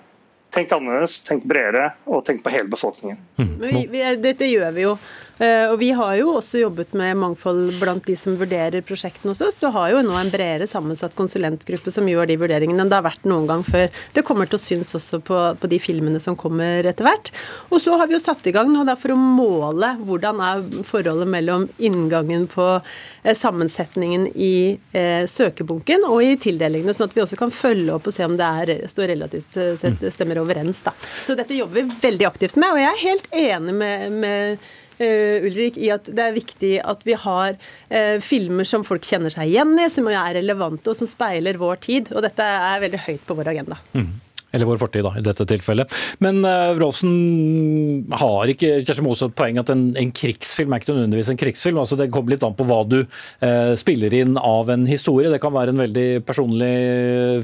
Tenk 0.54 0.72
annerledes, 0.72 1.20
tenk 1.28 1.44
bredere 1.44 1.90
og 2.08 2.22
tenk 2.24 2.40
på 2.44 2.52
hele 2.52 2.70
befolkningen. 2.72 3.18
Mm. 3.36 3.54
Vi, 3.60 3.82
vi, 3.92 4.04
dette 4.22 4.48
gjør 4.48 4.70
vi 4.72 4.86
jo. 4.86 4.94
Eh, 5.38 5.70
og 5.70 5.76
Vi 5.78 5.90
har 5.94 6.16
jo 6.18 6.32
også 6.38 6.62
jobbet 6.62 6.94
med 6.98 7.18
mangfold 7.20 7.76
blant 7.78 8.06
de 8.08 8.16
som 8.18 8.34
vurderer 8.38 8.82
prosjektene 8.86 9.30
hos 9.30 9.42
oss. 9.44 9.58
Så 9.60 9.70
har 9.74 9.92
jo 9.92 10.02
nå 10.02 10.16
en 10.18 10.32
bredere 10.32 10.66
sammensatt 10.70 11.14
konsulentgruppe 11.18 11.92
som 11.94 12.08
gjør 12.10 12.30
de 12.30 12.38
vurderingene 12.40 12.82
enn 12.82 12.90
det 12.90 12.98
har 12.98 13.06
vært 13.06 13.28
noen 13.28 13.46
gang 13.50 13.62
før. 13.66 13.92
Det 14.16 14.24
kommer 14.26 14.48
til 14.48 14.58
å 14.58 14.62
synes 14.62 14.94
også 14.98 15.20
på, 15.24 15.42
på 15.60 15.70
de 15.70 15.78
filmene 15.82 16.22
som 16.22 16.36
kommer 16.38 16.86
etter 16.88 17.06
hvert. 17.06 17.30
Og 17.70 17.82
så 17.84 17.94
har 18.00 18.10
vi 18.10 18.16
jo 18.16 18.22
satt 18.22 18.46
i 18.48 18.54
gang 18.54 18.72
nå 18.72 18.86
for 18.98 19.12
å 19.12 19.20
måle 19.20 19.92
hvordan 20.08 20.42
er 20.42 20.64
forholdet 20.88 21.28
mellom 21.28 21.68
inngangen 21.76 22.48
på 22.50 22.66
eh, 22.78 23.36
sammensetningen 23.36 24.30
i 24.34 24.78
eh, 24.96 25.28
søkebunken 25.28 26.08
og 26.08 26.24
i 26.24 26.34
tildelingene, 26.40 26.96
sånn 26.96 27.10
at 27.10 27.16
vi 27.16 27.22
også 27.22 27.38
kan 27.38 27.52
følge 27.54 27.94
opp 27.94 28.08
og 28.08 28.16
se 28.16 28.26
om 28.26 28.38
det 28.38 28.48
er, 28.62 28.74
står 28.90 29.12
relativt 29.12 29.60
eh, 29.60 29.74
sett 29.78 30.02
stemmer 30.14 30.37
overens. 30.42 30.82
Da. 30.86 30.94
Så 31.24 31.36
dette 31.38 31.56
jobber 31.56 31.82
vi 31.82 32.02
veldig 32.02 32.28
aktivt 32.28 32.58
med, 32.60 32.74
og 32.74 32.82
jeg 32.82 32.90
er 32.92 33.02
helt 33.04 33.32
enig 33.44 33.74
med, 33.78 34.18
med 34.24 34.68
uh, 35.00 35.46
Ulrik, 35.48 35.78
i 35.80 35.90
at 35.94 36.10
det 36.10 36.24
er 36.24 36.36
viktig 36.36 36.72
at 36.84 37.04
vi 37.08 37.16
har 37.18 37.58
uh, 37.58 38.16
filmer 38.24 38.68
som 38.68 38.86
folk 38.86 39.06
kjenner 39.06 39.32
seg 39.34 39.50
igjen 39.50 39.74
i, 39.78 39.88
som 39.92 40.08
er 40.12 40.38
relevante 40.38 40.90
og 40.90 40.98
som 40.98 41.10
speiler 41.10 41.60
vår 41.60 41.84
tid. 41.88 42.12
Og 42.14 42.24
dette 42.26 42.44
er 42.44 42.82
veldig 42.86 43.04
høyt 43.06 43.28
på 43.28 43.38
vår 43.38 43.52
agenda. 43.54 43.80
Mm. 43.94 44.16
Eller 44.50 44.64
vår 44.64 44.78
fortid, 44.80 45.04
da, 45.04 45.12
i 45.18 45.24
dette 45.24 45.44
tilfellet. 45.48 45.92
Men 46.24 46.40
uh, 46.46 46.72
Rolfsen, 46.78 48.08
har 48.16 48.48
ikke 48.48 48.78
Kjersti 48.80 49.04
Moe 49.04 49.18
et 49.26 49.36
poeng 49.36 49.60
at 49.60 49.72
en, 49.74 49.90
en, 50.00 50.12
krigsfilm 50.14 50.72
er 50.72 50.80
ikke 50.80 50.94
nødvendigvis 50.94 51.32
en 51.34 51.40
krigsfilm? 51.40 51.80
altså 51.82 51.98
Det 52.00 52.08
kommer 52.14 52.32
litt 52.32 52.46
an 52.46 52.56
på 52.56 52.64
hva 52.68 52.80
du 52.88 53.02
uh, 53.02 53.74
spiller 53.76 54.16
inn 54.16 54.40
av 54.40 54.72
en 54.72 54.86
historie. 54.88 55.28
Det 55.32 55.42
kan 55.42 55.52
være 55.52 55.74
en 55.74 55.84
veldig 55.84 56.08
personlig 56.28 56.72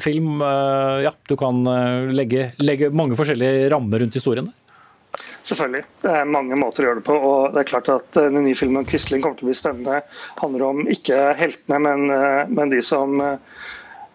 film. 0.04 0.40
Uh, 0.40 1.04
ja, 1.04 1.12
du 1.28 1.36
kan 1.40 1.60
legge, 2.14 2.52
legge 2.64 2.92
mange 2.94 3.18
forskjellige 3.20 3.68
rammer 3.74 4.00
rundt 4.00 4.16
historiene. 4.16 4.54
Selvfølgelig. 5.44 5.84
Det 6.00 6.08
er 6.08 6.32
mange 6.32 6.56
måter 6.56 6.86
å 6.86 6.88
gjøre 6.88 7.02
det 7.02 7.06
på. 7.06 7.18
og 7.20 7.52
det 7.52 7.60
er 7.60 7.68
klart 7.68 7.90
at 7.92 8.16
Den 8.16 8.46
nye 8.46 8.56
filmen 8.56 8.80
om 8.80 8.88
Quisling 8.88 9.20
kommer 9.20 9.36
til 9.36 9.44
å 9.44 9.50
bli 9.50 9.60
spennende. 9.60 10.00
handler 10.40 10.64
om 10.70 10.80
ikke 10.88 11.20
heltene, 11.36 11.82
men, 11.84 12.08
men 12.48 12.72
de 12.72 12.80
som, 12.80 13.20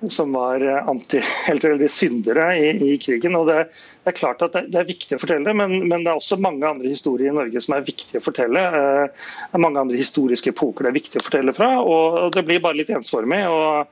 som 0.07 0.31
var 0.33 0.63
antihelter 0.89 1.73
eller 1.75 1.87
syndere 1.91 2.45
i, 2.57 2.93
i, 2.93 2.97
krigen. 2.97 3.35
og 3.35 3.49
det, 3.49 3.65
det, 4.03 4.13
er 4.13 4.17
klart 4.19 4.43
at 4.45 4.53
det, 4.55 4.61
det, 4.71 4.79
er 4.79 4.87
viktig 4.87 5.17
å 5.17 5.21
fortelle 5.21 5.53
men, 5.53 5.75
men, 5.89 6.05
det 6.05 6.13
er 6.13 6.21
også 6.21 6.39
mange 6.39 6.67
andre 6.67 6.87
historier 6.87 7.33
i 7.33 7.35
Norge 7.35 7.63
som 7.65 7.75
er 7.75 7.87
viktig 7.87 8.21
å 8.21 8.23
fortelle. 8.23 8.63
Det 8.71 9.57
er 9.57 9.65
mange 9.65 9.83
andre 9.83 9.99
historiske 9.99 10.53
epoker 10.53 10.87
det 10.87 10.93
er 10.93 10.99
viktig 11.01 11.19
å 11.19 11.25
fortelle 11.25 11.55
fra. 11.55 11.73
og 11.83 12.31
Det 12.35 12.45
blir 12.47 12.63
bare 12.63 12.79
litt 12.79 12.93
ensformig. 12.95 13.43
og, 13.49 13.91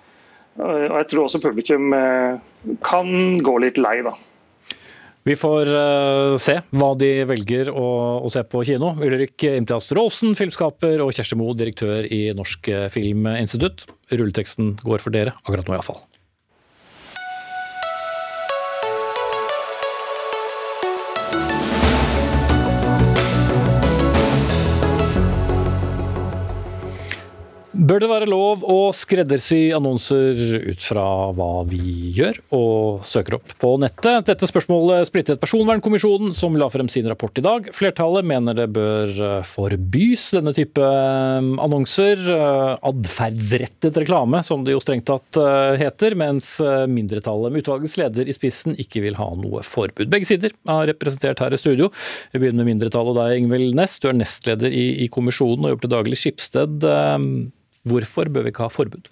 og 0.64 0.98
jeg 1.02 1.12
tror 1.12 1.26
også 1.26 1.44
publikum 1.44 1.92
kan 2.88 3.14
gå 3.44 3.60
litt 3.66 3.82
lei. 3.82 4.00
da. 4.08 4.16
Vi 5.28 5.36
får 5.36 5.68
uh, 5.76 6.38
se 6.40 6.54
hva 6.72 6.94
de 6.96 7.12
velger 7.28 7.68
å, 7.74 7.88
å 8.24 8.30
se 8.32 8.46
på 8.48 8.64
kino. 8.68 8.94
Ulrik 9.04 9.44
Imtias 9.50 9.92
Rolfsen, 9.98 10.38
filmskaper, 10.40 11.04
og 11.04 11.12
Kjersti 11.12 11.36
Moe, 11.36 11.58
direktør 11.58 12.08
i 12.08 12.30
Norsk 12.38 12.72
Filminstitutt. 12.94 13.90
Rulleteksten 14.14 14.78
går 14.88 15.04
for 15.04 15.12
dere 15.12 15.36
akkurat 15.44 15.68
nå, 15.68 15.76
iallfall. 15.76 16.00
Bør 27.88 28.02
det 28.02 28.08
være 28.10 28.28
lov 28.28 28.64
å 28.68 28.90
skreddersy 28.96 29.70
annonser 29.76 30.36
ut 30.74 30.82
fra 30.84 31.04
hva 31.38 31.62
vi 31.70 32.10
gjør 32.18 32.40
og 32.58 33.06
søker 33.08 33.38
opp 33.38 33.54
på 33.62 33.70
nettet? 33.80 34.26
Dette 34.28 34.50
spørsmålet 34.50 35.08
splittet 35.08 35.40
Personvernkommisjonen, 35.40 36.34
som 36.36 36.58
la 36.60 36.68
frem 36.74 36.90
sin 36.92 37.08
rapport 37.08 37.38
i 37.40 37.44
dag. 37.46 37.70
Flertallet 37.78 38.28
mener 38.28 38.58
det 38.58 38.66
bør 38.76 39.14
eh, 39.14 39.46
forbys 39.48 40.26
denne 40.36 40.52
type 40.58 40.84
eh, 40.84 41.48
annonser. 41.64 42.26
Eh, 42.34 42.74
Atferdsrettet 42.90 44.02
reklame, 44.04 44.42
som 44.44 44.66
det 44.68 44.76
jo 44.76 44.84
strengt 44.84 45.08
tatt 45.08 45.40
heter. 45.80 46.18
Mens 46.20 46.58
mindretallet, 46.92 47.54
med 47.54 47.64
utvalgets 47.64 47.96
leder 48.02 48.28
i 48.28 48.36
spissen, 48.36 48.76
ikke 48.82 49.06
vil 49.06 49.20
ha 49.22 49.30
noe 49.38 49.64
forbud. 49.64 50.10
Begge 50.12 50.28
sider 50.28 50.52
er 50.52 50.90
representert 50.92 51.46
her 51.46 51.56
i 51.56 51.62
studio. 51.62 51.88
Vi 52.34 52.42
begynner 52.42 52.66
med 52.66 52.74
mindretallet 52.74 53.14
og 53.14 53.22
deg, 53.22 53.38
Ingvild 53.46 53.78
Næss. 53.80 54.02
Du 54.04 54.10
er 54.12 54.18
nestleder 54.18 54.76
i, 54.76 54.90
i 55.06 55.12
kommisjonen 55.14 55.70
og 55.70 55.78
jobber 55.78 55.88
til 55.88 55.96
daglig 55.96 56.20
Skipsted. 56.26 56.90
Hvorfor 57.88 58.30
bør 58.34 58.46
vi 58.46 58.54
ikke 58.54 58.66
ha 58.68 58.74
forbud? 58.74 59.08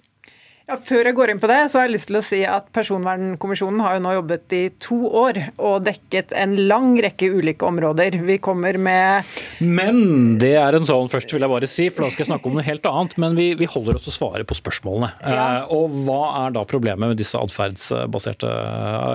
Ja, 0.66 0.74
før 0.82 1.06
jeg 1.06 1.14
går 1.14 1.30
inn 1.30 1.38
på 1.38 1.46
det, 1.46 1.60
så 1.70 1.78
har 1.78 1.84
jeg 1.86 1.92
lyst 1.92 2.08
til 2.10 2.16
å 2.18 2.20
si 2.26 2.40
at 2.42 2.64
Personvernkommisjonen 2.74 3.78
har 3.84 3.92
jo 3.94 4.00
nå 4.02 4.14
jobbet 4.16 4.54
i 4.56 4.62
to 4.82 4.96
år 5.14 5.36
og 5.62 5.84
dekket 5.86 6.32
en 6.34 6.56
lang 6.66 6.96
rekke 7.04 7.28
ulike 7.30 7.62
områder. 7.68 8.16
Vi 8.26 8.40
kommer 8.42 8.74
med 8.74 9.30
Men 9.62 10.34
det 10.42 10.56
er 10.58 10.74
en 10.74 10.88
sånn 10.88 11.06
først, 11.12 11.30
vil 11.30 11.46
jeg 11.46 11.52
bare 11.52 11.68
si, 11.70 11.86
for 11.86 12.02
da 12.02 12.10
skal 12.10 12.24
jeg 12.24 12.30
snakke 12.32 12.50
om 12.50 12.56
noe 12.58 12.64
helt 12.66 12.88
annet. 12.90 13.14
Men 13.22 13.38
vi, 13.38 13.52
vi 13.60 13.68
holder 13.70 14.00
oss 14.00 14.08
til 14.08 14.10
å 14.10 14.16
svare 14.16 14.42
på 14.42 14.56
spørsmålene. 14.58 15.12
Ja. 15.22 15.44
Eh, 15.60 15.76
og 15.76 15.94
hva 16.08 16.32
er 16.40 16.58
da 16.58 16.66
problemet 16.66 17.14
med 17.14 17.22
disse 17.22 17.38
atferdsbaserte 17.38 18.50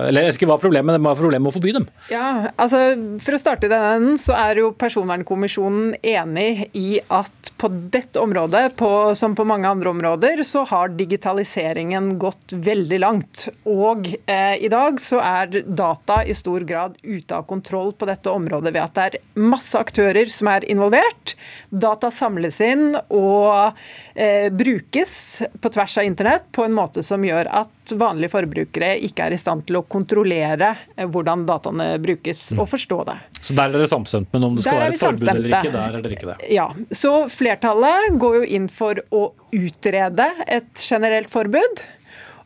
Eller 0.08 0.30
jeg 0.30 0.38
ikke 0.38 0.48
hva 0.48 0.56
er 0.56 0.64
problemet, 0.64 0.94
men 0.94 1.04
hva 1.04 1.12
er 1.12 1.20
problemet 1.20 1.44
med 1.44 1.52
å 1.52 1.56
forby 1.58 1.76
dem? 1.76 1.86
Ja, 2.14 2.30
altså 2.56 2.80
For 3.20 3.36
å 3.36 3.42
starte 3.44 3.68
i 3.68 3.74
den 3.74 3.86
enden, 3.90 4.16
så 4.16 4.38
er 4.40 4.62
jo 4.62 4.72
Personvernkommisjonen 4.80 5.98
enig 6.00 6.70
i 6.72 6.96
at 7.12 7.52
på 7.60 7.68
dette 7.92 8.24
området, 8.24 8.70
på, 8.80 8.90
som 9.20 9.36
på 9.36 9.44
mange 9.44 9.68
andre 9.68 9.92
områder, 9.92 10.46
så 10.48 10.64
har 10.72 10.96
digitalisering 10.96 11.41
digitaliseringen 11.42 12.18
gått 12.18 12.52
veldig 12.52 12.98
langt. 13.00 13.48
Og 13.64 14.06
eh, 14.26 14.56
i 14.62 14.68
dag 14.68 15.00
så 15.00 15.20
er 15.20 15.62
data 15.66 16.24
i 16.24 16.34
stor 16.34 16.60
grad 16.60 16.96
ute 17.02 17.34
av 17.34 17.42
kontroll 17.42 17.92
på 17.92 18.06
dette 18.06 18.30
området 18.30 18.72
ved 18.72 18.82
at 18.82 18.94
det 18.94 19.02
er 19.02 19.18
masse 19.34 19.78
aktører 19.78 20.26
som 20.26 20.48
er 20.48 20.64
involvert. 20.70 21.36
Data 21.70 22.10
samles 22.10 22.60
inn 22.60 22.94
og 23.08 23.74
eh, 24.14 24.50
brukes 24.52 25.42
på 25.60 25.68
tvers 25.72 25.98
av 25.98 26.04
internett 26.04 26.50
på 26.52 26.64
en 26.64 26.72
måte 26.72 27.02
som 27.02 27.22
gjør 27.24 27.50
at 27.50 27.94
vanlige 27.98 28.30
forbrukere 28.32 28.94
ikke 29.02 29.26
er 29.26 29.34
i 29.34 29.40
stand 29.40 29.66
til 29.66 29.80
å 29.80 29.82
kontrollere 29.82 30.74
eh, 30.96 31.06
hvordan 31.06 31.46
dataene 31.48 31.98
brukes, 32.02 32.52
og 32.54 32.68
forstå 32.70 33.02
det. 33.08 33.18
Så 33.40 33.56
der 33.58 33.68
er 33.68 33.80
dere 33.80 33.90
samstemt, 33.90 34.30
men 34.32 34.46
om 34.46 34.56
det 34.56 34.64
skal 34.64 34.78
være 34.78 34.94
et 34.94 35.02
forbud 35.02 35.28
eller 35.28 35.50
ikke, 35.50 35.74
der 35.74 35.98
er 35.98 36.04
dere 36.04 36.18
ikke 36.18 36.30
det? 36.30 36.38
Ja. 36.54 36.70
Så 36.94 37.14
flertallet 37.32 38.18
går 38.22 38.42
jo 38.42 38.50
inn 38.58 38.68
for 38.70 39.02
å 39.10 39.30
utrede 39.52 40.28
et 40.48 40.86
generelt 40.88 41.30
forbud. 41.32 41.84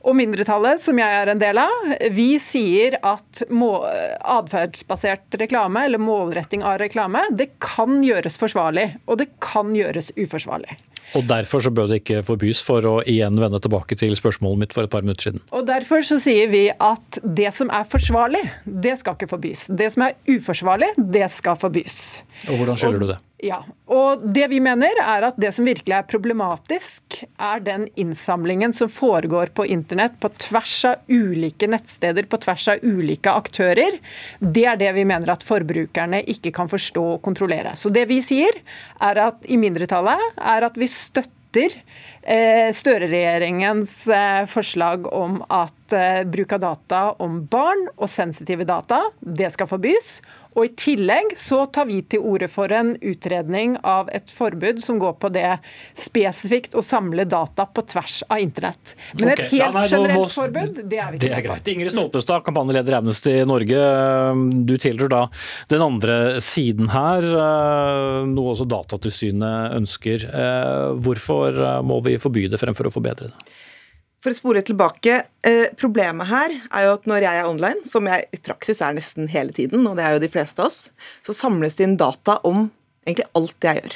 Og 0.07 0.15
mindretallet, 0.15 0.79
som 0.79 0.99
jeg 1.01 1.19
er 1.19 1.33
en 1.33 1.41
del 1.41 1.59
av, 1.59 1.87
vi 2.15 2.37
sier 2.43 2.95
at 3.03 3.43
atferdsbasert 3.51 5.35
reklame, 5.41 5.83
eller 5.89 6.03
målretting 6.03 6.63
av 6.63 6.79
reklame, 6.83 7.25
det 7.35 7.57
kan 7.63 7.99
gjøres 8.07 8.39
forsvarlig, 8.39 8.93
og 9.11 9.19
det 9.23 9.33
kan 9.43 9.75
gjøres 9.75 10.13
uforsvarlig. 10.15 10.79
Og 11.15 11.27
Derfor 11.27 11.63
så 11.63 11.71
bør 11.75 11.91
det 11.91 12.01
ikke 12.03 12.23
forbys, 12.27 12.63
for 12.67 12.87
å 12.87 12.95
igjen 13.07 13.39
vende 13.41 13.61
tilbake 13.63 13.99
til 13.99 14.15
spørsmålet 14.19 14.63
mitt 14.63 14.75
for 14.77 14.87
et 14.87 14.93
par 14.93 15.07
minutter 15.07 15.29
siden. 15.31 15.43
Og 15.55 15.67
Derfor 15.69 16.03
så 16.07 16.19
sier 16.23 16.51
vi 16.51 16.67
at 16.71 17.21
det 17.23 17.53
som 17.57 17.71
er 17.75 17.87
forsvarlig, 17.89 18.43
det 18.67 18.97
skal 19.01 19.19
ikke 19.19 19.31
forbys. 19.31 19.67
Det 19.71 19.91
som 19.95 20.07
er 20.09 20.17
uforsvarlig, 20.31 20.93
det 20.99 21.27
skal 21.35 21.59
forbys. 21.59 22.01
Og 22.51 22.61
Hvordan 22.61 22.79
skylder 22.79 23.03
du 23.03 23.11
det? 23.15 23.23
Ja, 23.45 23.59
og 23.93 24.23
det 24.33 24.47
vi 24.49 24.63
mener 24.65 24.97
er 25.03 25.27
at 25.29 25.37
det 25.37 25.51
som 25.53 25.67
virkelig 25.69 25.93
er 25.93 26.07
problematisk, 26.09 27.19
er 27.37 27.61
den 27.61 27.85
innsamlingen 28.01 28.73
som 28.73 28.89
foregår 28.89 29.53
på 29.57 29.67
internett 29.69 30.17
på 30.23 30.31
tvers 30.41 30.77
av 30.89 31.13
ulike 31.13 31.69
nettsteder, 31.69 32.25
på 32.33 32.41
tvers 32.41 32.71
av 32.73 32.87
ulike 32.87 33.35
aktører. 33.37 33.99
Det 34.41 34.65
er 34.65 34.81
det 34.81 34.95
vi 34.97 35.05
mener 35.09 35.35
at 35.35 35.45
forbrukerne 35.45 36.23
ikke 36.33 36.55
kan 36.57 36.73
forstå 36.73 37.05
og 37.19 37.23
kontrollere. 37.27 37.77
Så 37.77 37.93
det 37.93 38.07
vi 38.09 38.23
sier 38.25 38.57
er 39.05 39.21
at 39.29 39.45
i 39.45 39.61
mindretallet 39.61 40.41
er 40.41 40.71
at 40.71 40.81
vi 40.81 40.89
støtter 40.89 41.77
eh, 42.25 42.73
Støre-regjeringens 42.73 43.99
eh, 44.17 44.49
forslag 44.49 45.13
om 45.13 45.43
at 45.53 45.93
eh, 45.93 46.25
bruk 46.25 46.57
av 46.57 46.65
data 46.65 47.05
om 47.21 47.43
barn 47.53 47.85
og 47.99 48.09
sensitive 48.09 48.65
data, 48.65 49.05
det 49.21 49.53
skal 49.53 49.69
forbys. 49.69 50.17
Og 50.57 50.65
I 50.65 50.71
tillegg 50.81 51.35
så 51.37 51.59
tar 51.73 51.85
vi 51.91 51.99
til 52.09 52.23
orde 52.25 52.49
for 52.49 52.73
en 52.73 52.95
utredning 53.05 53.75
av 53.85 54.09
et 54.17 54.33
forbud 54.33 54.81
som 54.81 54.99
går 55.03 55.19
på 55.21 55.29
det 55.35 55.59
spesifikt 56.01 56.73
å 56.79 56.83
samle 56.85 57.27
data 57.29 57.67
på 57.69 57.85
tvers 57.93 58.23
av 58.33 58.41
internett. 58.41 58.95
Men 59.21 59.35
et 59.35 59.43
helt 59.45 59.53
Ja, 59.57 59.71
nei, 59.75 59.83
generelt 59.91 60.23
må- 60.23 60.33
forbud, 60.33 60.81
det 60.89 60.99
er 60.99 61.11
vi 61.13 61.19
ikke. 61.19 61.29
Det 61.29 61.37
er 61.37 61.45
greit. 61.49 61.69
Ingrid 61.75 61.93
Stolpestad, 61.93 62.43
kampanjeleder 62.47 62.95
i 62.95 62.99
Amnesty 63.01 63.37
Norge. 63.45 63.83
Du 64.67 64.75
tilhører 64.81 65.09
da 65.13 65.23
den 65.69 65.83
andre 65.83 66.17
siden 66.41 66.89
her, 66.89 67.21
eh, 67.23 68.25
noe 68.33 68.55
også 68.55 68.67
Datatilsynet 68.67 69.77
ønsker. 69.77 70.25
Eh, 70.25 70.95
Hvorfor 70.97 71.53
eh, 71.53 71.83
må 71.83 72.01
vi 72.03 72.17
forby 72.17 72.49
det 72.49 72.59
fremfor 72.61 72.89
å 72.89 72.93
forbedre 72.95 73.29
det? 73.31 73.56
For 74.27 74.35
å 74.35 74.39
spore 74.41 74.61
tilbake, 74.67 75.21
eh, 75.47 75.69
Problemet 75.79 76.27
her 76.27 76.51
er 76.75 76.87
jo 76.89 76.95
at 76.97 77.05
når 77.07 77.23
jeg 77.23 77.39
er 77.39 77.47
online, 77.47 77.85
som 77.87 78.09
jeg 78.11 78.25
i 78.35 78.41
praksis 78.43 78.81
er 78.83 78.97
nesten 78.97 79.29
hele 79.31 79.55
tiden, 79.55 79.85
og 79.87 79.95
det 79.95 80.03
er 80.03 80.17
jo 80.17 80.23
de 80.25 80.31
fleste 80.33 80.59
av 80.59 80.67
oss, 80.67 80.81
så 81.23 81.31
samles 81.33 81.77
det 81.79 81.87
inn 81.87 81.95
data 82.01 82.41
om 82.43 82.65
egentlig 83.07 83.29
alt 83.39 83.55
jeg 83.69 83.79
gjør. 83.85 83.95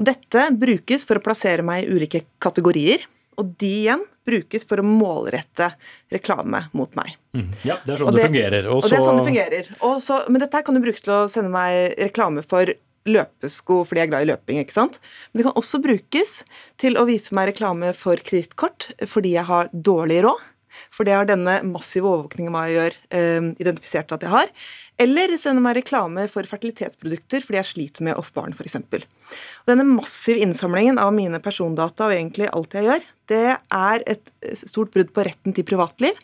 Og 0.00 0.08
Dette 0.10 0.48
brukes 0.58 1.06
for 1.06 1.20
å 1.20 1.22
plassere 1.22 1.62
meg 1.62 1.84
i 1.86 1.94
ulike 1.94 2.24
kategorier, 2.42 3.06
og 3.38 3.54
de 3.62 3.70
igjen 3.84 4.02
brukes 4.26 4.66
for 4.66 4.82
å 4.82 4.86
målrette 4.88 5.70
reklame 6.10 6.64
mot 6.74 6.90
meg. 6.98 7.14
Ja, 7.62 7.76
Det 7.86 7.94
er 7.94 8.02
sånn 8.02 8.08
Og 8.08 8.16
det, 8.16 8.22
det- 8.24 8.30
fungerer. 8.32 8.66
Og 8.74 8.82
det 8.82 8.92
er 8.98 9.06
sånn 9.06 9.22
det 9.22 9.28
fungerer. 9.30 9.70
Også, 9.78 10.28
men 10.28 10.40
dette 10.42 10.64
kan 10.66 10.74
jo 10.74 10.82
brukes 10.82 11.02
til 11.06 11.12
å 11.14 11.30
sende 11.30 11.50
meg 11.54 11.94
reklame 12.02 12.42
for 12.42 12.66
løpesko 13.08 13.82
fordi 13.86 14.02
jeg 14.02 14.08
er 14.08 14.12
glad 14.14 14.26
i 14.26 14.30
løping. 14.32 14.60
ikke 14.62 14.76
sant? 14.76 14.98
Men 15.30 15.40
det 15.40 15.48
kan 15.48 15.60
også 15.60 15.82
brukes 15.84 16.34
til 16.80 16.98
å 16.98 17.06
vise 17.08 17.34
meg 17.36 17.52
reklame 17.52 17.92
for 17.96 18.20
kredittkort 18.20 18.90
fordi 19.08 19.36
jeg 19.36 19.48
har 19.50 19.72
dårlig 19.72 20.22
råd. 20.26 20.52
For 20.92 21.08
det 21.08 21.14
har 21.16 21.28
denne 21.28 21.58
massive 21.64 22.08
overvåkningen 22.10 22.52
meg 22.52 22.74
gjør 22.74 22.96
eh, 23.16 23.46
identifisert 23.62 24.12
at 24.12 24.26
jeg 24.26 24.32
har. 24.32 24.50
Eller 25.00 25.34
sende 25.40 25.62
meg 25.64 25.76
reklame 25.78 26.24
for 26.32 26.48
fertilitetsprodukter 26.48 27.44
fordi 27.44 27.60
jeg 27.60 27.70
sliter 27.70 28.06
med 28.06 28.16
å 28.16 28.24
få 28.24 28.38
barn, 28.38 28.56
f.eks. 28.56 28.78
Denne 29.68 29.86
massive 29.88 30.40
innsamlingen 30.44 31.00
av 31.02 31.12
mine 31.16 31.40
persondata 31.44 32.08
og 32.08 32.16
egentlig 32.16 32.48
alt 32.48 32.76
jeg 32.76 32.88
gjør, 32.88 33.08
det 33.32 33.46
er 33.56 34.04
et 34.06 34.32
stort 34.62 34.92
brudd 34.94 35.10
på 35.12 35.24
retten 35.26 35.56
til 35.56 35.66
privatliv. 35.68 36.16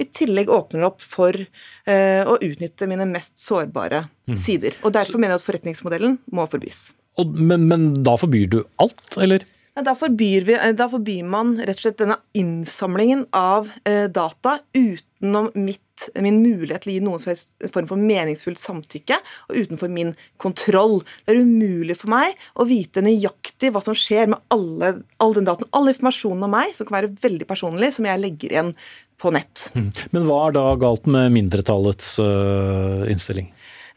Og 0.00 0.06
i 0.06 0.12
tillegg 0.16 0.48
åpner 0.48 0.80
det 0.80 0.88
opp 0.88 1.02
for 1.04 1.36
eh, 1.36 2.22
å 2.24 2.38
utnytte 2.40 2.88
mine 2.88 3.04
mest 3.10 3.34
sårbare 3.40 4.06
sider. 4.40 4.78
Og 4.80 4.94
Derfor 4.96 5.20
mener 5.20 5.36
jeg 5.36 5.42
at 5.42 5.44
forretningsmodellen 5.44 6.16
må 6.32 6.46
forbys. 6.48 6.86
Og, 7.20 7.36
men, 7.36 7.66
men 7.68 7.90
da 8.06 8.14
forbyr 8.16 8.48
du 8.48 8.60
alt, 8.80 9.02
eller? 9.20 9.44
Nei, 9.76 9.84
Da 9.84 9.94
forbyr, 9.98 10.46
vi, 10.48 10.56
eh, 10.56 10.72
da 10.76 10.88
forbyr 10.88 11.26
man 11.28 11.58
rett 11.60 11.76
og 11.76 11.84
slett 11.84 12.00
denne 12.00 12.16
innsamlingen 12.32 13.26
av 13.36 13.68
eh, 13.84 14.06
data 14.08 14.56
utenom 14.72 15.50
mitt, 15.54 15.84
min 16.22 16.40
mulighet 16.42 16.84
til 16.84 16.92
å 16.92 16.94
gi 16.96 17.02
noen 17.04 17.22
som 17.22 17.32
helst 17.32 17.52
form 17.74 17.88
for 17.90 18.00
meningsfullt 18.00 18.62
samtykke, 18.62 19.18
og 19.50 19.60
utenfor 19.64 19.92
min 19.92 20.14
kontroll. 20.42 21.00
Det 21.24 21.34
er 21.34 21.44
umulig 21.44 21.98
for 22.00 22.12
meg 22.12 22.38
å 22.54 22.66
vite 22.68 23.04
nøyaktig 23.04 23.72
hva 23.74 23.84
som 23.84 23.96
skjer 23.98 24.32
med 24.32 24.42
alle, 24.54 24.94
all 25.22 25.36
den 25.36 25.48
dataen, 25.48 25.70
all 25.76 25.92
informasjonen 25.92 26.48
om 26.48 26.54
meg, 26.56 26.74
som 26.76 26.88
kan 26.88 27.00
være 27.00 27.14
veldig 27.22 27.48
personlig, 27.48 27.94
som 27.96 28.08
jeg 28.08 28.22
legger 28.22 28.56
igjen 28.56 28.74
på 29.20 29.32
nett. 29.34 29.66
Men 30.14 30.24
hva 30.28 30.46
er 30.46 30.56
da 30.56 30.64
galt 30.80 31.08
med 31.10 31.32
mindretallets 31.34 32.14
øh, 32.22 33.04
innstilling? 33.12 33.50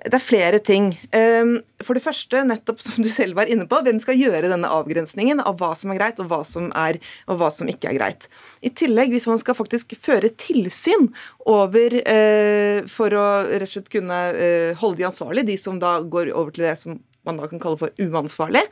Det 0.03 0.17
er 0.17 0.23
flere 0.23 0.59
ting. 0.59 0.91
Ehm, 1.15 1.61
For 1.83 1.95
det 1.95 2.03
første, 2.03 2.41
nettopp 2.47 2.79
som 2.83 3.03
du 3.03 3.09
selv 3.11 3.35
var 3.35 3.49
inne 3.51 3.65
på, 3.67 3.79
hvem 3.83 3.99
skal 3.99 4.19
gjøre 4.19 4.47
denne 4.51 4.69
avgrensningen 4.71 5.41
av 5.43 5.57
hva 5.59 5.73
som 5.75 5.91
er 5.91 5.99
greit 5.99 6.19
og 6.23 6.29
hva 6.31 6.41
som, 6.47 6.69
er, 6.79 6.99
og 7.27 7.39
hva 7.39 7.49
som 7.51 7.67
ikke 7.71 7.91
er 7.91 7.97
greit. 7.97 8.27
I 8.63 8.71
tillegg, 8.71 9.11
hvis 9.11 9.27
man 9.27 9.39
skal 9.41 9.57
faktisk 9.57 9.95
føre 10.03 10.31
tilsyn 10.39 11.09
over 11.47 11.97
eh, 12.03 12.83
for 12.91 13.15
å 13.15 13.25
rett 13.47 13.67
og 13.67 13.73
slett 13.75 13.91
kunne 13.91 14.19
eh, 14.31 14.71
holde 14.79 15.01
de 15.01 15.09
ansvarlig, 15.09 15.47
de 15.47 15.57
som 15.59 15.79
da 15.79 15.97
går 16.03 16.31
over 16.31 16.55
til 16.55 16.67
det 16.69 16.77
som 16.79 16.99
man 17.27 17.39
da 17.39 17.47
kan 17.47 17.61
kalle 17.61 17.79
for 17.79 18.03
uansvarlig. 18.03 18.63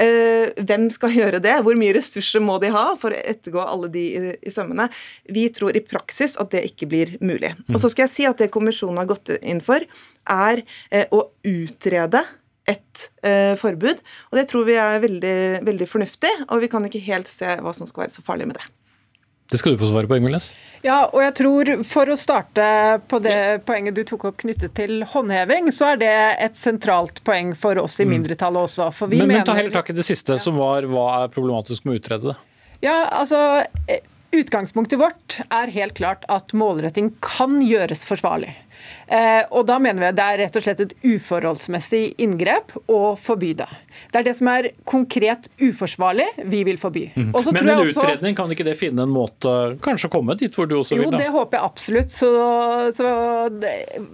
Eh, 0.00 0.50
hvem 0.58 0.88
skal 0.92 1.14
gjøre 1.16 1.42
det? 1.44 1.54
Hvor 1.64 1.78
mye 1.78 1.94
ressurser 1.96 2.42
må 2.44 2.58
de 2.62 2.72
ha 2.74 2.84
for 3.00 3.14
å 3.14 3.22
ettergå 3.32 3.62
alle 3.62 3.90
de 3.92 4.04
i, 4.34 4.52
sømmene? 4.52 4.88
Vi 5.32 5.46
tror 5.54 5.76
i 5.78 5.84
praksis 5.84 6.36
at 6.42 6.52
det 6.54 6.64
ikke 6.72 6.90
blir 6.90 7.16
mulig. 7.24 7.54
Og 7.70 7.80
så 7.82 7.92
skal 7.92 8.06
jeg 8.06 8.14
si 8.16 8.28
at 8.28 8.42
det 8.42 8.52
kommisjonen 8.54 9.00
har 9.02 9.10
gått 9.10 9.34
inn 9.40 9.62
for, 9.64 9.84
er 10.30 10.64
eh, 10.90 11.06
å 11.14 11.26
utrede 11.46 12.24
et 12.70 13.08
eh, 13.26 13.54
forbud. 13.58 14.02
Og 14.30 14.38
det 14.38 14.46
tror 14.50 14.68
vi 14.68 14.78
er 14.78 15.02
veldig, 15.02 15.38
veldig 15.66 15.88
fornuftig, 15.90 16.32
og 16.48 16.62
vi 16.62 16.70
kan 16.70 16.86
ikke 16.86 17.02
helt 17.06 17.30
se 17.30 17.58
hva 17.62 17.74
som 17.76 17.88
skal 17.90 18.06
være 18.06 18.16
så 18.16 18.24
farlig 18.26 18.50
med 18.50 18.60
det. 18.60 18.68
Det 19.52 19.58
skal 19.60 19.74
du 19.74 19.80
få 19.82 19.90
svare 19.90 20.08
på, 20.08 20.16
Ingvild 20.16 20.40
Ja, 20.80 21.10
og 21.12 21.20
jeg 21.20 21.34
tror 21.36 21.70
For 21.84 22.08
å 22.08 22.16
starte 22.16 22.64
på 23.10 23.18
det 23.22 23.64
poenget 23.68 23.98
du 23.98 24.00
tok 24.08 24.24
opp 24.30 24.38
knyttet 24.40 24.72
til 24.78 25.02
håndheving, 25.12 25.68
så 25.74 25.92
er 25.92 26.00
det 26.00 26.14
et 26.46 26.56
sentralt 26.56 27.20
poeng 27.26 27.52
for 27.58 27.76
oss 27.82 27.98
i 28.00 28.08
mindretallet 28.08 28.70
også. 28.70 28.88
For 28.96 29.12
vi 29.12 29.20
Men, 29.20 29.34
men 29.34 29.44
ta 29.44 29.56
heller 29.58 29.74
tak 29.74 29.92
i 29.92 29.98
det 29.98 30.06
siste, 30.08 30.38
som 30.40 30.56
var 30.56 30.88
hva 30.88 31.04
er 31.20 31.34
problematisk 31.34 31.84
med 31.84 31.98
å 31.98 32.00
utrede 32.00 32.32
det? 32.32 32.38
Ja, 32.82 32.96
altså 33.12 33.38
eh, 33.92 34.00
Utgangspunktet 34.32 34.96
vårt 34.96 35.42
er 35.52 35.68
helt 35.74 35.98
klart 35.98 36.22
at 36.32 36.54
målretting 36.56 37.10
kan 37.20 37.58
gjøres 37.60 38.06
forsvarlig. 38.08 38.54
Eh, 39.06 39.42
og 39.50 39.66
da 39.68 39.78
mener 39.82 40.00
vi 40.02 40.10
at 40.10 40.18
det 40.18 40.26
er 40.26 40.42
rett 40.44 40.58
og 40.58 40.64
slett 40.64 40.82
et 40.84 40.94
uforholdsmessig 41.04 42.02
inngrep 42.22 42.74
å 42.90 43.14
forby 43.18 43.52
det. 43.58 43.68
Det 44.12 44.20
er 44.20 44.26
det 44.28 44.36
som 44.38 44.48
er 44.52 44.70
konkret 44.88 45.48
uforsvarlig 45.60 46.26
vi 46.50 46.62
vil 46.66 46.78
forby. 46.80 47.04
Mm. 47.14 47.32
Men 47.32 47.68
en 47.68 47.82
også- 47.82 48.02
utredning, 48.02 48.36
kan 48.36 48.50
ikke 48.50 48.64
det 48.64 48.76
finne 48.78 49.04
en 49.04 49.12
måte 49.12 49.78
kanskje 49.84 50.08
å 50.08 50.12
komme 50.12 50.36
dit 50.38 50.52
hvor 50.54 50.68
du 50.68 50.76
også 50.76 50.96
vil? 50.96 51.10
Jo, 51.10 51.10
det 51.10 51.28
håper 51.28 51.58
jeg 51.58 51.64
absolutt. 51.64 52.10
Så, 52.12 52.30
så 52.92 53.08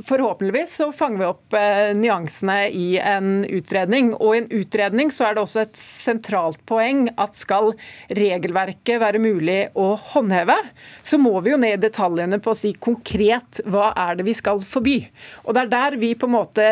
forhåpentligvis 0.09 0.76
så 0.81 0.90
fanger 0.94 1.18
vi 1.18 1.28
opp 1.28 1.54
eh, 1.59 1.92
nyansene 1.98 2.59
i 2.70 2.98
en 2.98 3.44
utredning. 3.44 4.12
Og 4.18 4.35
i 4.35 4.38
en 4.42 4.50
utredning 4.61 5.12
så 5.14 5.28
er 5.28 5.37
det 5.37 5.44
også 5.44 5.62
et 5.64 5.78
sentralt 5.78 6.64
poeng 6.68 7.09
at 7.16 7.38
skal 7.38 7.72
regelverket 8.14 9.00
være 9.02 9.22
mulig 9.22 9.59
å 9.78 9.92
håndheve, 10.12 10.57
så 11.02 11.18
må 11.20 11.37
vi 11.44 11.52
jo 11.54 11.61
ned 11.61 11.78
i 11.78 11.83
detaljene 11.88 12.40
på 12.42 12.52
å 12.52 12.59
si 12.59 12.72
konkret 12.74 13.62
hva 13.68 13.92
er 13.96 14.18
det 14.18 14.26
vi 14.28 14.37
skal 14.37 14.57
forby. 14.66 14.96
Og 15.46 15.54
det 15.54 15.64
er 15.64 15.70
der 15.72 15.96
vi 16.00 16.14
på 16.18 16.28
en 16.28 16.34
måte 16.34 16.66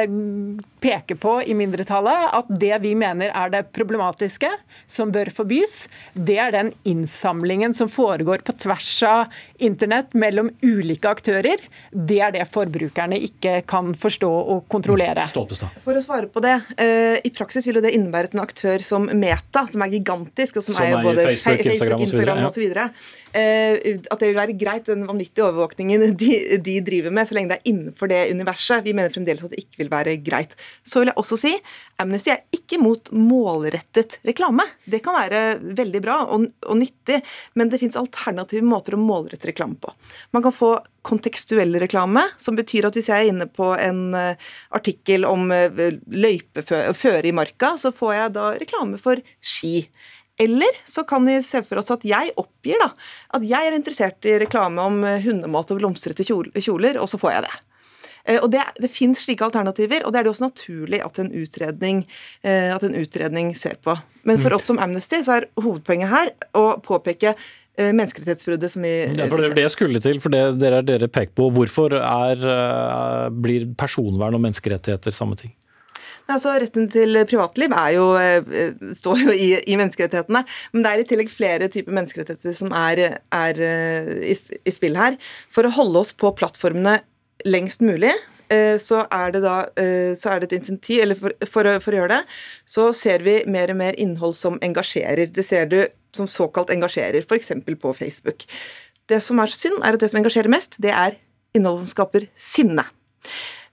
peker 0.83 1.19
på 1.21 1.39
i 1.47 1.55
mindretallet 1.57 2.33
at 2.37 2.51
det 2.51 2.75
vi 2.83 2.95
mener 2.99 3.31
er 3.31 3.53
det 3.53 3.63
problematiske 3.77 4.51
som 4.91 5.13
bør 5.15 5.31
forbys, 5.35 5.87
det 6.15 6.39
er 6.43 6.55
den 6.55 6.73
innsamlingen 6.89 7.75
som 7.77 7.91
foregår 7.93 8.45
på 8.47 8.57
tvers 8.67 8.91
av 9.07 9.39
internett 9.63 10.15
mellom 10.19 10.51
ulike 10.63 11.11
aktører. 11.11 11.63
Det 11.91 12.21
er 12.23 12.35
det 12.35 12.47
forbrukerne 12.51 13.19
ikke 13.29 13.61
kan 13.69 13.95
forstå 13.97 14.33
og 14.57 14.67
kontrollere. 14.73 15.27
Stolpestad. 15.31 15.79
For 15.85 15.97
å 15.97 16.03
svare 16.05 16.31
på 16.33 16.43
det, 16.45 16.59
eh, 16.83 17.21
I 17.25 17.31
praksis 17.31 17.67
vil 17.67 17.79
jo 17.81 17.85
det 17.87 17.95
innebære 17.97 18.31
at 18.31 18.35
en 18.35 18.45
aktør 18.45 18.83
som 18.83 19.07
Meta, 19.07 19.67
som 19.71 19.83
er 19.83 19.95
gigantisk, 19.95 20.59
og 20.59 20.67
som, 20.67 20.75
Som 20.75 20.85
eier 20.85 20.97
eier 20.97 21.07
både 21.07 21.25
Facebook, 21.27 21.63
Facebook, 21.65 22.01
Instagram 22.07 22.45
og 22.45 22.53
så 22.55 22.63
videre, 22.63 22.87
osv., 22.91 23.26
at 23.35 24.21
det 24.21 24.29
vil 24.31 24.39
være 24.39 24.57
greit, 24.57 24.87
den 24.89 25.07
vanvittige 25.09 25.45
overvåkningen 25.45 26.15
de, 26.17 26.59
de 26.63 26.77
driver 26.85 27.13
med, 27.15 27.29
så 27.29 27.37
lenge 27.37 27.53
det 27.53 27.59
er 27.59 27.71
innenfor 27.73 28.11
det 28.11 28.21
universet. 28.33 28.85
Vi 28.87 28.95
mener 28.97 29.13
fremdeles 29.13 29.45
at 29.45 29.53
det 29.53 29.65
ikke 29.65 29.83
vil 29.83 29.93
være 29.93 30.17
greit. 30.25 30.55
Så 30.87 31.03
vil 31.03 31.11
jeg 31.11 31.19
også 31.21 31.39
si 31.41 31.53
Amnesty 32.03 32.33
er 32.33 32.45
ikke 32.55 32.81
mot 32.81 33.11
målrettet 33.13 34.19
reklame. 34.27 34.65
Det 34.85 35.03
kan 35.05 35.17
være 35.17 35.45
veldig 35.79 36.03
bra 36.05 36.19
og, 36.25 36.49
og 36.67 36.81
nyttig, 36.81 37.21
men 37.57 37.73
det 37.73 37.81
fins 37.83 37.99
alternative 37.99 38.65
måter 38.67 38.97
å 38.97 39.01
målrette 39.01 39.51
reklame 39.51 39.79
på. 39.81 39.93
Man 40.37 40.45
kan 40.45 40.55
få 40.55 40.77
kontekstuell 41.07 41.77
reklame, 41.79 42.25
som 42.43 42.57
betyr 42.59 42.89
at 42.89 42.97
hvis 42.99 43.11
jeg 43.13 43.27
er 43.27 43.31
inne 43.31 43.47
på 43.47 43.71
en 43.79 44.11
eh, 44.19 44.49
artikkel 44.75 45.27
om 45.29 45.53
uh, 45.53 45.83
løypeføre 46.11 47.31
i 47.31 47.35
marka, 47.37 47.77
så 47.79 47.93
får 47.95 48.15
jeg 48.17 48.35
da 48.35 48.49
reklame 48.59 48.99
for 49.03 49.23
ski. 49.39 49.87
Eller 50.39 50.81
så 50.85 51.05
kan 51.09 51.25
vi 51.25 51.39
se 51.43 51.63
for 51.65 51.81
oss 51.81 51.93
at 51.95 52.05
jeg 52.05 52.35
oppgir 52.37 52.77
da, 52.83 52.91
at 53.39 53.45
jeg 53.47 53.69
er 53.71 53.77
interessert 53.77 54.27
i 54.29 54.37
reklame 54.43 54.85
om 54.85 54.99
eh, 55.09 55.23
hundemat 55.25 55.73
og 55.73 55.81
blomstrete 55.81 56.27
kjoler, 56.27 56.99
og 57.01 57.09
så 57.09 57.21
får 57.21 57.33
jeg 57.33 57.47
det. 57.47 57.55
Eh, 58.27 58.41
Og 58.45 58.51
Det, 58.53 58.61
det 58.83 58.91
finnes 58.93 59.23
slike 59.25 59.47
alternativer, 59.47 60.05
og 60.05 60.13
det 60.13 60.21
er 60.21 60.29
det 60.29 60.35
også 60.35 60.51
naturlig 60.51 61.01
at 61.05 61.21
en 61.23 61.33
utredning, 61.33 62.05
eh, 62.45 62.69
at 62.75 62.85
en 62.85 62.99
utredning 63.01 63.55
ser 63.57 63.81
på. 63.81 63.97
Men 64.29 64.43
for 64.43 64.53
oss 64.59 64.69
som 64.69 64.81
Amnesty 64.83 65.23
så 65.25 65.39
er 65.39 65.49
hovedpoenget 65.57 66.13
her 66.13 66.35
å 66.53 66.75
påpeke 66.85 67.37
menneskerettighetsbruddet 67.77 68.73
som 68.73 68.87
vi 68.87 68.91
Ja, 69.19 69.27
for 69.29 69.37
det 69.37 69.51
er 69.51 69.55
det 69.59 69.65
jeg 69.67 69.73
skulle 69.75 70.01
til, 70.01 70.17
for 70.25 70.33
det 70.33 70.41
dere, 70.63 70.79
dere 70.81 71.11
peker 71.13 71.35
på. 71.37 71.51
Hvorfor 71.53 71.93
er, 71.93 72.41
blir 73.37 73.67
personvern 73.77 74.39
og 74.39 74.41
menneskerettigheter 74.47 75.13
samme 75.13 75.37
ting? 75.37 75.53
Altså, 76.27 76.57
Retten 76.59 76.89
til 76.91 77.19
privatliv 77.29 77.75
jo, 77.95 78.07
eh, 78.19 78.79
står 78.99 79.21
jo 79.23 79.35
i, 79.35 79.51
i, 79.63 79.77
menneskerettighetene. 79.79 80.43
Men 80.73 80.83
det 80.83 80.93
er 80.93 81.03
i 81.03 81.09
tillegg 81.11 81.31
flere 81.31 81.69
typer 81.71 81.95
menneskerettigheter 81.95 82.57
som 82.57 82.73
er, 82.75 83.21
er 83.35 83.61
eh, 83.63 84.09
i, 84.33 84.39
i, 84.59 84.73
spill 84.75 84.99
her. 84.99 85.19
For 85.55 85.67
å 85.67 85.75
holde 85.77 86.03
oss 86.03 86.11
på 86.19 86.33
plattformene 86.39 86.99
lengst 87.47 87.85
mulig, 87.85 88.11
eh, 88.51 88.75
så 88.83 89.05
er 89.15 89.37
det 89.37 89.45
da 89.47 89.59
er 89.77 90.43
det 90.43 90.51
et 90.51 90.57
insentiv, 90.59 91.05
eller 91.05 91.19
for, 91.21 91.37
for, 91.47 91.71
for, 91.85 91.95
å 91.95 92.01
gjøre 92.01 92.17
det, 92.17 92.41
så 92.67 92.89
ser 92.97 93.23
vi 93.27 93.39
mer 93.47 93.71
og 93.71 93.79
mer 93.79 93.99
innhold 94.01 94.35
som 94.39 94.59
engasjerer. 94.67 95.31
Det 95.31 95.47
ser 95.47 95.71
du 95.71 95.79
som 96.17 96.27
såkalt 96.31 96.73
engasjerer, 96.75 97.23
f.eks. 97.23 97.55
på 97.79 97.95
Facebook. 97.95 98.49
Det 99.07 99.23
som 99.23 99.39
er 99.39 99.55
synd, 99.55 99.79
er 99.85 99.95
at 99.95 100.03
det 100.03 100.11
som 100.11 100.19
engasjerer 100.19 100.51
mest, 100.51 100.75
det 100.83 100.91
er 100.91 101.21
innhold 101.55 101.85
som 101.85 101.93
skaper 101.93 102.27
sinne. 102.35 102.83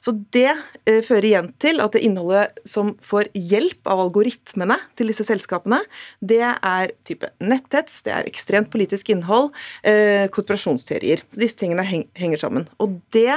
Så 0.03 0.11
det 0.35 0.51
eh, 0.51 0.99
fører 1.05 1.29
igjen 1.29 1.49
til 1.63 1.79
at 1.83 1.95
det 1.95 2.03
innholdet 2.03 2.59
som 2.67 2.93
får 3.05 3.29
hjelp 3.37 3.87
av 3.87 4.01
algoritmene 4.03 4.77
til 4.99 5.11
disse 5.11 5.23
selskapene, 5.27 5.79
det 6.19 6.43
er 6.43 6.93
type 7.07 7.29
netthets, 7.39 8.01
det 8.03 8.15
er 8.17 8.27
ekstremt 8.27 8.71
politisk 8.73 9.13
innhold, 9.13 9.53
eh, 9.87 10.27
konspirasjonsteorier. 10.33 11.23
Så 11.31 11.43
disse 11.45 11.59
tingene 11.61 11.85
heng, 11.87 12.09
henger 12.19 12.43
sammen. 12.43 12.67
Og 12.83 12.99
det 13.15 13.31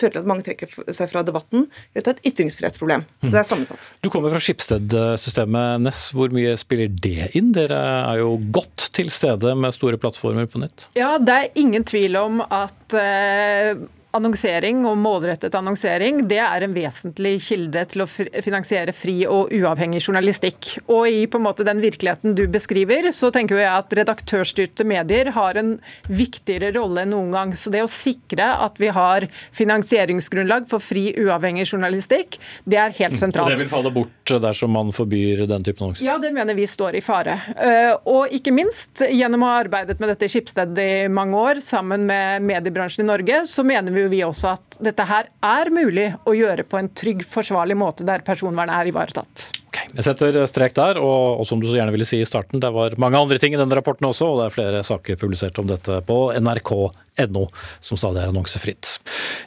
fører 0.00 0.14
til 0.14 0.22
at 0.22 0.28
mange 0.28 0.44
trekker 0.46 0.70
seg 0.94 1.10
fra 1.10 1.22
debatten, 1.26 1.66
gjør 1.94 2.06
til 2.06 2.14
et 2.14 2.22
ytringsfrihetsproblem. 2.30 3.04
Så 3.22 3.30
det 3.30 3.40
er 3.40 3.48
sammensatt. 3.48 3.90
Du 4.02 4.10
kommer 4.12 4.34
fra 4.34 4.42
Skipsted-systemet, 4.42 5.82
Ness. 5.82 6.06
Hvor 6.14 6.34
mye 6.34 6.54
spiller 6.60 6.90
det 6.90 7.30
inn? 7.38 7.52
Dere 7.56 7.80
er 8.04 8.22
jo 8.22 8.36
godt 8.54 8.88
til 8.94 9.10
stede 9.14 9.54
med 9.58 9.74
store 9.76 9.98
plattformer 10.02 10.50
på 10.50 10.62
nett. 10.62 10.88
Ja, 10.98 11.14
det 11.18 11.36
er 11.36 11.60
ingen 11.62 11.86
tvil 11.86 12.18
om 12.18 12.42
at 12.44 12.98
eh, 12.98 13.84
annonsering 14.14 14.84
og 14.88 14.98
målrettet 15.00 15.54
annonsering 15.58 16.22
det 16.30 16.40
er 16.42 16.64
en 16.64 16.74
vesentlig 16.76 17.36
kilde 17.48 17.82
til 17.90 18.04
å 18.04 18.08
finansiere 18.08 18.94
fri 18.96 19.16
og 19.28 19.52
uavhengig 19.54 20.02
journalistikk. 20.04 20.76
Og 20.86 21.08
i 21.10 21.24
på 21.30 21.40
en 21.40 21.46
måte 21.46 21.66
den 21.66 21.82
virkeligheten 21.82 22.36
du 22.38 22.44
beskriver, 22.50 23.10
så 23.14 23.30
tenker 23.34 23.60
jeg 23.60 23.70
at 23.70 23.96
redaktørstyrte 23.98 24.86
medier 24.88 25.32
har 25.34 25.58
en 25.60 25.76
viktigere 26.08 26.72
rolle 26.78 27.04
enn 27.04 27.14
noen 27.14 27.34
gang. 27.34 27.54
Så 27.58 27.72
det 27.74 27.84
å 27.84 27.90
sikre 27.90 28.52
at 28.64 28.78
vi 28.82 28.92
har 28.94 29.26
finansieringsgrunnlag 29.56 30.68
for 30.70 30.82
fri, 30.84 31.08
uavhengig 31.18 31.66
journalistikk, 31.70 32.38
det 32.68 32.80
er 32.80 32.94
helt 33.00 33.18
sentralt. 33.20 33.52
Og 33.52 33.58
det 33.58 33.66
vil 33.66 33.72
falle 33.72 33.92
bort 33.94 34.34
dersom 34.44 34.74
man 34.74 34.92
forbyr 34.94 35.44
den 35.50 35.66
typen 35.66 35.88
annonser? 35.88 36.06
Ja, 36.06 36.16
det 36.22 36.32
mener 36.34 36.56
vi 36.56 36.66
står 36.70 36.98
i 36.98 37.02
fare. 37.04 37.38
Eh, 37.54 37.92
og 38.10 38.32
ikke 38.34 38.54
minst, 38.54 39.02
gjennom 39.04 39.44
å 39.44 39.50
ha 39.50 39.60
arbeidet 39.64 40.00
med 40.02 40.12
dette 40.12 40.28
i 40.28 40.32
Skipsted 40.32 40.78
i 40.80 41.06
mange 41.12 41.38
år, 41.38 41.60
sammen 41.64 42.06
med 42.08 42.44
mediebransjen 42.46 43.04
i 43.04 43.08
Norge, 43.08 43.42
så 43.50 43.64
mener 43.66 43.94
vi 43.94 44.03
jo 44.04 44.12
vi 44.12 44.22
også 44.26 44.54
at 44.54 44.78
dette 44.84 45.06
her 45.08 45.28
er 45.44 45.70
mulig 45.74 46.10
å 46.28 46.34
gjøre 46.36 46.66
på 46.68 46.78
en 46.80 46.90
trygg, 46.96 47.24
forsvarlig 47.28 47.76
måte 47.78 48.06
der 48.06 48.24
personvernet 48.26 48.76
er 48.76 48.90
ivaretatt. 48.92 49.50
Okay, 49.74 49.88
jeg 49.96 50.06
setter 50.06 50.36
strek 50.46 50.76
der, 50.76 51.00
og, 51.02 51.40
og, 51.40 51.46
som 51.48 51.58
du 51.58 51.66
så 51.66 51.74
gjerne 51.80 51.90
ville 51.90 52.06
si 52.06 52.20
i 52.22 52.28
starten, 52.28 52.60
det 52.62 52.70
var 52.74 52.94
mange 53.02 53.18
andre 53.18 53.40
ting 53.42 53.56
i 53.56 53.58
denne 53.58 53.74
rapporten 53.74 54.06
også, 54.06 54.28
og 54.30 54.38
det 54.38 54.44
er 54.46 54.54
flere 54.54 54.82
saker 54.86 55.18
publisert 55.18 55.58
om 55.58 55.66
dette 55.66 55.98
på 56.06 56.18
nrk.no, 56.38 57.46
som 57.82 57.98
stadig 57.98 58.22
er 58.22 58.30
annonsefritt. 58.30 58.92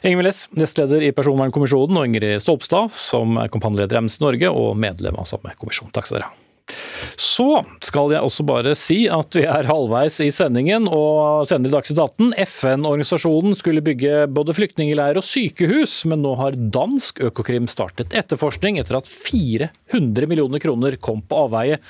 Ingvild 0.02 0.20
Milles, 0.20 0.42
nestleder 0.58 1.06
i 1.06 1.14
Personvernkommisjonen, 1.16 2.02
og 2.02 2.10
Ingrid 2.10 2.44
Stolpstad, 2.44 2.92
som 2.98 3.40
er 3.40 3.48
kompanjeleder 3.54 3.96
i 3.96 4.02
Amnesty 4.02 4.24
Norge 4.26 4.52
og 4.52 4.76
medlem 4.76 5.16
av 5.16 5.30
samme 5.32 5.56
kommisjon. 5.56 5.94
Takk 5.96 6.10
skal 6.10 6.20
dere 6.20 6.28
ha. 6.28 6.47
Så 7.18 7.64
skal 7.84 8.12
jeg 8.14 8.22
også 8.24 8.44
bare 8.46 8.74
si 8.78 9.00
at 9.10 9.34
vi 9.36 9.44
er 9.48 9.68
halvveis 9.68 10.20
i 10.24 10.30
sendingen 10.34 10.86
og 10.86 11.46
sender 11.48 11.72
i 11.72 11.74
Dagsnytt 11.74 12.02
18. 12.04 12.32
FN-organisasjonen 12.44 13.56
skulle 13.58 13.84
bygge 13.84 14.26
både 14.30 14.54
flyktningleir 14.56 15.18
og 15.18 15.26
sykehus, 15.26 16.00
men 16.10 16.22
nå 16.24 16.34
har 16.40 16.58
dansk 16.58 17.22
Økokrim 17.28 17.68
startet 17.70 18.14
etterforskning 18.16 18.80
etter 18.80 19.00
at 19.00 19.08
400 19.10 20.30
millioner 20.30 20.62
kroner 20.62 20.98
kom 21.02 21.24
på 21.26 21.44
avveie, 21.46 21.80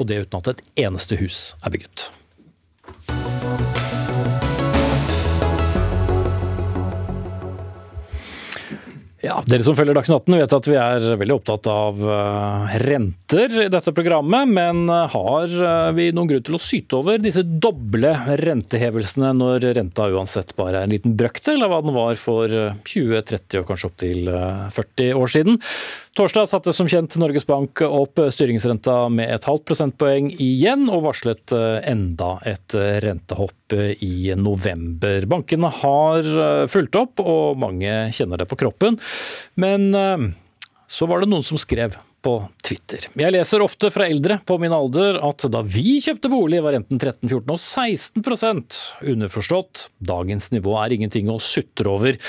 og 0.00 0.08
det 0.08 0.24
uten 0.26 0.40
at 0.40 0.52
et 0.54 0.66
eneste 0.86 1.18
hus 1.20 1.44
er 1.62 1.74
bygget. 1.74 2.10
Ja, 9.22 9.36
Dere 9.46 9.62
som 9.62 9.76
følger 9.78 9.94
Dagsnytt 9.94 10.24
18 10.24 10.34
vet 10.40 10.52
at 10.56 10.66
vi 10.66 10.74
er 10.82 11.04
veldig 11.20 11.34
opptatt 11.36 11.66
av 11.70 12.00
eh, 12.10 12.72
renter 12.82 13.52
i 13.62 13.68
dette 13.70 13.92
programmet. 13.94 14.50
Men 14.50 14.80
eh, 14.90 15.12
har 15.12 15.54
eh, 15.68 15.90
vi 15.94 16.08
noen 16.10 16.26
grunn 16.32 16.42
til 16.48 16.58
å 16.58 16.60
syte 16.62 16.98
over 16.98 17.22
disse 17.22 17.44
doble 17.46 18.10
rentehevelsene 18.42 19.30
når 19.38 19.68
renta 19.78 20.08
uansett 20.10 20.50
bare 20.58 20.80
er 20.80 20.88
en 20.88 20.94
liten 20.96 21.14
brøkdel 21.14 21.62
av 21.62 21.70
hva 21.70 21.80
den 21.86 21.94
var 21.94 22.18
for 22.18 22.50
20, 22.50 23.22
30 23.30 23.62
og 23.62 23.70
kanskje 23.70 23.92
opptil 23.92 24.32
40 24.74 25.14
år 25.14 25.34
siden? 25.36 25.62
Torsdag 26.18 26.50
satte 26.50 26.74
som 26.74 26.90
kjent 26.90 27.14
Norges 27.22 27.46
Bank 27.46 27.78
opp 27.86 28.18
styringsrenta 28.34 29.06
med 29.14 29.30
et 29.38 29.46
halvt 29.46 29.68
prosentpoeng 29.70 30.32
igjen, 30.34 30.88
og 30.90 31.06
varslet 31.06 31.54
enda 31.54 32.34
et 32.42 32.74
rentehopp 33.06 33.61
i 34.04 34.32
november. 34.38 35.26
Bankene 35.30 35.70
har 35.82 36.28
eh, 36.44 36.64
fulgt 36.70 36.98
opp, 36.98 37.22
og 37.24 37.58
mange 37.60 37.90
kjenner 38.14 38.40
det 38.40 38.48
på 38.50 38.58
kroppen. 38.60 38.98
Men 39.60 39.90
eh, 39.96 40.26
så 40.90 41.08
var 41.10 41.22
det 41.22 41.30
noen 41.32 41.46
som 41.46 41.60
skrev 41.60 41.96
på 42.22 42.36
Twitter. 42.62 43.08
Jeg 43.18 43.34
leser 43.34 43.64
ofte 43.64 43.90
fra 43.90 44.06
eldre 44.06 44.36
på 44.46 44.54
min 44.62 44.74
alder 44.74 45.18
at 45.26 45.42
da 45.50 45.64
vi 45.66 45.96
kjøpte 46.04 46.30
bolig 46.30 46.60
var 46.62 46.76
renten 46.76 47.00
13, 47.00 47.26
14 47.26 47.50
og 47.50 47.58
16% 47.58 48.82
Underforstått, 49.10 49.88
dagens 49.98 50.52
nivå 50.54 50.76
er 50.78 50.94
ingenting 50.94 51.32
å 51.32 51.40
sutre 51.42 51.90
over. 51.90 52.20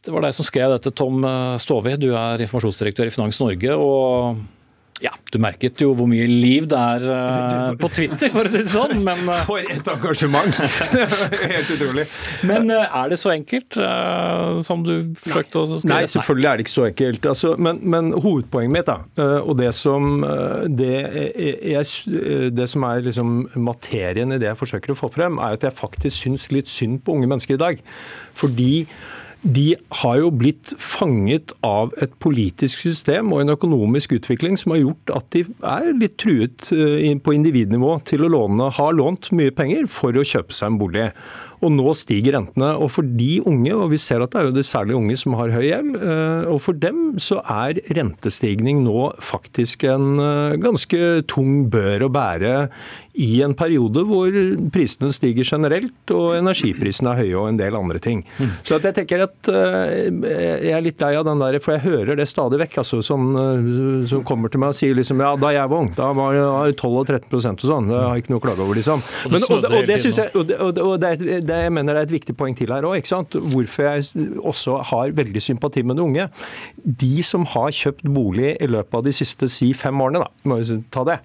Det 0.00 0.14
var 0.14 0.24
deg 0.24 0.36
som 0.38 0.46
skrev 0.46 0.72
dette, 0.72 0.94
Tom 0.96 1.20
Stove. 1.60 1.98
Du 2.00 2.12
er 2.14 2.46
informasjonsdirektør 2.46 3.10
i 3.10 3.12
Finans 3.12 3.42
Norge. 3.42 3.76
og 3.76 4.40
Du 5.32 5.38
merket 5.42 5.80
jo 5.82 5.90
hvor 5.96 6.06
mye 6.06 6.26
liv 6.30 6.68
det 6.70 6.78
er 6.78 7.06
uh, 7.14 7.72
på 7.80 7.90
Twitter, 7.90 8.30
for 8.32 8.46
å 8.46 8.52
si 8.52 8.60
det 8.62 8.70
sånn. 8.70 9.00
Men, 9.06 9.24
uh, 9.26 9.40
for 9.48 9.62
et 9.62 9.90
engasjement! 9.90 10.60
Helt 11.54 11.72
utrolig. 11.74 12.06
Men 12.46 12.70
uh, 12.70 12.84
er 12.86 13.10
det 13.12 13.18
så 13.20 13.32
enkelt 13.34 13.78
som 14.66 14.84
du 14.86 14.94
forsøkte 15.18 15.62
å 15.62 15.66
skrive? 15.72 15.90
Nei, 15.90 16.10
selvfølgelig 16.10 16.50
er 16.50 16.58
det 16.58 16.66
ikke 16.66 16.74
så 16.74 16.86
enkelt. 16.86 17.28
Altså, 17.32 17.54
men, 17.58 17.82
men, 17.82 18.12
hovedpoenget 18.14 18.74
mitt, 18.76 18.86
da, 18.88 19.32
og 19.42 19.56
det 19.58 19.72
som, 19.76 20.22
det, 20.78 20.94
jeg, 21.36 22.52
det 22.54 22.68
som 22.70 22.86
er 22.86 23.02
liksom 23.06 23.34
materien 23.66 24.34
i 24.34 24.40
det 24.40 24.50
jeg 24.50 24.60
forsøker 24.60 24.94
å 24.94 24.98
få 24.98 25.10
frem, 25.12 25.40
er 25.42 25.58
at 25.58 25.66
jeg 25.66 25.76
faktisk 25.76 26.22
syns 26.22 26.48
litt 26.54 26.70
synd 26.70 27.02
på 27.04 27.16
unge 27.16 27.30
mennesker 27.30 27.58
i 27.58 27.62
dag. 27.62 27.82
Fordi 28.36 28.70
de 29.44 29.76
har 30.00 30.16
jo 30.18 30.30
blitt 30.34 30.72
fanget 30.80 31.52
av 31.66 31.92
et 32.02 32.12
politisk 32.22 32.86
system 32.86 33.34
og 33.34 33.42
en 33.42 33.52
økonomisk 33.54 34.16
utvikling 34.16 34.56
som 34.58 34.72
har 34.74 34.80
gjort 34.80 35.12
at 35.18 35.28
de 35.36 35.42
er 35.60 35.90
litt 36.00 36.16
truet 36.22 36.70
eh, 36.74 37.12
på 37.20 37.34
individnivå 37.36 37.92
til 38.08 38.26
å 38.26 38.32
låne, 38.32 38.70
ha 38.78 38.88
lånt 38.94 39.30
mye 39.36 39.54
penger 39.54 39.86
for 39.92 40.16
å 40.16 40.26
kjøpe 40.26 40.56
seg 40.56 40.72
en 40.72 40.80
bolig. 40.80 41.10
Og 41.64 41.72
nå 41.72 41.94
stiger 41.96 42.36
rentene. 42.36 42.72
Og 42.76 42.90
for 42.92 43.06
de 43.06 43.40
unge, 43.46 43.72
og 43.74 43.90
vi 43.94 44.00
ser 44.00 44.22
at 44.24 44.32
det 44.32 44.40
er 44.40 44.50
jo 44.50 44.56
det 44.56 44.66
særlig 44.68 44.96
unge 44.98 45.16
som 45.20 45.36
har 45.38 45.54
høy 45.54 45.64
gjeld, 45.64 45.96
eh, 45.96 46.50
og 46.52 46.60
for 46.64 46.76
dem 46.76 47.16
så 47.22 47.40
er 47.42 47.80
rentestigning 47.96 48.82
nå 48.84 49.10
faktisk 49.24 49.86
en 49.88 50.20
eh, 50.20 50.58
ganske 50.60 51.02
tung 51.30 51.66
bør 51.72 52.06
å 52.06 52.12
bære 52.12 52.54
i 53.16 53.40
en 53.40 53.54
periode 53.56 54.02
hvor 54.04 54.34
prisene 54.74 55.08
stiger 55.14 55.46
generelt 55.48 56.12
og 56.12 56.36
energiprisene 56.36 57.14
er 57.14 57.22
høye 57.22 57.38
og 57.40 57.48
en 57.48 57.60
del 57.60 57.78
andre 57.78 58.00
ting. 58.02 58.20
Mm. 58.36 58.50
Så 58.60 58.76
jeg 58.76 58.96
tenker 58.98 59.24
at 59.24 59.50
eh, 59.52 60.10
jeg 60.12 60.74
er 60.76 60.84
litt 60.84 61.00
lei 61.00 61.14
av 61.16 61.24
den 61.28 61.40
der, 61.40 61.56
for 61.64 61.76
jeg 61.76 61.86
hører 61.86 62.20
det 62.20 62.28
stadig 62.28 62.60
vekk. 62.66 62.82
altså 62.82 63.00
sånn, 63.04 63.30
Som 64.10 64.24
kommer 64.28 64.52
til 64.52 64.60
meg 64.60 64.74
og 64.74 64.78
sier 64.78 64.96
liksom 64.96 65.22
ja, 65.24 65.32
da 65.40 65.54
jeg 65.56 65.72
var 65.72 65.86
ung, 65.86 65.92
da 65.96 66.10
var 66.16 66.36
det 66.36 66.76
12 66.76 66.92
og 66.92 67.08
13% 67.08 67.64
og 67.64 67.70
sånn. 67.70 67.88
Det 67.88 68.02
har 68.02 68.12
jeg 68.12 68.26
ikke 68.26 68.34
noe 68.34 68.42
å 68.42 68.46
klage 68.46 68.64
over, 68.66 68.80
liksom. 68.80 69.04
Men, 69.32 69.46
og, 69.48 69.68
og, 69.70 69.88
det 69.88 69.98
synes 70.04 70.20
jeg, 70.20 70.32
og, 70.36 70.46
det, 70.50 70.82
og 70.84 71.00
det, 71.00 71.14
det, 71.48 71.58
jeg 71.66 71.74
mener 71.74 71.96
det 71.96 72.04
er 72.04 72.08
et 72.10 72.16
viktig 72.16 72.36
poeng 72.38 72.56
til 72.58 72.72
her 72.74 72.86
òg. 72.86 73.10
Hvorfor 73.36 73.88
jeg 73.88 74.30
også 74.42 74.80
har 74.90 75.14
veldig 75.16 75.42
sympati 75.42 75.84
med 75.86 75.98
de 75.98 76.06
unge. 76.06 76.28
De 76.84 77.14
som 77.26 77.46
har 77.54 77.74
kjøpt 77.74 78.06
bolig 78.12 78.56
i 78.60 78.70
løpet 78.70 78.98
av 78.98 79.06
de 79.06 79.14
siste 79.16 79.48
si 79.52 79.72
fem 79.76 80.00
årene, 80.02 80.24
da, 80.24 80.48
må 80.48 80.60
jeg 80.60 80.82
ta 80.94 81.04
det, 81.06 81.20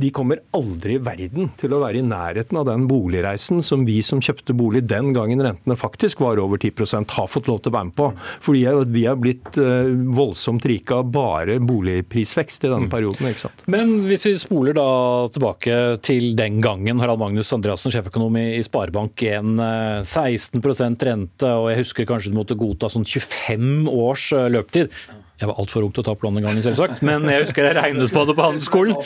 de 0.00 0.10
kommer 0.14 0.40
aldri 0.56 0.96
i 0.96 1.02
verden 1.02 1.50
til 1.60 1.74
å 1.74 1.80
være 1.82 2.00
i 2.00 2.06
nærheten 2.06 2.56
av 2.56 2.66
den 2.68 2.86
boligreisen 2.88 3.60
som 3.64 3.84
vi 3.88 3.98
som 4.06 4.22
kjøpte 4.24 4.54
bolig 4.56 4.82
den 4.88 5.12
gangen 5.16 5.42
rentene 5.44 5.76
faktisk 5.76 6.22
var 6.24 6.40
over 6.40 6.60
10% 6.60 7.16
har 7.16 7.28
fått 7.28 7.50
lov 7.50 7.60
til 7.60 7.72
å 7.72 7.76
være 7.76 7.88
med 7.90 7.96
på. 7.98 8.08
Fordi 8.46 8.62
vi 8.94 9.04
har 9.06 9.18
blitt 9.20 9.58
eh, 9.60 9.90
voldsomt 10.16 10.64
rike 10.68 10.96
av 10.96 11.10
bare 11.12 11.58
boligprisvekst 11.60 12.64
i 12.64 12.70
denne 12.70 12.88
mm. 12.88 12.92
perioden. 12.92 13.30
ikke 13.30 13.44
sant? 13.44 13.64
Men 13.70 13.92
hvis 14.08 14.26
vi 14.30 14.34
spoler 14.40 14.76
da 14.78 14.88
tilbake 15.34 15.76
til 16.06 16.32
den 16.38 16.60
gangen 16.64 17.02
Harald 17.02 17.20
Magnus 17.20 17.52
Andreassen, 17.56 17.92
sjeføkonom 17.92 18.38
i 18.40 18.62
Sparebank1, 18.64 19.59
16 19.60 20.60
eh, 20.60 20.92
rente, 21.08 21.48
og 21.48 21.70
jeg 21.70 21.80
husker 21.82 22.08
kanskje 22.08 22.32
du 22.32 22.38
måtte 22.38 22.58
godta 22.58 22.90
sånn 22.92 23.06
25 23.08 23.88
års 23.90 24.30
eh, 24.36 24.48
løpetid. 24.52 24.94
Jeg 25.40 25.48
var 25.48 25.60
altfor 25.62 25.86
ung 25.86 25.92
til 25.96 26.02
å 26.02 26.04
ta 26.04 26.12
opp 26.12 26.24
lån 26.26 26.36
den 26.36 26.44
gangen, 26.44 26.64
selvsagt, 26.64 27.00
men 27.06 27.24
jeg 27.32 27.46
husker 27.46 27.64
jeg 27.64 27.78
regnet 27.78 28.12
på 28.12 28.24
det 28.28 28.36
på 28.36 28.44
handelsskolen. 28.44 28.98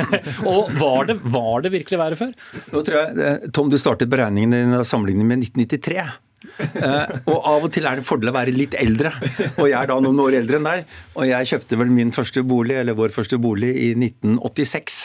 og 0.52 0.70
var 0.78 1.08
det, 1.10 1.18
var 1.34 1.64
det 1.66 1.74
virkelig 1.74 1.98
verre 1.98 2.18
før? 2.20 2.34
Nå 2.70 2.82
tror 2.86 3.00
jeg, 3.00 3.16
eh, 3.26 3.48
Tom, 3.56 3.72
du 3.72 3.78
startet 3.80 4.12
beregningen 4.12 4.54
din 4.54 4.76
sammenlignet 4.86 5.26
med 5.26 5.48
1993. 5.48 6.04
Eh, 6.40 7.10
og 7.28 7.36
av 7.36 7.66
og 7.66 7.68
til 7.74 7.84
er 7.88 8.00
det 8.00 8.06
fordel 8.06 8.30
å 8.30 8.34
være 8.36 8.54
litt 8.56 8.76
eldre. 8.80 9.12
Og 9.60 9.66
jeg 9.68 9.76
er 9.76 9.90
da 9.90 9.98
noen 10.00 10.22
år 10.24 10.38
eldre 10.38 10.60
enn 10.60 10.68
deg. 10.68 10.94
Og 11.18 11.28
jeg 11.28 11.50
kjøpte 11.52 11.78
vel 11.80 11.92
min 11.92 12.12
første 12.16 12.44
bolig, 12.46 12.78
eller 12.80 12.96
vår 12.98 13.14
første 13.14 13.40
bolig, 13.42 13.72
i 13.76 13.90
1986. 13.98 15.00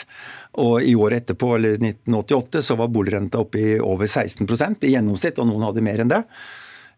Og 0.64 0.76
i 0.88 0.96
året 0.96 1.24
etterpå, 1.24 1.52
eller 1.58 1.76
1988, 1.80 2.64
så 2.64 2.78
var 2.80 2.92
boligrenta 2.92 3.42
oppe 3.42 3.60
i 3.60 3.74
over 3.76 4.08
16% 4.08 4.88
i 4.88 4.94
gjennomsnitt, 4.94 5.40
og 5.42 5.50
noen 5.50 5.68
hadde 5.68 5.84
mer 5.84 6.04
enn 6.04 6.12
det. 6.12 6.22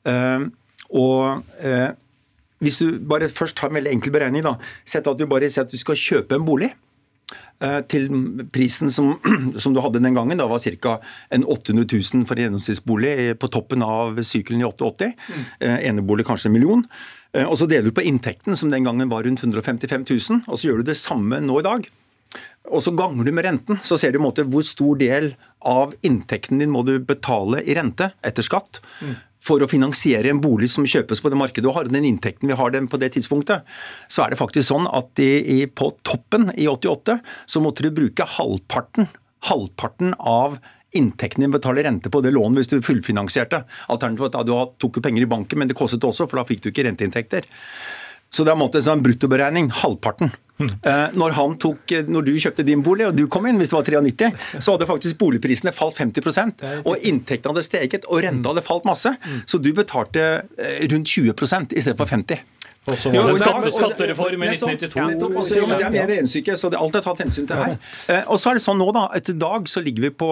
Uh, 0.09 0.47
og 0.95 1.43
uh, 1.66 1.89
hvis 2.62 2.78
du 2.80 3.01
bare 3.11 3.28
først 3.30 3.59
har 3.62 3.72
en 3.72 3.78
veldig 3.80 3.91
enkel 3.97 4.14
beregning, 4.14 4.47
da, 4.47 4.55
sett 4.86 5.11
at 5.11 5.18
du 5.18 5.26
bare 5.30 5.51
sier 5.51 5.66
at 5.66 5.74
du 5.74 5.80
skal 5.80 5.99
kjøpe 5.99 6.39
en 6.39 6.47
bolig 6.47 6.70
til 7.90 8.09
prisen 8.54 8.92
som, 8.94 9.16
som, 9.62 9.74
du 9.74 9.80
hadde 9.82 10.02
den 10.04 10.14
gangen, 10.14 10.38
da 10.38 10.46
var 10.50 10.62
ca. 10.62 10.98
800 11.34 11.86
000 11.90 12.26
for 12.28 12.38
en 12.38 12.46
gjennomsnittsbolig 12.46 13.14
på 13.42 13.50
toppen 13.50 13.82
av 13.82 14.20
sykelen 14.22 14.62
i 14.62 14.68
88. 14.68 15.12
Mm. 15.28 15.46
enebolig 15.90 16.26
kanskje 16.28 16.52
en 16.52 16.54
million. 16.54 16.84
Og 17.44 17.56
så 17.61 17.66
deler 17.68 17.90
du 17.90 17.96
på 17.96 18.06
inntekten, 18.06 18.56
som 18.56 18.70
den 18.70 18.86
gangen 18.86 19.11
var 19.11 19.26
rundt 19.26 19.42
155 19.42 20.06
000, 20.06 20.44
og 20.46 20.54
så 20.54 20.70
gjør 20.70 20.84
du 20.84 20.92
det 20.92 21.00
samme 21.00 21.42
nå 21.42 21.59
i 21.59 21.66
dag 21.66 21.90
og 22.68 22.82
så 22.84 22.92
ganger 22.96 23.24
du 23.24 23.32
med 23.32 23.46
renten, 23.46 23.78
så 23.84 23.96
ser 23.98 24.12
du 24.12 24.18
i 24.20 24.22
måte 24.22 24.44
hvor 24.48 24.64
stor 24.66 24.98
del 25.00 25.32
av 25.66 25.94
inntekten 26.06 26.61
din 26.61 26.72
må 26.72 26.84
du 26.86 26.98
betale 27.00 27.62
i 27.64 27.76
rente 27.76 28.11
etter 28.24 28.44
skatt. 28.46 28.80
For 29.43 29.62
å 29.62 29.68
finansiere 29.70 30.32
en 30.32 30.41
bolig 30.43 30.70
som 30.72 30.86
kjøpes 30.89 31.22
på 31.22 31.30
det 31.30 31.39
markedet. 31.39 31.68
Og 31.70 31.76
har 31.76 31.91
den 31.91 32.09
inntekten 32.09 32.51
vi 32.51 32.57
har 32.59 32.72
den 32.74 32.89
på 32.91 32.99
det 33.01 33.12
tidspunktet, 33.14 33.66
så 34.11 34.24
er 34.24 34.32
det 34.32 34.41
faktisk 34.41 34.66
sånn 34.70 34.89
at 34.91 35.22
i, 35.22 35.30
i, 35.59 35.59
på 35.70 35.93
toppen 36.07 36.51
i 36.59 36.66
88 36.70 37.20
så 37.47 37.62
måtte 37.62 37.86
du 37.86 37.93
bruke 37.95 38.26
halvparten, 38.39 39.07
halvparten 39.47 40.16
av 40.18 40.59
inntekten 40.97 41.45
din 41.45 41.53
betaler 41.53 41.84
rente 41.84 42.11
på 42.11 42.20
det 42.24 42.32
lånet 42.34 42.62
hvis 42.62 42.72
du 42.72 42.82
fullfinansierte. 42.84 43.62
Alternativet 43.93 44.34
var 44.34 44.43
at 44.43 44.49
du 44.49 44.82
tok 44.82 45.01
penger 45.05 45.26
i 45.26 45.30
banken, 45.30 45.61
men 45.61 45.70
det 45.70 45.76
kostet 45.78 46.05
også, 46.05 46.26
for 46.26 46.41
da 46.41 46.49
fikk 46.49 46.64
du 46.64 46.70
ikke 46.72 46.86
renteinntekter. 46.89 47.47
Så 48.32 48.45
det 48.45 48.53
er 48.53 48.61
en 48.61 48.84
sånn 48.84 49.05
bruttoberegning. 49.05 49.70
Halvparten. 49.82 50.32
Mm. 50.59 50.72
Når, 51.18 51.36
tok, 51.62 51.94
når, 52.11 52.26
du 52.26 52.32
kjøpte 52.34 52.66
din 52.66 52.82
bolig 52.82 53.06
og 53.06 53.16
du 53.16 53.24
kom 53.30 53.46
inn, 53.46 53.61
hvis 53.61 53.70
det 53.70 53.78
var 53.78 53.86
93, 53.86 54.46
så 54.59 54.74
hadde 54.74 54.88
faktisk 54.90 55.20
boligprisene 55.20 55.72
falt 55.76 56.00
50 56.02 56.59
og 56.82 57.06
inntektene 57.06 57.54
hadde 57.54 57.66
steget, 57.66 58.09
og 58.09 58.22
renta 58.24 58.52
hadde 58.52 58.66
falt 58.66 58.88
masse. 58.88 59.14
Mm. 59.22 59.42
Så 59.46 59.62
du 59.62 59.70
betalte 59.76 60.28
eh, 60.59 60.86
rundt 60.90 61.09
20 61.14 61.34
i 61.78 61.82
stedet 61.82 61.98
for 61.98 62.11
50 62.11 62.57
og 62.89 62.99
så 62.99 63.12
var 63.12 63.28
det 63.30 63.41
skatte, 63.43 63.72
skattereform 63.74 64.45
i 64.45 64.51
1992. 64.53 64.99
Ja, 64.99 65.28
også, 65.28 65.59
det 65.59 65.86
er 65.86 65.93
mer 65.95 66.09
regnestykke, 66.11 66.57
så 66.61 66.70
det, 66.72 66.80
alt 66.80 66.99
er 66.99 67.05
tatt 67.05 67.22
hensyn 67.24 67.49
til 67.49 67.61
her. 67.61 67.76
Eh, 68.09 68.22
og 68.26 68.41
så 68.41 68.53
er 68.53 68.59
det 68.59 68.64
sånn 68.64 68.80
nå 68.80 68.89
da, 68.97 69.07
Etter 69.18 69.36
dag 69.39 69.68
så 69.70 69.82
ligger 69.84 70.09
vi 70.09 70.12
på 70.22 70.30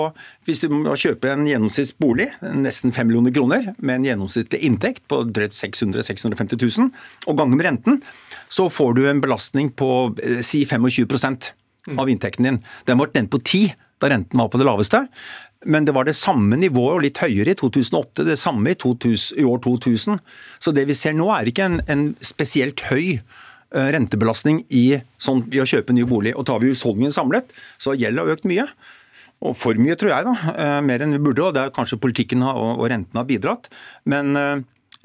Hvis 0.49 0.63
du 0.63 0.69
må 0.73 0.95
kjøpe 0.99 1.31
en 1.33 1.47
gjennomsnittsbolig, 1.49 2.29
nesten 2.57 2.95
5 2.95 3.11
millioner 3.11 3.35
kroner, 3.37 3.71
med 3.79 4.01
en 4.01 4.09
gjennomsnittlig 4.11 4.63
inntekt 4.69 5.05
på 5.11 5.23
drøyt 5.29 5.57
600 5.57 6.07
650 6.07 6.61
000, 6.63 6.91
og 7.27 7.39
ganger 7.39 7.61
med 7.61 7.69
renten, 7.69 8.03
så 8.49 8.69
får 8.73 8.97
du 8.99 9.05
en 9.11 9.23
belastning 9.25 9.73
på 9.77 9.91
eh, 10.23 10.43
si 10.47 10.65
25% 10.67 11.53
av 11.99 12.09
inntekten 12.11 12.49
din. 12.49 12.63
Den 12.87 12.99
ble 12.99 13.11
den 13.15 13.29
på 13.31 13.41
10 13.43 13.75
da 14.03 14.11
renten 14.13 14.41
var 14.41 14.51
på 14.53 14.61
det 14.61 14.67
laveste. 14.69 15.03
Men 15.67 15.87
det 15.87 15.95
var 15.97 16.07
det 16.07 16.17
samme 16.19 16.59
nivået, 16.61 16.95
og 16.95 17.03
litt 17.07 17.21
høyere 17.23 17.55
i 17.55 17.59
2008, 17.59 18.27
det 18.29 18.39
samme 18.39 18.73
i, 18.73 18.79
2000, 18.79 19.41
i 19.41 19.47
år 19.49 19.63
2000. 19.65 20.21
Så 20.63 20.75
det 20.77 20.87
vi 20.89 20.97
ser 20.97 21.17
nå 21.17 21.31
er 21.35 21.49
ikke 21.51 21.67
en, 21.67 21.81
en 21.91 22.05
spesielt 22.25 22.85
høy 22.91 23.17
uh, 23.17 23.89
rentebelastning 23.97 24.63
i, 24.69 25.01
sånn, 25.23 25.47
i, 25.51 25.63
å 25.63 25.67
kjøpe 25.69 25.97
ny 25.97 26.07
bolig. 26.09 26.37
Og 26.37 26.47
tar 26.49 26.63
vi 26.63 26.71
husholdningen 26.71 27.15
samlet, 27.15 27.51
så 27.81 27.95
har 27.95 28.05
gjelda 28.05 28.29
økt 28.37 28.47
mye. 28.51 28.69
Og 29.47 29.57
for 29.59 29.79
mye, 29.81 29.97
tror 29.99 30.13
jeg, 30.13 30.29
da. 30.29 30.55
Uh, 30.55 30.79
mer 30.87 31.03
enn 31.03 31.17
vi 31.17 31.25
burde. 31.25 31.49
Og 31.49 31.57
det 31.57 31.65
er 31.65 31.75
kanskje 31.75 32.01
politikken 32.05 32.47
og, 32.47 32.77
og 32.77 32.87
renten 32.93 33.19
har 33.19 33.29
bidratt. 33.29 33.71
Men 34.09 34.37
uh, 34.39 34.57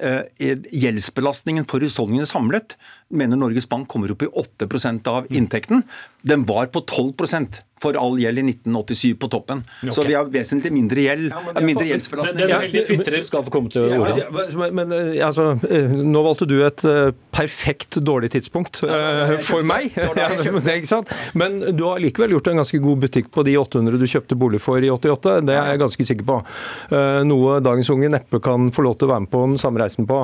gjeldsbelastningen 0.02 1.66
for 1.70 1.84
husholdningene 1.84 2.28
samlet 2.28 2.76
mener 3.14 3.38
Norges 3.38 3.68
Bank 3.70 3.90
kommer 3.90 4.12
opp 4.14 4.24
i 4.24 4.30
8% 4.30 5.10
av 5.10 5.28
inntekten. 5.32 5.84
Den 6.26 6.46
var 6.48 6.70
på 6.74 6.82
12 6.84 7.12
for 7.82 7.98
all 7.98 8.18
gjeld 8.20 8.42
i 8.42 8.44
1987 8.52 9.16
på 9.18 9.28
toppen. 9.32 9.62
Okay. 9.82 9.94
Så 9.96 10.06
vi 10.06 10.14
har 10.14 10.28
vesentlig 10.30 10.72
mindre 10.74 11.06
gjeld. 11.06 11.32
Ja, 11.32 11.64
mindre 11.64 11.86
gjeldsbelastning. 11.88 13.02
Den 13.02 13.26
skal 13.26 13.44
få 13.46 13.52
komme 13.54 13.72
til 13.72 13.88
orde. 13.98 14.14
Ja, 14.22 14.28
men, 14.32 14.74
men 14.78 14.94
eh, 14.96 15.26
altså, 15.26 15.52
eh, 15.70 15.90
nå 15.90 16.22
valgte 16.24 16.48
du 16.48 16.56
et 16.64 16.84
eh, 16.88 17.10
perfekt 17.32 17.98
dårlig 18.04 18.32
tidspunkt 18.34 18.82
uh, 18.84 19.34
for 19.42 19.64
meg. 19.66 19.94
men 21.40 21.58
du 21.76 21.84
har 21.86 22.02
likevel 22.02 22.36
gjort 22.36 22.50
en 22.52 22.60
ganske 22.60 22.80
god 22.82 23.06
butikk 23.06 23.30
på 23.32 23.44
de 23.46 23.56
800 23.58 24.00
du 24.00 24.06
kjøpte 24.08 24.38
bolig 24.38 24.60
for 24.62 24.84
i 24.84 24.90
88. 24.92 25.38
Det 25.48 25.56
er 25.56 25.72
jeg 25.72 25.82
ganske 25.82 26.08
sikker 26.10 26.28
på. 26.28 26.38
Uh, 26.92 27.22
noe 27.26 27.58
dagens 27.64 27.90
unge 27.94 28.10
neppe 28.12 28.40
kan 28.44 28.70
få 28.74 28.84
lov 28.86 28.98
til 29.00 29.08
å 29.08 29.14
være 29.14 29.26
med 29.26 29.32
på 29.32 29.44
den 29.46 29.58
samme 29.60 29.82
reisen 29.82 30.08
på. 30.08 30.22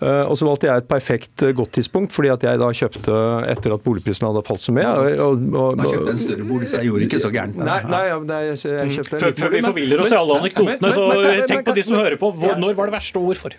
Uh, 0.00 0.24
og 0.24 0.38
så 0.38 0.48
valgte 0.48 0.70
jeg 0.70 0.84
et 0.84 0.90
perfekt 0.90 1.46
godt 1.58 1.74
tidspunkt, 1.80 2.14
fordi 2.14 2.32
at 2.32 2.46
jeg 2.46 2.62
da 2.62 2.70
kjøpte 2.74 3.20
etter 3.50 3.74
at 3.74 3.84
boligprisene 3.84 4.30
hadde 4.30 4.46
falt 4.46 4.64
så 4.64 4.74
mye. 4.74 4.94
Og, 4.94 5.18
og, 5.24 5.44
og, 5.58 5.82
da 5.82 6.93
gjorde 6.94 7.08
ikke 7.10 7.20
så 7.22 7.30
gærent. 7.34 7.58
Nei, 7.58 7.80
nei, 7.90 8.04
nei 8.30 8.40
jeg, 8.46 8.58
jeg 8.64 8.94
kjøpte 8.98 9.20
Før, 9.20 9.36
før 9.42 9.52
vi 9.54 9.62
forviller 9.66 10.04
oss 10.04 10.14
i 10.14 10.18
alle 10.20 10.38
anekdotene, 10.40 10.94
så 10.94 11.06
tenk 11.50 11.68
på 11.68 11.76
de 11.76 11.86
som 11.86 11.98
hører 11.98 12.18
på. 12.20 12.32
Hvor, 12.38 12.56
når 12.62 12.78
var 12.78 12.90
det 12.90 12.96
verste, 12.96 13.20
og 13.20 13.32
hvorfor? 13.32 13.58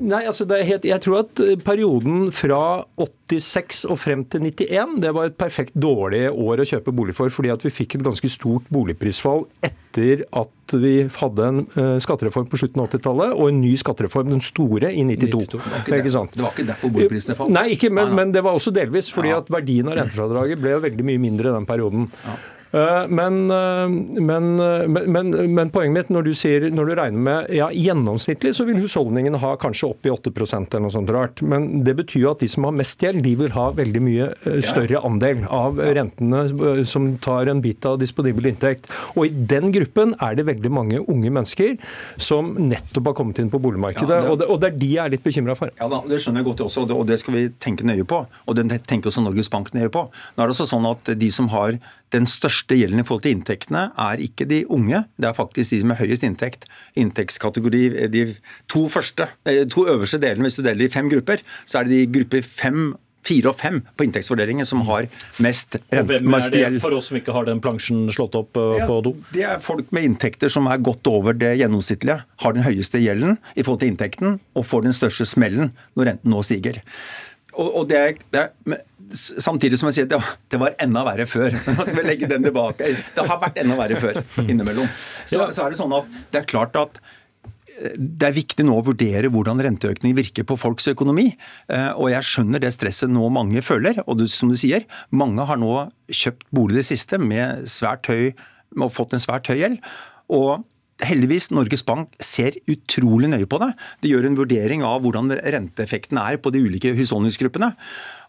Nei, 0.00 0.22
altså 0.24 0.46
det 0.48 0.62
helt, 0.68 0.86
Jeg 0.88 1.02
tror 1.04 1.22
at 1.24 1.40
eh, 1.44 1.56
perioden 1.60 2.30
fra 2.34 2.84
86 3.00 3.84
og 3.90 3.98
frem 4.00 4.24
til 4.30 4.46
91 4.48 4.96
det 5.02 5.12
var 5.16 5.30
et 5.30 5.36
perfekt 5.38 5.76
dårlig 5.78 6.26
år 6.30 6.62
å 6.62 6.68
kjøpe 6.72 6.94
bolig 6.96 7.14
for, 7.16 7.32
fordi 7.32 7.52
at 7.52 7.64
vi 7.66 7.72
fikk 7.74 7.98
et 7.98 8.06
ganske 8.06 8.30
stort 8.32 8.68
boligprisfall 8.72 9.44
etter 9.66 10.24
at 10.36 10.76
vi 10.80 10.94
hadde 11.16 11.46
en 11.48 11.64
uh, 11.74 11.96
skattereform 12.02 12.46
på 12.50 12.60
slutten 12.60 12.82
av 12.82 12.90
80-tallet 12.92 13.34
og 13.34 13.48
en 13.50 13.58
ny 13.62 13.72
skattereform, 13.80 14.30
den 14.30 14.44
store, 14.44 14.92
i 14.94 15.02
92. 15.02 15.30
92. 15.32 15.58
Det, 15.58 15.72
var 15.90 16.04
ikke 16.04 16.12
det 16.36 16.44
var 16.44 16.54
ikke 16.54 16.68
derfor 16.68 16.94
boligprisene 16.94 17.36
falt? 17.38 17.54
Nei, 17.56 17.66
ikke, 17.74 17.90
men, 17.94 18.14
men, 18.14 18.34
det 18.34 18.44
var 18.46 18.58
også 18.58 18.72
delvis 18.74 19.10
fordi 19.12 19.34
at 19.34 19.50
verdien 19.50 19.90
av 19.90 19.98
rentefradraget 19.98 20.62
ble 20.62 20.78
veldig 20.86 21.06
mye 21.10 21.22
mindre 21.26 21.50
i 21.50 21.58
den 21.58 21.68
perioden. 21.68 22.06
Ja. 22.22 22.38
Eh, 22.72 23.08
men, 23.08 23.50
eh, 23.50 23.88
men, 24.22 24.56
men, 25.12 25.54
men, 25.54 25.70
poenget 25.70 25.94
mitt, 25.94 26.10
når 26.14 26.28
du, 26.28 26.32
sier, 26.38 26.68
når 26.70 26.90
du 26.90 26.94
regner 26.98 27.24
med 27.26 27.50
ja, 27.54 27.70
gjennomsnittlig 27.74 28.52
så 28.54 28.66
vil 28.68 28.78
husholdningen 28.82 29.38
ha 29.42 29.56
kanskje 29.60 29.90
opp 29.90 30.06
i 30.06 30.12
8% 30.14 30.70
eller 30.70 30.84
noe 30.86 30.94
sånt 30.94 31.10
rart. 31.14 31.42
Men 31.42 31.82
det 31.86 31.96
betyr 31.98 32.24
jo 32.24 32.32
at 32.34 32.44
de 32.44 32.50
som 32.50 32.68
har 32.68 32.76
mest 32.78 33.02
gjeld, 33.02 33.24
de 33.26 33.34
vil 33.42 33.54
ha 33.56 33.66
veldig 33.74 34.04
mye 34.06 34.30
eh, 34.30 34.60
større 34.64 35.02
andel 35.06 35.42
av 35.50 35.80
rentene 35.98 36.84
som 36.86 37.10
tar 37.22 37.50
en 37.50 37.62
bit 37.64 37.86
av 37.88 37.98
disponibel 38.00 38.52
inntekt. 38.52 38.86
Og 39.16 39.26
i 39.26 39.32
den 39.50 39.74
gruppen 39.74 40.14
er 40.22 40.38
det 40.38 40.46
veldig 40.48 40.72
mange 40.74 41.02
unge 41.02 41.34
mennesker 41.34 41.76
som 42.20 42.54
nettopp 42.60 43.10
har 43.10 43.18
kommet 43.18 43.42
inn 43.42 43.50
på 43.50 43.60
boligmarkedet. 43.62 44.06
Ja, 44.06 44.22
det, 44.22 44.30
og, 44.30 44.38
det, 44.42 44.50
og, 44.50 44.62
det, 44.62 44.70
er 44.70 44.80
de 44.80 44.92
jeg 44.94 45.02
er 45.04 45.14
litt 45.16 45.26
bekymra 45.26 45.56
for. 45.58 45.74
Ja, 45.80 45.90
da, 45.90 46.02
Det 46.06 46.20
skjønner 46.22 46.44
jeg 46.44 46.50
godt 46.52 46.64
også, 46.68 46.86
og 46.86 47.06
det 47.08 47.18
skal 47.22 47.36
vi 47.36 47.46
tenke 47.62 47.86
nøye 47.88 48.06
på. 48.06 48.22
Og 48.46 48.58
det 48.58 48.68
tenker 48.86 49.10
også 49.10 49.24
Norges 49.24 49.50
Bank 49.50 49.72
nøye 49.74 49.90
på. 49.92 50.06
Nå 50.06 50.44
er 50.44 50.50
det 50.50 50.54
også 50.54 50.70
sånn 50.70 50.86
at 50.90 51.10
de 51.18 51.30
som 51.34 51.50
har 51.50 51.78
den 52.14 52.26
største 52.26 52.59
gjelden 52.68 53.00
i 53.00 53.06
forhold 53.06 53.24
til 53.24 53.36
inntektene 53.36 53.86
er 53.98 54.22
ikke 54.22 54.46
de 54.50 54.62
unge, 54.68 55.04
det 55.20 55.28
er 55.30 55.36
faktisk 55.36 55.74
de 55.74 55.84
med 55.90 56.00
høyest 56.00 56.24
inntekt. 56.26 56.66
Inntektskategori, 57.00 57.84
de 58.12 58.24
to, 58.70 58.88
første, 58.92 59.28
eh, 59.48 59.64
to 59.70 59.86
øverste 59.88 60.20
delene, 60.22 60.48
hvis 60.48 60.60
du 60.60 60.62
deler 60.66 60.86
i 60.86 60.92
fem 60.92 61.10
grupper, 61.10 61.44
så 61.66 61.80
er 61.80 61.88
det 61.88 61.96
de 61.96 62.18
grupper 62.20 62.42
fem 62.46 62.92
fire 63.26 63.50
og 63.50 63.58
fem 63.60 63.80
på 63.96 64.06
inntektsfordelingen 64.06 64.68
som 64.68 64.82
har 64.88 65.08
mest 65.44 65.76
rente. 65.92 66.20
Hvem 66.20 66.36
er 66.38 66.50
det 66.54 66.82
for 66.82 66.96
oss 66.96 67.10
som 67.10 67.18
ikke 67.20 67.34
har 67.36 67.48
den 67.48 67.60
plansjen 67.62 68.06
slått 68.14 68.36
opp 68.38 68.56
eh, 68.60 68.80
ja, 68.80 68.88
på 68.88 69.00
do? 69.04 69.14
Det 69.34 69.44
er 69.46 69.62
folk 69.64 69.90
med 69.94 70.08
inntekter 70.08 70.52
som 70.52 70.68
er 70.70 70.80
godt 70.80 71.06
over 71.10 71.36
det 71.36 71.52
gjennomsnittlige, 71.60 72.22
har 72.44 72.56
den 72.56 72.64
høyeste 72.66 73.02
gjelden 73.02 73.36
i 73.54 73.64
forhold 73.64 73.82
til 73.84 73.92
inntekten 73.92 74.38
og 74.56 74.66
får 74.66 74.86
den 74.88 74.96
største 74.96 75.28
smellen 75.28 75.74
når 75.98 76.14
renten 76.14 76.32
nå 76.32 76.40
stiger. 76.46 76.80
Og, 77.50 77.66
og 77.82 77.88
det, 77.90 77.98
er, 77.98 78.18
det 78.32 78.42
er, 78.46 78.82
Samtidig 79.16 79.78
som 79.80 79.90
jeg 79.90 80.00
sier 80.00 80.10
det, 80.10 80.18
det 80.52 80.60
var 80.60 80.76
enda 80.82 81.04
verre 81.06 81.26
før. 81.28 81.54
Nå 81.66 81.78
skal 81.78 81.96
vi 81.98 82.06
legge 82.06 82.28
den 82.30 82.44
tilbake. 82.46 82.92
Det 83.14 83.24
har 83.26 83.40
vært 83.42 83.58
enda 83.62 83.78
verre 83.78 83.98
før 84.00 84.20
innimellom. 84.44 84.90
Så, 85.24 85.40
så 85.54 85.64
er 85.64 85.72
det 85.72 85.80
sånn 85.80 85.96
at 85.96 86.20
det 86.30 86.42
er 86.42 86.48
klart 86.50 86.78
at 86.78 87.00
eh, 87.02 87.96
det 87.98 88.28
er 88.30 88.36
viktig 88.38 88.66
nå 88.68 88.78
å 88.78 88.86
vurdere 88.86 89.32
hvordan 89.32 89.62
renteøkning 89.66 90.14
virker 90.18 90.46
på 90.48 90.58
folks 90.60 90.90
økonomi. 90.92 91.30
Eh, 91.72 91.90
og 91.94 92.12
jeg 92.12 92.28
skjønner 92.30 92.62
det 92.62 92.72
stresset 92.76 93.12
nå 93.12 93.30
mange 93.34 93.64
føler. 93.66 94.02
Og 94.06 94.26
som 94.30 94.52
du 94.52 94.58
sier, 94.60 94.86
mange 95.10 95.46
har 95.48 95.60
nå 95.60 95.74
kjøpt 96.10 96.46
bolig 96.54 96.80
det 96.80 96.88
siste 96.92 97.20
med 97.22 97.66
svært 97.70 98.10
høy, 98.10 98.30
med 98.78 98.94
fått 98.94 99.16
en 99.16 99.22
svært 99.22 99.50
høy 99.50 99.58
gjeld. 99.58 99.80
Og 100.30 100.62
heldigvis, 101.06 101.50
Norges 101.54 101.84
Bank 101.86 102.14
ser 102.22 102.56
utrolig 102.70 103.30
nøye 103.32 103.48
på 103.50 103.60
det. 103.62 103.72
De 104.02 104.12
gjør 104.12 104.28
en 104.28 104.38
vurdering 104.38 104.84
av 104.86 105.02
hvordan 105.04 105.32
renteeffekten 105.40 106.20
er 106.20 106.40
på 106.42 106.52
de 106.54 106.62
ulike 106.66 106.94
husholdningsgruppene. 106.96 107.72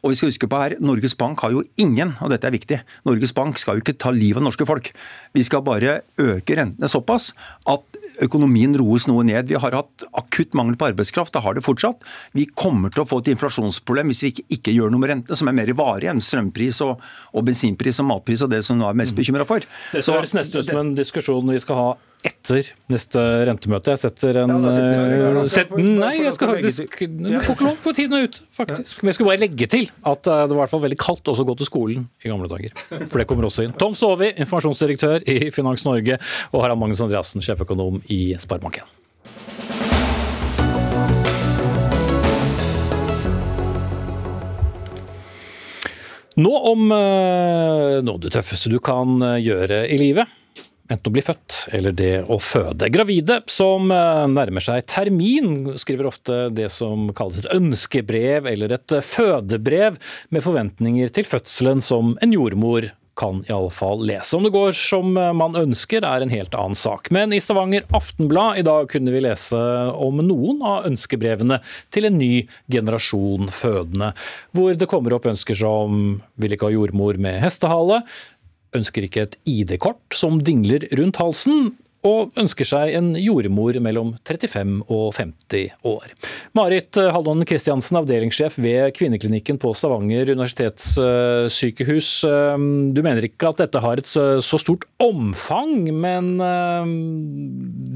Og 0.02 0.12
vi 0.12 0.18
skal 0.18 0.32
huske 0.32 0.50
på 0.50 0.58
her, 0.58 0.76
Norges 0.82 1.14
Bank 1.18 1.44
har 1.46 1.54
jo 1.54 1.62
ingen, 1.82 2.16
og 2.24 2.32
dette 2.34 2.48
er 2.50 2.56
viktig, 2.56 2.80
Norges 3.06 3.34
Bank 3.38 3.60
skal 3.62 3.78
jo 3.78 3.84
ikke 3.86 4.00
ta 4.02 4.14
livet 4.16 4.42
av 4.42 4.48
norske 4.48 4.66
folk. 4.66 4.90
Vi 5.38 5.44
skal 5.46 5.62
bare 5.66 6.00
øke 6.22 6.58
rentene 6.58 6.90
såpass 6.90 7.32
at 7.70 8.00
økonomien 8.26 8.74
roes 8.80 9.06
noe 9.10 9.24
ned. 9.28 9.50
Vi 9.52 9.60
har 9.62 9.78
hatt 9.78 10.06
akutt 10.18 10.58
mangel 10.58 10.78
på 10.80 10.90
arbeidskraft, 10.90 11.34
det 11.36 11.44
har 11.46 11.58
det 11.58 11.66
fortsatt. 11.66 12.06
Vi 12.38 12.48
kommer 12.50 12.94
til 12.94 13.06
å 13.06 13.10
få 13.10 13.22
et 13.22 13.32
inflasjonsproblem 13.36 14.12
hvis 14.12 14.24
vi 14.26 14.34
ikke, 14.34 14.48
ikke 14.58 14.76
gjør 14.76 14.94
noe 14.94 15.04
med 15.04 15.14
rentene, 15.14 15.38
som 15.38 15.52
er 15.52 15.58
mer 15.62 15.74
varig 15.78 16.10
enn 16.12 16.24
strømpris 16.24 16.82
og, 16.86 17.02
og 17.36 17.46
bensinpris 17.48 18.02
og 18.02 18.10
matpris 18.10 18.46
og 18.46 18.54
det 18.54 18.64
som 18.66 18.80
nå 18.82 18.90
er 18.90 18.98
mest 18.98 19.18
bekymra 19.18 19.46
for. 19.48 19.66
Det 19.94 20.06
høres 20.08 20.34
nesten 20.38 20.62
ut 20.62 20.72
som 20.72 20.82
en 20.82 20.96
diskusjon 20.98 21.54
vi 21.54 21.62
skal 21.62 21.78
ha 21.78 21.92
etter 22.26 22.68
neste 22.92 23.22
rentemøte. 23.50 23.94
Jeg 23.96 24.02
setter 24.04 24.42
en 24.44 24.54
ja, 24.54 25.44
set, 25.50 25.74
Nei, 25.78 26.14
jeg 26.22 26.34
skal 26.36 26.54
faktisk 26.56 26.98
Du 27.08 27.30
får 27.42 27.56
ikke 27.56 27.68
lov, 27.68 27.78
for 27.82 27.98
tiden 27.98 28.18
er 28.18 28.28
ute, 28.30 28.44
faktisk. 28.56 29.02
Men 29.02 29.12
jeg 29.12 29.18
skulle 29.18 29.32
bare 29.32 29.42
legge 29.42 29.68
til 29.72 29.88
at 29.90 30.24
det 30.26 30.54
var 30.54 30.60
i 30.60 30.62
hvert 30.62 30.74
fall 30.74 30.84
veldig 30.86 31.00
kaldt 31.02 31.32
også 31.34 31.46
å 31.46 31.50
gå 31.52 31.58
til 31.62 31.70
skolen 31.70 32.10
i 32.22 32.32
gamle 32.32 32.50
dager. 32.52 32.76
For 32.92 33.22
det 33.22 33.28
kommer 33.30 33.50
også 33.50 33.66
inn. 33.66 33.76
Tom 33.82 33.98
Sovi, 33.98 34.34
informasjonsdirektør 34.36 35.26
i 35.26 35.38
Finans 35.56 35.86
Norge, 35.88 36.20
og 36.52 36.66
Harald 36.66 36.82
Magnus 36.82 37.02
Andreassen, 37.06 37.44
sjeføkonom 37.46 38.02
i 38.14 38.24
Sparebank1. 38.42 38.98
Nå 46.42 46.52
om 46.72 46.86
noe 46.92 48.14
av 48.14 48.22
det 48.24 48.32
tøffeste 48.34 48.72
du 48.72 48.80
kan 48.84 49.20
gjøre 49.42 49.84
i 49.92 49.98
livet 50.00 50.38
enten 50.92 51.12
å 51.12 51.16
bli 51.16 51.24
født 51.26 51.66
eller 51.76 51.96
det 51.96 52.14
å 52.32 52.38
føde. 52.42 52.90
Gravide 52.94 53.42
som 53.52 53.92
eh, 53.96 54.24
nærmer 54.32 54.64
seg 54.64 54.86
termin, 54.92 55.74
skriver 55.80 56.12
ofte 56.12 56.42
det 56.54 56.70
som 56.74 57.10
kalles 57.18 57.42
et 57.42 57.52
ønskebrev 57.56 58.50
eller 58.52 58.78
et 58.78 58.98
fødebrev, 59.06 60.00
med 60.32 60.44
forventninger 60.44 61.12
til 61.16 61.28
fødselen 61.28 61.84
som 61.86 62.16
en 62.22 62.36
jordmor 62.36 62.92
kan 63.22 63.44
iallfall 63.50 64.06
lese. 64.08 64.36
Om 64.38 64.44
det 64.48 64.54
går 64.54 64.72
som 64.78 65.14
man 65.14 65.58
ønsker, 65.60 66.06
er 66.08 66.24
en 66.24 66.32
helt 66.32 66.56
annen 66.58 66.78
sak. 66.80 67.12
Men 67.14 67.36
i 67.36 67.42
Stavanger 67.44 67.86
Aftenblad 67.94 68.62
i 68.62 68.66
dag 68.66 68.88
kunne 68.92 69.14
vi 69.14 69.24
lese 69.26 69.60
om 69.94 70.22
noen 70.24 70.62
av 70.66 70.88
ønskebrevene 70.90 71.60
til 71.94 72.08
en 72.08 72.18
ny 72.18 72.32
generasjon 72.72 73.52
fødende, 73.54 74.14
hvor 74.56 74.74
det 74.78 74.90
kommer 74.90 75.18
opp 75.18 75.28
ønsker 75.30 75.58
som 75.60 76.22
vil 76.42 76.56
ikke 76.56 76.70
ha 76.70 76.76
jordmor 76.78 77.20
med 77.22 77.42
hestehale, 77.44 78.02
ønsker 78.78 79.08
ikke 79.08 79.28
et 79.28 79.40
ID-kort 79.50 80.16
som 80.16 80.40
dingler 80.42 80.88
rundt 80.98 81.20
halsen, 81.22 81.74
og 82.08 82.32
ønsker 82.40 82.66
seg 82.66 82.96
en 82.98 83.12
jordmor 83.20 83.78
mellom 83.84 84.16
35 84.26 84.80
og 84.90 85.12
50 85.18 85.86
år. 85.86 86.14
Marit 86.58 86.98
Haldon 87.14 87.46
Kristiansen, 87.46 88.00
avdelingssjef 88.00 88.58
ved 88.62 88.96
kvinneklinikken 88.98 89.60
på 89.62 89.74
Stavanger 89.78 90.32
universitetssykehus. 90.34 92.10
Du 92.98 93.04
mener 93.06 93.28
ikke 93.28 93.52
at 93.52 93.62
dette 93.62 93.84
har 93.86 94.02
et 94.02 94.10
så 94.10 94.62
stort 94.62 94.88
omfang, 95.04 95.92
men 95.94 96.34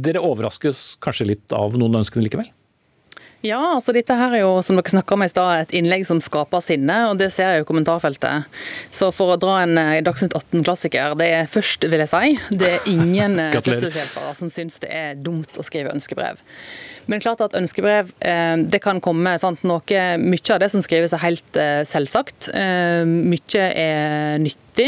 dere 0.06 0.22
overraskes 0.22 1.00
kanskje 1.02 1.32
litt 1.34 1.58
av 1.58 1.74
noen 1.80 2.04
ønskene 2.04 2.28
likevel? 2.28 2.52
Ja, 3.46 3.60
altså 3.76 3.94
dette 3.94 4.16
her 4.18 4.34
er 4.34 4.42
jo 4.42 4.54
som 4.66 4.78
dere 4.80 4.90
snakka 4.90 5.14
om 5.14 5.24
i 5.26 5.30
stad, 5.30 5.66
et 5.66 5.74
innlegg 5.78 6.06
som 6.08 6.22
skaper 6.24 6.64
sinne, 6.66 6.96
og 7.12 7.20
det 7.20 7.30
ser 7.34 7.52
jeg 7.52 7.62
jo 7.62 7.66
i 7.66 7.68
kommentarfeltet. 7.70 8.50
Så 8.96 9.12
for 9.14 9.36
å 9.36 9.40
dra 9.42 9.60
en 9.62 9.78
eh, 9.78 10.02
Dagsnytt 10.06 10.34
18-klassiker, 10.38 11.14
det 11.20 11.30
er 11.42 11.52
først, 11.52 11.86
vil 11.92 12.02
jeg 12.02 12.12
si, 12.12 12.34
det 12.58 12.72
er 12.74 12.90
ingen 12.90 13.38
eh, 13.44 13.54
fødselshjelpere 13.60 14.34
som 14.40 14.50
syns 14.54 14.82
det 14.82 14.90
er 14.90 15.20
dumt 15.22 15.60
å 15.62 15.66
skrive 15.66 15.94
ønskebrev. 15.94 16.42
Men 17.12 17.22
klart 17.22 17.44
at 17.46 17.54
ønskebrev 17.58 18.10
eh, 18.26 18.56
det 18.66 18.82
kan 18.82 19.02
komme 19.04 19.36
sant, 19.42 19.62
noe, 19.62 19.84
Mye 19.86 20.56
av 20.56 20.64
det 20.64 20.72
som 20.74 20.82
skrives 20.82 21.14
er 21.14 21.22
helt 21.22 21.58
selvsagt. 21.88 22.50
Mye 22.56 23.66
er 23.68 24.40
nyttig. 24.42 24.88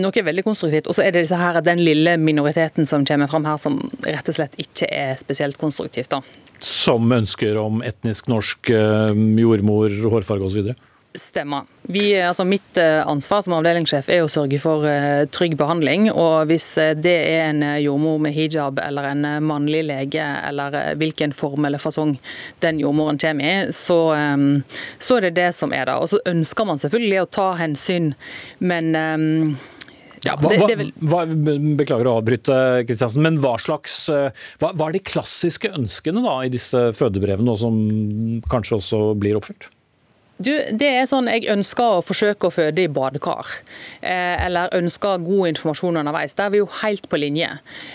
Noe 0.00 0.20
er 0.20 0.26
veldig 0.28 0.44
konstruktivt. 0.46 0.86
Og 0.86 0.96
så 0.96 1.04
er 1.04 1.14
det 1.14 1.24
disse 1.24 1.38
her, 1.38 1.58
den 1.64 1.82
lille 1.82 2.14
minoriteten 2.20 2.86
som 2.88 3.06
kommer 3.08 3.30
fram 3.30 3.48
her, 3.48 3.58
som 3.60 3.80
rett 4.06 4.30
og 4.30 4.38
slett 4.38 4.58
ikke 4.62 4.88
er 4.94 5.18
spesielt 5.18 5.58
konstruktivt. 5.60 6.14
da 6.14 6.22
som 6.64 7.12
ønsker 7.12 7.58
om 7.60 7.84
etnisk 7.84 8.30
norsk 8.32 8.72
eh, 8.74 9.22
jordmor, 9.40 9.94
hårfarge 10.12 10.50
osv.? 10.50 10.74
Stemmer. 11.14 11.68
Vi, 11.82 12.08
altså 12.18 12.42
mitt 12.48 12.78
eh, 12.80 12.98
ansvar 13.06 13.44
som 13.44 13.54
avdelingssjef 13.54 14.08
er 14.10 14.24
å 14.24 14.30
sørge 14.32 14.58
for 14.58 14.82
uh, 14.82 15.22
trygg 15.30 15.54
behandling. 15.60 16.08
og 16.10 16.48
Hvis 16.50 16.66
det 16.98 17.14
er 17.28 17.52
en 17.52 17.62
jordmor 17.84 18.18
med 18.24 18.34
hijab 18.34 18.80
eller 18.82 19.12
en 19.12 19.28
mannlig 19.46 19.84
lege, 19.86 20.24
eller 20.48 20.96
hvilken 20.98 21.36
form 21.36 21.68
eller 21.68 21.82
fasong 21.82 22.16
den 22.64 22.82
jordmoren 22.82 23.20
kommer 23.22 23.46
i, 23.46 23.70
så, 23.70 24.00
så 24.98 25.20
er 25.20 25.28
det 25.28 25.36
det 25.38 25.52
som 25.54 25.76
er 25.76 25.86
det. 25.86 25.94
Og 26.00 26.10
Så 26.10 26.22
ønsker 26.26 26.66
man 26.66 26.82
selvfølgelig 26.82 27.22
å 27.22 27.30
ta 27.38 27.48
hensyn, 27.62 28.10
men 28.58 28.90
ja, 30.24 30.34
hva, 30.40 30.50
hva, 31.04 31.22
beklager 31.78 32.08
å 32.08 32.18
avbryte, 32.20 32.58
Kristiansen, 32.88 33.24
men 33.24 33.38
hva 33.42 33.54
slags 33.62 34.04
eh, 34.12 34.44
hva, 34.62 34.72
hva, 34.72 34.88
er 34.88 34.98
de 34.98 35.04
klassiske 35.04 35.70
ønskene 35.76 36.24
da, 36.24 36.38
i 36.44 36.52
disse 36.52 36.90
fødebrevene, 36.96 37.56
som 37.60 37.80
kanskje 38.50 38.78
også 38.80 39.06
blir 39.20 39.40
oppfylt? 39.40 39.70
Du, 40.34 40.50
det 40.50 40.88
er 40.88 41.04
sånn 41.06 41.28
Jeg 41.30 41.46
ønsker 41.52 42.00
å 42.00 42.02
forsøke 42.02 42.48
å 42.48 42.54
føde 42.54 42.82
i 42.82 42.90
badekar, 42.90 43.52
eh, 44.02 44.34
eller 44.42 44.72
ønsker 44.74 45.22
god 45.22 45.52
informasjon 45.52 46.00
underveis. 46.00 46.34
Der 46.34 46.48
er 46.48 46.54
vi 46.56 46.62
jo 46.62 46.70
helt 46.80 47.06
på 47.10 47.20
linje. 47.22 47.52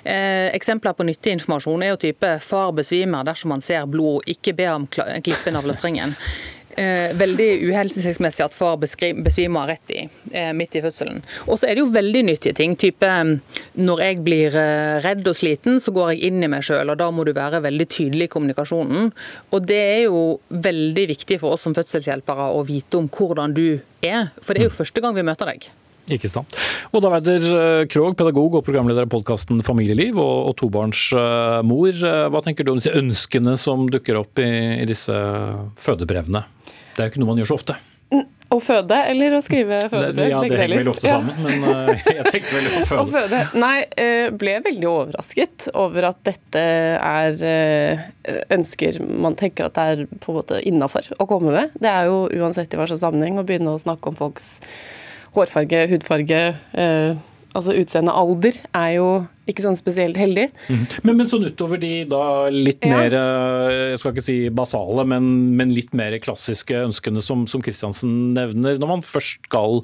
Eh, 0.07 0.47
eksempler 0.55 0.95
på 0.95 1.07
nyttig 1.09 1.35
informasjon 1.35 1.83
er 1.83 1.91
jo 1.91 1.99
type 2.05 2.37
far 2.45 2.71
besvimer 2.77 3.27
dersom 3.27 3.51
man 3.51 3.65
ser 3.65 3.89
blod, 3.91 4.23
ikke 4.31 4.55
be 4.55 4.69
om 4.71 4.87
klippe 4.87 5.51
navlestrengen 5.51 6.15
eh, 6.79 7.15
veldig 7.17 7.47
uhensiktsmessig 7.69 8.45
at 8.45 8.55
far 8.55 8.77
besvimer 8.79 9.69
rett 9.69 9.93
i, 9.93 10.05
eh, 10.31 10.51
midt 10.55 10.77
i 10.79 10.83
fødselen. 10.83 11.21
Og 11.47 11.59
så 11.59 11.67
er 11.67 11.75
det 11.75 11.83
jo 11.83 11.91
veldig 11.93 12.23
nyttige 12.29 12.55
ting. 12.55 12.75
type 12.75 13.05
mm, 13.05 13.41
Når 13.75 14.03
jeg 14.05 14.23
blir 14.23 14.55
eh, 14.55 15.01
redd 15.05 15.27
og 15.27 15.35
sliten, 15.35 15.79
så 15.83 15.93
går 15.95 16.13
jeg 16.13 16.31
inn 16.31 16.43
i 16.43 16.51
meg 16.51 16.63
sjøl, 16.63 16.89
og 16.89 16.99
da 17.01 17.09
må 17.11 17.25
du 17.27 17.33
være 17.33 17.61
veldig 17.65 17.89
tydelig 17.89 18.29
i 18.29 18.33
kommunikasjonen. 18.33 19.11
Og 19.51 19.67
det 19.67 19.81
er 19.81 20.01
jo 20.07 20.39
veldig 20.49 21.07
viktig 21.15 21.39
for 21.39 21.55
oss 21.55 21.67
som 21.67 21.75
fødselshjelpere 21.77 22.51
å 22.55 22.63
vite 22.67 22.99
om 22.99 23.09
hvordan 23.09 23.53
du 23.53 23.79
er, 24.01 24.31
for 24.41 24.53
det 24.53 24.63
er 24.63 24.69
jo 24.69 24.79
første 24.79 25.03
gang 25.03 25.15
vi 25.17 25.27
møter 25.27 25.51
deg. 25.51 25.69
Ikke 26.13 26.29
sant. 26.31 26.55
Oda 26.95 27.11
Weider 27.13 27.43
eh, 27.53 27.87
Krogh, 27.89 28.15
pedagog 28.17 28.57
og 28.57 28.65
programleder 28.65 29.05
av 29.05 29.11
podkasten 29.13 29.61
Familieliv 29.65 30.17
og, 30.17 30.49
og 30.49 30.55
tobarnsmor. 30.59 31.91
Eh, 31.93 32.23
hva 32.33 32.41
tenker 32.45 32.65
du 32.65 32.73
om 32.73 32.79
disse 32.81 32.95
ønskene 32.97 33.55
som 33.61 33.85
dukker 33.91 34.17
opp 34.21 34.41
i, 34.41 34.49
i 34.81 34.87
disse 34.89 35.15
fødebrevene? 35.79 36.43
Det 36.99 37.05
er 37.05 37.09
jo 37.09 37.15
ikke 37.15 37.23
noe 37.23 37.31
man 37.31 37.39
gjør 37.39 37.49
så 37.53 37.57
ofte. 37.59 37.77
Mm, 38.09 38.25
å 38.51 38.57
føde 38.65 38.97
eller 39.07 39.35
å 39.37 39.39
skrive 39.45 39.79
fødebrev? 39.87 40.31
Ja, 40.33 40.41
det 40.43 40.59
henger 40.59 40.81
vel 40.81 40.91
ofte 40.91 41.11
sammen, 41.13 41.39
ja. 41.39 41.55
men 41.61 41.93
eh, 41.93 42.07
jeg 42.17 42.25
tenkte 42.27 42.55
vel 42.57 42.69
på 42.73 42.83
føde. 42.89 43.01
å 43.01 43.09
føde. 43.13 43.41
Nei, 43.63 43.73
ble 44.43 44.55
veldig 44.67 44.89
overrasket 44.89 45.69
over 45.77 46.09
at 46.09 46.21
dette 46.27 46.63
er 46.99 47.43
ønsker 48.51 48.99
man 49.07 49.37
tenker 49.39 49.69
at 49.69 49.77
det 49.77 49.89
er 49.93 50.05
på 50.11 50.33
en 50.33 50.41
måte 50.41 50.61
innafor 50.67 51.07
å 51.21 51.29
komme 51.29 51.53
med. 51.55 51.77
Det 51.79 51.93
er 51.93 52.09
jo 52.09 52.25
uansett 52.41 52.73
i 52.73 52.81
hva 52.81 52.89
slags 52.89 53.05
sammenheng 53.05 53.39
å 53.39 53.45
begynne 53.47 53.77
å 53.77 53.81
snakke 53.81 54.11
om 54.11 54.17
folks 54.17 54.57
hårfarge, 55.35 55.87
hudfarge, 55.91 56.41
eh, 56.73 57.15
altså 57.57 57.75
utseende, 57.79 58.13
alder, 58.13 58.57
er 58.77 58.89
jo 58.95 59.09
ikke 59.49 59.63
sånn 59.65 59.77
spesielt 59.79 60.17
heldig. 60.19 60.47
Mm. 60.69 60.83
Men, 61.07 61.15
men, 61.15 61.29
sånn 61.31 61.47
utover 61.47 61.81
de 61.81 61.93
da 62.09 62.23
litt 62.53 62.85
ja. 62.85 62.91
mer, 62.93 63.15
eh, 63.17 63.77
jeg 63.93 64.01
skal 64.01 64.13
ikke 64.13 64.25
si 64.25 64.37
basale, 64.53 65.05
men, 65.09 65.29
men 65.57 65.73
litt 65.73 65.95
mer 65.97 66.17
klassiske 66.21 66.83
ønskene 66.89 67.23
som, 67.25 67.47
som 67.49 67.63
Kristiansen 67.65 68.35
nevner, 68.37 68.77
når 68.81 68.93
man 68.93 69.05
først 69.05 69.49
skal 69.49 69.81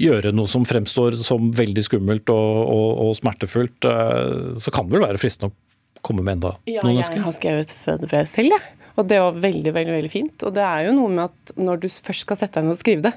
gjøre 0.00 0.32
noe 0.34 0.50
som 0.50 0.66
fremstår 0.66 1.18
som 1.22 1.50
veldig 1.54 1.84
skummelt 1.86 2.30
og, 2.34 2.54
og, 2.62 2.88
og 3.06 3.12
smertefullt, 3.18 3.90
eh, 3.90 4.54
så 4.58 4.74
kan 4.74 4.88
det 4.88 4.98
vel 4.98 5.06
være 5.08 5.22
fristende 5.22 5.52
å 5.52 6.02
komme 6.04 6.24
med 6.24 6.38
enda 6.38 6.56
ja, 6.68 6.82
noen 6.84 7.00
ønsker? 7.00 7.18
Ja, 7.18 7.22
jeg 7.22 7.28
har 7.28 7.38
skrevet 7.38 7.76
fødebrev 7.84 8.30
selv, 8.30 8.56
jeg. 8.58 8.83
Og 8.94 9.08
det 9.10 9.18
var 9.18 9.40
veldig, 9.42 9.72
veldig, 9.74 9.94
veldig 9.96 10.12
fint. 10.12 10.44
Og 10.46 10.54
det 10.54 10.62
er 10.62 10.86
jo 10.86 10.94
noe 10.94 11.10
med 11.10 11.24
at 11.26 11.54
når 11.58 11.82
du 11.82 11.88
først 11.90 12.26
skal 12.26 12.38
sette 12.38 12.60
deg 12.60 12.68
ned 12.68 12.76
og 12.76 12.80
skrive 12.80 13.06
det, 13.08 13.14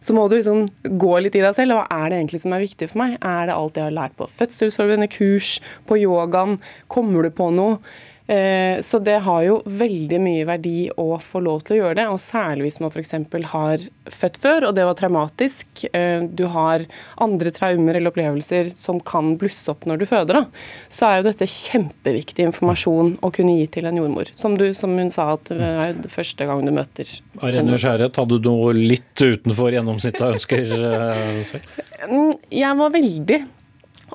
så 0.00 0.14
må 0.14 0.24
du 0.28 0.36
liksom 0.38 0.68
gå 1.02 1.14
litt 1.20 1.36
i 1.36 1.42
deg 1.42 1.56
selv. 1.58 1.76
Hva 1.76 2.04
er 2.04 2.10
det 2.10 2.20
egentlig 2.20 2.40
som 2.44 2.54
er 2.54 2.64
viktig 2.64 2.88
for 2.92 3.02
meg? 3.02 3.16
Er 3.18 3.48
det 3.48 3.56
alt 3.56 3.78
jeg 3.78 3.88
har 3.88 3.96
lært 3.96 4.16
på 4.18 4.28
fødselsforberedende 4.30 5.10
kurs, 5.12 5.56
på 5.90 5.98
yogaen? 6.00 6.56
Kommer 6.92 7.26
du 7.26 7.34
på 7.34 7.50
noe? 7.54 7.80
Eh, 8.28 8.80
så 8.80 8.98
det 9.00 9.16
har 9.24 9.42
jo 9.46 9.54
veldig 9.64 10.18
mye 10.20 10.44
verdi 10.48 10.90
å 11.00 11.16
få 11.22 11.40
lov 11.40 11.62
til 11.64 11.78
å 11.78 11.80
gjøre 11.80 11.96
det, 11.96 12.04
og 12.12 12.20
særlig 12.20 12.66
hvis 12.66 12.80
man 12.84 12.92
f.eks. 12.92 13.14
har 13.54 13.86
født 14.12 14.36
før, 14.42 14.66
og 14.68 14.74
det 14.76 14.84
var 14.84 14.98
traumatisk. 14.98 15.86
Eh, 15.96 16.26
du 16.28 16.44
har 16.52 16.84
andre 17.24 17.52
traumer 17.56 17.96
eller 17.96 18.12
opplevelser 18.12 18.68
som 18.76 19.00
kan 19.00 19.32
blusse 19.40 19.72
opp 19.72 19.88
når 19.88 20.02
du 20.02 20.06
føder. 20.10 20.42
Da. 20.42 20.66
Så 20.92 21.08
er 21.08 21.18
jo 21.18 21.28
dette 21.30 21.48
kjempeviktig 21.48 22.44
informasjon 22.50 23.14
å 23.24 23.32
kunne 23.32 23.56
gi 23.62 23.68
til 23.78 23.88
en 23.88 24.02
jordmor. 24.02 24.28
Som, 24.36 24.58
du, 24.60 24.68
som 24.76 24.92
hun 24.98 25.12
sa, 25.14 25.30
at 25.38 25.48
det 25.48 25.72
er 25.88 25.96
det 25.96 26.12
første 26.12 26.44
gang 26.48 26.66
du 26.66 26.74
møter 26.74 27.08
Arene 27.44 27.78
Skjæret, 27.80 28.16
hadde 28.18 28.40
du 28.42 28.50
noe 28.50 28.74
litt 28.76 29.22
utenfor 29.22 29.72
gjennomsnittet 29.72 30.24
av 30.26 30.36
ønsker 30.36 30.74
eh, 30.76 31.38
selv? 31.48 31.78
Mm, 32.08 32.34
jeg 32.52 32.78
var 32.82 32.92
veldig 32.92 33.38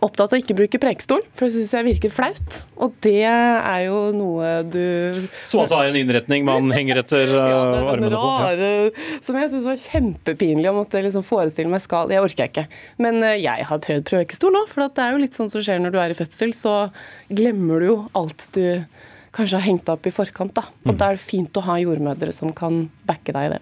opptatt 0.02 0.34
av 0.34 0.38
å 0.38 0.42
ikke 0.42 0.56
bruke 0.58 0.80
prekestol, 0.82 1.22
for 1.38 1.46
det 1.46 1.54
syns 1.56 1.74
jeg 1.76 1.86
virker 1.86 2.12
flaut. 2.14 2.60
Og 2.82 2.96
det 3.06 3.22
er 3.28 3.82
jo 3.86 4.00
noe 4.16 4.50
du 4.66 4.82
Som 5.46 5.62
altså 5.62 5.80
er 5.84 5.92
en 5.92 6.00
innretning 6.00 6.46
man 6.48 6.72
henger 6.74 7.04
etter 7.04 7.30
uh, 7.30 7.44
ja, 7.54 7.62
det 7.70 7.78
er 7.78 8.02
den 8.02 8.08
armene 8.10 8.22
på? 8.24 8.32
Ja. 8.64 9.18
Som 9.24 9.40
jeg 9.40 9.52
syns 9.54 9.68
var 9.70 9.80
kjempepinlig 9.86 10.72
å 10.72 10.76
måtte 10.80 11.04
liksom 11.06 11.26
forestille 11.28 11.72
meg 11.72 11.84
skal 11.86 12.12
Jeg 12.14 12.24
orker 12.26 12.50
ikke. 12.50 12.66
Men 13.04 13.22
uh, 13.24 13.36
jeg 13.38 13.70
har 13.70 13.84
prøvd 13.86 14.08
prekestol 14.10 14.56
nå, 14.56 14.66
for 14.72 14.88
det 14.88 15.06
er 15.06 15.16
jo 15.16 15.24
litt 15.24 15.38
sånn 15.38 15.52
som 15.54 15.64
skjer 15.64 15.82
når 15.84 15.94
du 15.96 16.00
er 16.04 16.16
i 16.16 16.18
fødsel, 16.18 16.56
så 16.58 16.76
glemmer 17.30 17.84
du 17.84 17.92
jo 17.92 17.98
alt 18.18 18.50
du 18.58 18.66
kanskje 19.34 19.58
har 19.58 19.66
hengt 19.66 19.90
opp 19.90 20.06
i 20.06 20.14
forkant. 20.14 20.54
da. 20.54 20.68
Og 20.86 20.94
Mm. 20.94 20.98
da 21.00 21.06
er 21.10 21.16
det 21.18 21.24
fint 21.26 21.54
å 21.58 21.64
ha 21.66 21.78
jordmødre 21.82 22.34
som 22.36 22.52
kan 22.54 22.84
backe 23.10 23.34
deg 23.34 23.48
i 23.48 23.54
det. 23.56 23.62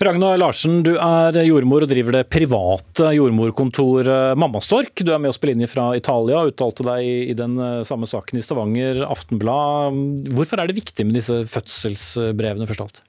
Ragna 0.00 0.32
Larsen, 0.40 0.78
du 0.86 0.94
er 0.96 1.36
jordmor 1.44 1.84
og 1.84 1.90
driver 1.90 2.14
det 2.16 2.28
private 2.32 3.10
jordmorkontoret 3.16 4.38
Mammastork. 4.40 5.02
Du 5.04 5.12
er 5.12 5.20
med 5.20 5.32
oss 5.32 5.40
på 5.40 5.50
linje 5.50 5.68
fra 5.68 5.90
Italia 5.98 6.40
og 6.40 6.54
uttalte 6.54 6.86
deg 6.86 7.04
i 7.04 7.36
den 7.36 7.58
eh, 7.60 7.82
samme 7.84 8.08
saken 8.08 8.40
i 8.40 8.44
Stavanger 8.44 9.04
Aftenblad. 9.04 10.00
Hvorfor 10.32 10.62
er 10.62 10.70
det 10.70 10.78
viktig 10.80 11.04
med 11.04 11.20
disse 11.20 11.42
fødselsbrevene, 11.52 12.68
først 12.70 12.84
av 12.84 12.88
alt? 12.88 13.02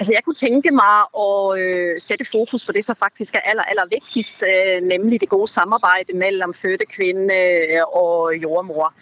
Altså, 0.00 0.14
jeg 0.16 0.24
kunne 0.24 0.40
tenke 0.40 0.72
meg 0.72 1.14
å 1.14 1.30
øh, 1.60 1.96
sette 2.00 2.24
fokus 2.24 2.64
på 2.64 2.72
det 2.72 2.82
som 2.86 2.96
faktisk 2.96 3.36
er 3.36 3.44
aller, 3.52 3.68
aller 3.68 3.90
viktigst, 3.90 4.42
øh, 4.48 4.78
nemlig 4.80 5.20
det 5.20 5.28
gode 5.28 5.50
samarbeidet 5.52 6.16
mellom 6.16 6.56
fødekvinne 6.56 7.84
og 7.86 8.32
jordmor. 8.40 8.94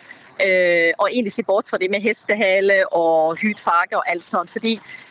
Øh, 0.42 0.92
og 0.98 1.08
egentlig 1.10 1.32
se 1.32 1.42
bort 1.42 1.70
fra 1.70 1.78
det 1.78 1.90
med 1.90 2.02
hestehale 2.02 2.82
og 2.92 3.38
hudfarge 3.40 3.96
og 3.96 4.10
alt 4.10 4.24
sånt. 4.24 4.50
Fordi 4.50 4.76
øh, 4.76 5.07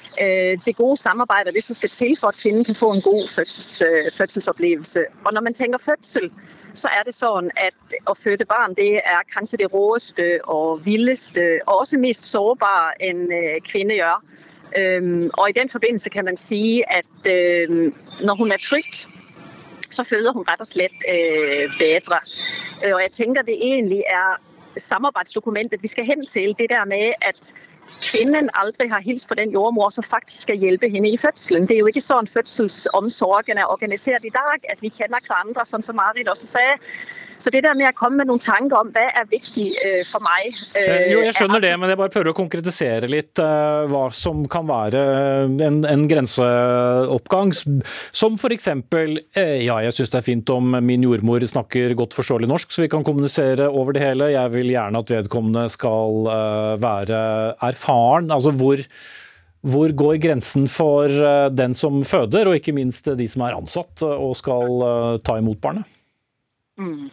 det 0.65 0.75
gode 0.75 0.97
samarbeidet 0.97 1.47
er 1.47 1.51
det 1.51 1.63
som 1.63 1.75
skal 1.75 1.89
til 1.89 2.17
for 2.19 2.27
at 2.27 2.37
kvinnen 2.43 2.63
kan 2.63 2.75
få 2.75 2.93
en 2.93 3.01
god 3.01 3.27
fødsels, 3.27 3.81
øh, 3.81 4.11
fødselsopplevelse. 4.17 5.05
Og 5.25 5.33
når 5.33 5.41
man 5.41 5.53
tenker 5.53 5.77
fødsel, 5.77 6.31
så 6.73 6.87
er 6.87 7.03
det 7.03 7.13
sånn 7.15 7.51
at 7.57 7.97
å 8.05 8.13
føde 8.13 8.45
barn 8.45 8.73
det 8.77 9.01
er 9.05 9.21
kanskje 9.33 9.57
det 9.57 9.73
råeste 9.73 10.39
og 10.43 10.85
villeste, 10.85 11.59
og 11.67 11.79
også 11.79 11.97
mest 11.97 12.25
sårbare 12.31 12.97
en 13.01 13.31
øh, 13.31 13.61
kvinne 13.71 13.93
gjør. 13.93 14.21
Og 15.37 15.49
i 15.49 15.55
den 15.55 15.69
forbindelse 15.69 16.09
kan 16.09 16.25
man 16.25 16.37
si 16.37 16.83
at 16.87 17.29
når 18.19 18.35
hun 18.35 18.51
er 18.51 18.57
trygg, 18.57 19.07
så 19.89 20.03
føder 20.03 20.33
hun 20.33 20.45
rett 20.47 20.61
og 20.61 20.67
slett 20.67 21.05
øh, 21.09 21.71
bedre. 21.79 22.19
Øh, 22.85 22.93
Og 22.95 23.01
jeg 23.01 23.11
tenker 23.11 23.41
det 23.41 23.57
egentlig 23.61 24.03
er 24.07 24.41
samarbeidsdokumentet 24.77 25.81
vi 25.81 25.87
skal 25.87 26.05
hen 26.05 26.25
til. 26.25 26.55
Det 26.59 26.69
der 26.69 26.85
med 26.85 27.13
at 27.21 27.53
kvinnen 28.01 28.49
aldri 28.53 28.87
har 28.87 28.99
hilst 28.99 29.27
på 29.27 29.35
den 29.35 29.51
jordmor 29.51 29.89
som 29.89 30.03
faktisk 30.03 30.41
skal 30.41 30.57
hjelpe 30.57 30.89
henne 30.89 31.09
i 31.09 31.17
fødselen. 31.17 31.67
Det 31.67 31.77
er 31.77 31.83
jo 31.83 31.91
ikke 31.91 32.03
sånn 32.03 32.27
fødselsomsorgen 32.31 33.57
er 33.57 33.71
organisert 33.71 34.25
i 34.25 34.33
dag, 34.33 34.63
at 34.69 34.81
vi 34.81 34.91
kjenner 34.93 35.23
hverandre, 35.23 35.65
sånn 35.65 35.85
som 35.85 35.99
Marit 35.99 36.29
også 36.29 36.47
sa. 36.47 36.65
Så 37.37 37.51
det 37.53 37.63
der 37.65 37.75
med 37.77 37.89
å 37.89 37.95
komme 37.97 38.21
med 38.21 38.31
noen 38.31 38.41
tanker 38.41 38.79
om 38.79 38.91
hva 38.95 39.05
er 39.11 39.27
viktig 39.29 39.67
øh, 39.83 40.01
for 40.07 40.23
meg 40.25 40.49
Eh, 40.77 40.83
øh, 40.83 41.03
Jo, 41.11 41.19
jeg 41.25 41.35
skjønner 41.37 41.59
er 41.59 41.65
det, 41.67 41.73
men 41.79 41.91
jeg 41.91 41.99
bare 41.99 42.13
prøver 42.13 42.31
å 42.31 42.37
konkretisere 42.37 43.09
litt 43.09 43.39
eh, 43.41 43.87
hva 43.91 44.07
som 44.15 44.43
kan 44.51 44.67
være 44.69 45.01
en, 45.63 45.79
en 45.87 46.05
grenseoppgang. 46.09 47.53
Som 47.57 48.37
f.eks. 48.39 48.69
Eh, 48.71 49.53
ja, 49.65 49.77
jeg 49.85 49.95
syns 49.97 50.13
det 50.13 50.21
er 50.21 50.27
fint 50.27 50.53
om 50.53 50.77
min 50.83 51.05
jordmor 51.05 51.45
snakker 51.47 51.95
godt 51.97 52.17
forståelig 52.17 52.49
norsk, 52.51 52.73
så 52.73 52.85
vi 52.85 52.91
kan 52.91 53.05
kommunisere 53.07 53.69
over 53.69 53.97
det 53.97 54.05
hele. 54.05 54.31
Jeg 54.33 54.53
vil 54.55 54.73
gjerne 54.73 55.03
at 55.03 55.13
vedkommende 55.17 55.67
skal 55.73 56.31
eh, 56.33 56.73
være 56.83 57.21
erfaren. 57.69 58.33
Altså 58.33 58.53
hvor 58.57 58.83
hvor 59.67 59.91
går 59.91 60.19
grensen 60.21 60.67
for 60.71 61.09
eh, 61.09 61.49
den 61.51 61.73
som 61.77 62.03
føder, 62.05 62.47
og 62.47 62.59
ikke 62.59 62.75
minst 62.77 63.09
de 63.17 63.27
som 63.29 63.43
er 63.47 63.57
ansatt 63.57 64.03
eh, 64.05 64.25
og 64.27 64.35
skal 64.37 64.83
eh, 64.87 65.13
ta 65.25 65.39
imot 65.41 65.61
barnet? 65.63 65.96
Mm. 66.77 67.09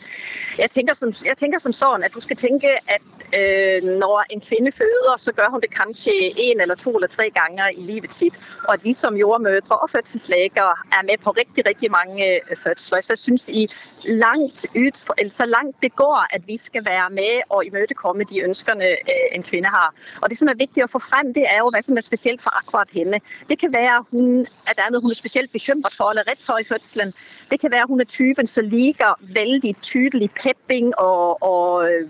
Jeg, 0.59 0.71
tenker 0.71 0.95
som, 0.95 1.13
jeg 1.27 1.37
tenker 1.41 1.59
som 1.59 1.73
sånn 1.73 2.03
at 2.05 2.13
du 2.13 2.21
skal 2.21 2.37
tenke 2.37 2.69
at 2.93 3.23
øh, 3.33 3.87
når 3.87 4.27
en 4.35 4.43
kvinne 4.45 4.73
føder, 4.77 5.15
så 5.17 5.33
gjør 5.33 5.55
hun 5.55 5.63
det 5.63 5.71
kanskje 5.73 6.13
en 6.37 6.61
eller 6.61 6.77
to 6.77 6.93
eller 6.93 7.09
tre 7.09 7.31
ganger 7.33 7.73
i 7.73 7.81
livet 7.81 8.13
sitt. 8.13 8.37
Og 8.67 8.75
at 8.75 8.85
vi 8.85 8.93
som 8.93 9.17
jordmødre 9.17 9.79
og 9.79 9.89
fødselsleger 9.91 10.83
er 10.93 11.07
med 11.09 11.17
på 11.25 11.33
riktig 11.39 11.65
riktig 11.67 11.91
mange 11.91 12.27
øh, 12.35 12.57
fødsler. 12.57 13.01
Så 13.01 13.13
jeg 13.13 13.19
syns 13.19 13.49
i 13.49 13.63
langt 14.05 14.67
ut, 14.77 15.01
så 15.33 15.47
langt 15.49 15.81
det 15.83 15.95
går 15.97 16.27
at 16.37 16.45
vi 16.47 16.57
skal 16.57 16.85
være 16.85 17.09
med 17.11 17.49
og 17.49 17.65
imøtekomme 17.65 18.25
de 18.25 18.45
ønskene 18.45 18.85
øh, 18.85 19.25
en 19.33 19.43
kvinne 19.43 19.73
har. 19.73 19.95
Og 20.21 20.31
Det 20.31 20.39
som 20.39 20.49
er 20.49 20.61
viktig 20.61 20.85
å 20.85 20.91
få 20.93 21.01
frem, 21.01 21.33
det 21.33 21.49
er 21.49 21.65
jo 21.65 21.73
hva 21.73 21.81
som 21.81 21.97
er 21.97 22.05
spesielt 22.05 22.45
for 22.45 22.53
akkurat 22.61 22.93
henne. 22.93 23.23
Det 23.49 23.59
kan 23.65 23.73
være 23.73 24.05
hun, 24.11 24.45
at 24.69 24.77
det 24.77 24.85
er 24.85 24.93
noe 24.93 25.01
hun 25.01 25.17
er 25.17 25.23
spesielt 25.23 25.53
bekymret 25.57 25.97
for 25.97 26.13
eller 26.13 26.29
redd 26.29 26.45
for 26.45 26.61
i 26.61 26.69
fødselen. 26.69 27.17
Det 27.51 27.61
kan 27.65 27.73
være 27.73 27.89
hun 27.89 28.05
er 28.05 28.13
typen 28.13 28.47
som 28.47 28.69
liker 28.69 29.17
veldig 29.33 29.54
tydelig 29.63 30.31
pepping 30.43 30.95
og, 30.99 31.43
og 31.43 31.91
øh, 31.91 32.09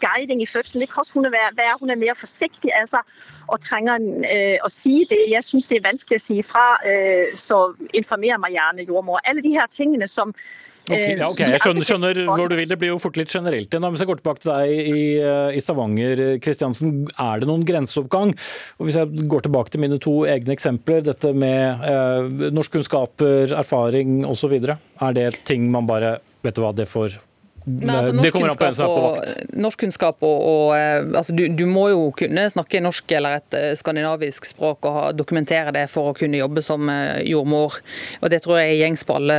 guiding 0.00 0.42
i 0.42 0.46
fødselen. 0.46 0.80
Det 0.80 0.90
kan 0.92 1.00
også 1.00 1.12
hun 1.14 1.24
være, 1.24 1.50
være 1.56 1.78
hun 1.80 1.90
er 1.90 1.96
mer 1.96 2.14
forsiktig 2.14 2.70
av 2.74 2.86
seg 2.86 3.00
og 3.48 3.60
trenger 3.60 3.98
øh, 4.02 4.58
å 4.64 4.70
si 4.72 5.04
det. 5.10 5.22
Jeg 5.30 5.44
syns 5.44 5.66
det 5.70 5.80
er 5.80 5.88
vanskelig 5.88 6.20
å 6.20 6.26
si 6.26 6.38
ifra, 6.42 6.68
øh, 6.86 7.34
så 7.38 7.72
informer 7.94 8.40
meg 8.42 8.56
gjerne 8.56 8.86
jordmor. 8.86 9.20
Alle 9.24 9.44
de 9.44 9.54
her 9.56 9.68
tingene 9.72 10.08
som 10.10 10.32
øh, 10.32 10.66
ja, 10.90 11.28
ok, 11.28 11.40
Jeg 11.40 11.62
skjønner, 11.62 11.86
skjønner 11.86 12.20
hvor 12.28 12.50
du 12.50 12.56
vil. 12.58 12.68
Det 12.70 12.78
blir 12.78 12.92
jo 12.92 13.00
fort 13.02 13.18
litt 13.18 13.32
generelt 13.32 13.72
igjen. 13.72 13.88
Hvis 13.90 14.04
jeg 14.04 14.10
går 14.10 14.20
tilbake 14.20 14.44
til 14.44 14.52
deg 14.52 14.92
i, 14.92 15.06
eh, 15.18 15.56
i 15.58 15.62
Stavanger, 15.62 16.22
Kristiansen. 16.42 16.94
Er 17.22 17.42
det 17.42 17.50
noen 17.50 17.66
grenseoppgang? 17.66 18.36
Og 18.78 18.86
Hvis 18.86 19.00
jeg 19.00 19.26
går 19.32 19.46
tilbake 19.46 19.74
til 19.74 19.82
mine 19.82 19.98
to 20.02 20.20
egne 20.30 20.54
eksempler, 20.54 21.02
dette 21.06 21.32
med 21.34 21.86
eh, 21.90 22.50
norskkunnskaper, 22.54 23.56
erfaring 23.58 24.22
osv. 24.28 24.56
Er 24.60 25.18
det 25.18 25.30
ting 25.48 25.70
man 25.70 25.90
bare 25.90 26.18
Vet 26.46 26.56
du 26.56 26.62
hva, 26.64 26.74
det 26.76 26.86
får 26.90 27.18
Nei, 27.66 27.96
altså, 27.98 28.12
Det 28.22 28.30
kommer 28.30 28.52
an 28.52 28.58
på 28.60 28.66
en 28.68 28.74
som 28.76 28.84
er 28.84 28.92
på 28.94 29.06
vakt. 29.10 29.54
norskkunnskap 29.58 30.22
og, 30.22 30.42
og 30.46 30.68
eh, 30.76 31.08
altså, 31.18 31.34
du, 31.34 31.42
du 31.50 31.64
må 31.66 31.88
jo 31.90 32.04
kunne 32.14 32.44
snakke 32.52 32.78
norsk 32.84 33.14
eller 33.18 33.40
et 33.40 33.56
eh, 33.58 33.72
skandinavisk 33.78 34.46
språk 34.46 34.86
og 34.86 34.94
ha, 34.94 35.02
dokumentere 35.16 35.74
det 35.74 35.88
for 35.90 36.12
å 36.12 36.14
kunne 36.14 36.38
jobbe 36.38 36.62
som 36.62 36.86
eh, 36.92 37.24
jordmor. 37.26 37.80
Og 38.20 38.30
Det 38.30 38.38
tror 38.44 38.60
jeg 38.60 38.70
er 38.76 38.82
gjengs 38.84 39.02
på 39.08 39.18
alle 39.18 39.38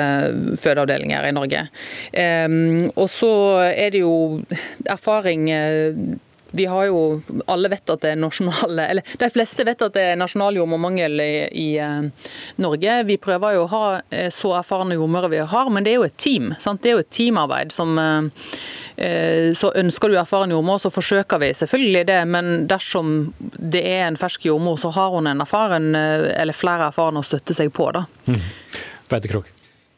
fødeavdelinger 0.60 1.30
i 1.30 1.34
Norge. 1.38 1.64
Um, 2.12 2.89
og 2.97 3.08
så 3.12 3.32
er 3.70 3.95
det 3.95 4.03
jo 4.03 4.14
erfaring 4.91 5.47
vi 6.52 6.66
har 6.66 6.86
jo, 6.86 7.22
alle 7.45 7.70
vet 7.70 7.89
at 7.89 8.02
det 8.04 8.14
er 8.14 8.20
nasjonale, 8.22 8.88
eller 8.91 9.16
De 9.20 9.30
fleste 9.34 9.66
vet 9.68 9.82
at 9.84 9.95
det 9.95 10.06
er 10.14 10.20
nasjonal 10.20 10.58
jordmormangel 10.60 11.20
i, 11.22 11.32
i 11.52 11.68
eh, 11.82 12.30
Norge. 12.64 12.98
Vi 13.08 13.18
prøver 13.22 13.58
jo 13.58 13.66
å 13.66 13.72
ha 13.74 13.84
eh, 14.10 14.30
så 14.34 14.54
erfarne 14.60 14.98
jordmødre 14.98 15.32
vi 15.34 15.43
har, 15.54 15.72
men 15.74 15.86
det 15.86 15.93
er 15.93 16.00
jo 16.02 16.08
et 16.08 16.18
team. 16.18 16.54
Sant? 16.64 16.84
Det 16.84 16.91
er 16.91 16.98
jo 16.98 17.04
et 17.06 17.12
teamarbeid. 17.14 17.76
som 17.76 17.98
eh, 18.00 19.54
så 19.54 19.74
Ønsker 19.78 20.10
du 20.10 20.18
erfaren 20.18 20.54
jordmor, 20.56 20.80
så 20.82 20.89
forsøker 20.93 21.41
vi 21.43 21.52
selvfølgelig 21.54 22.06
det. 22.10 22.22
Men 22.34 22.66
dersom 22.72 23.34
det 23.38 23.84
er 23.86 24.08
en 24.08 24.18
fersk 24.18 24.48
jordmor, 24.50 24.80
så 24.82 24.93
har 24.95 25.14
hun 25.14 25.30
en 25.30 25.43
erfaren 25.43 25.93
eller 25.95 26.58
flere 26.58 26.89
erfarne 26.89 27.22
å 27.22 27.28
støtte 27.28 27.54
seg 27.58 27.70
på. 27.76 27.91
da. 27.93 28.08
Mm. 28.26 28.41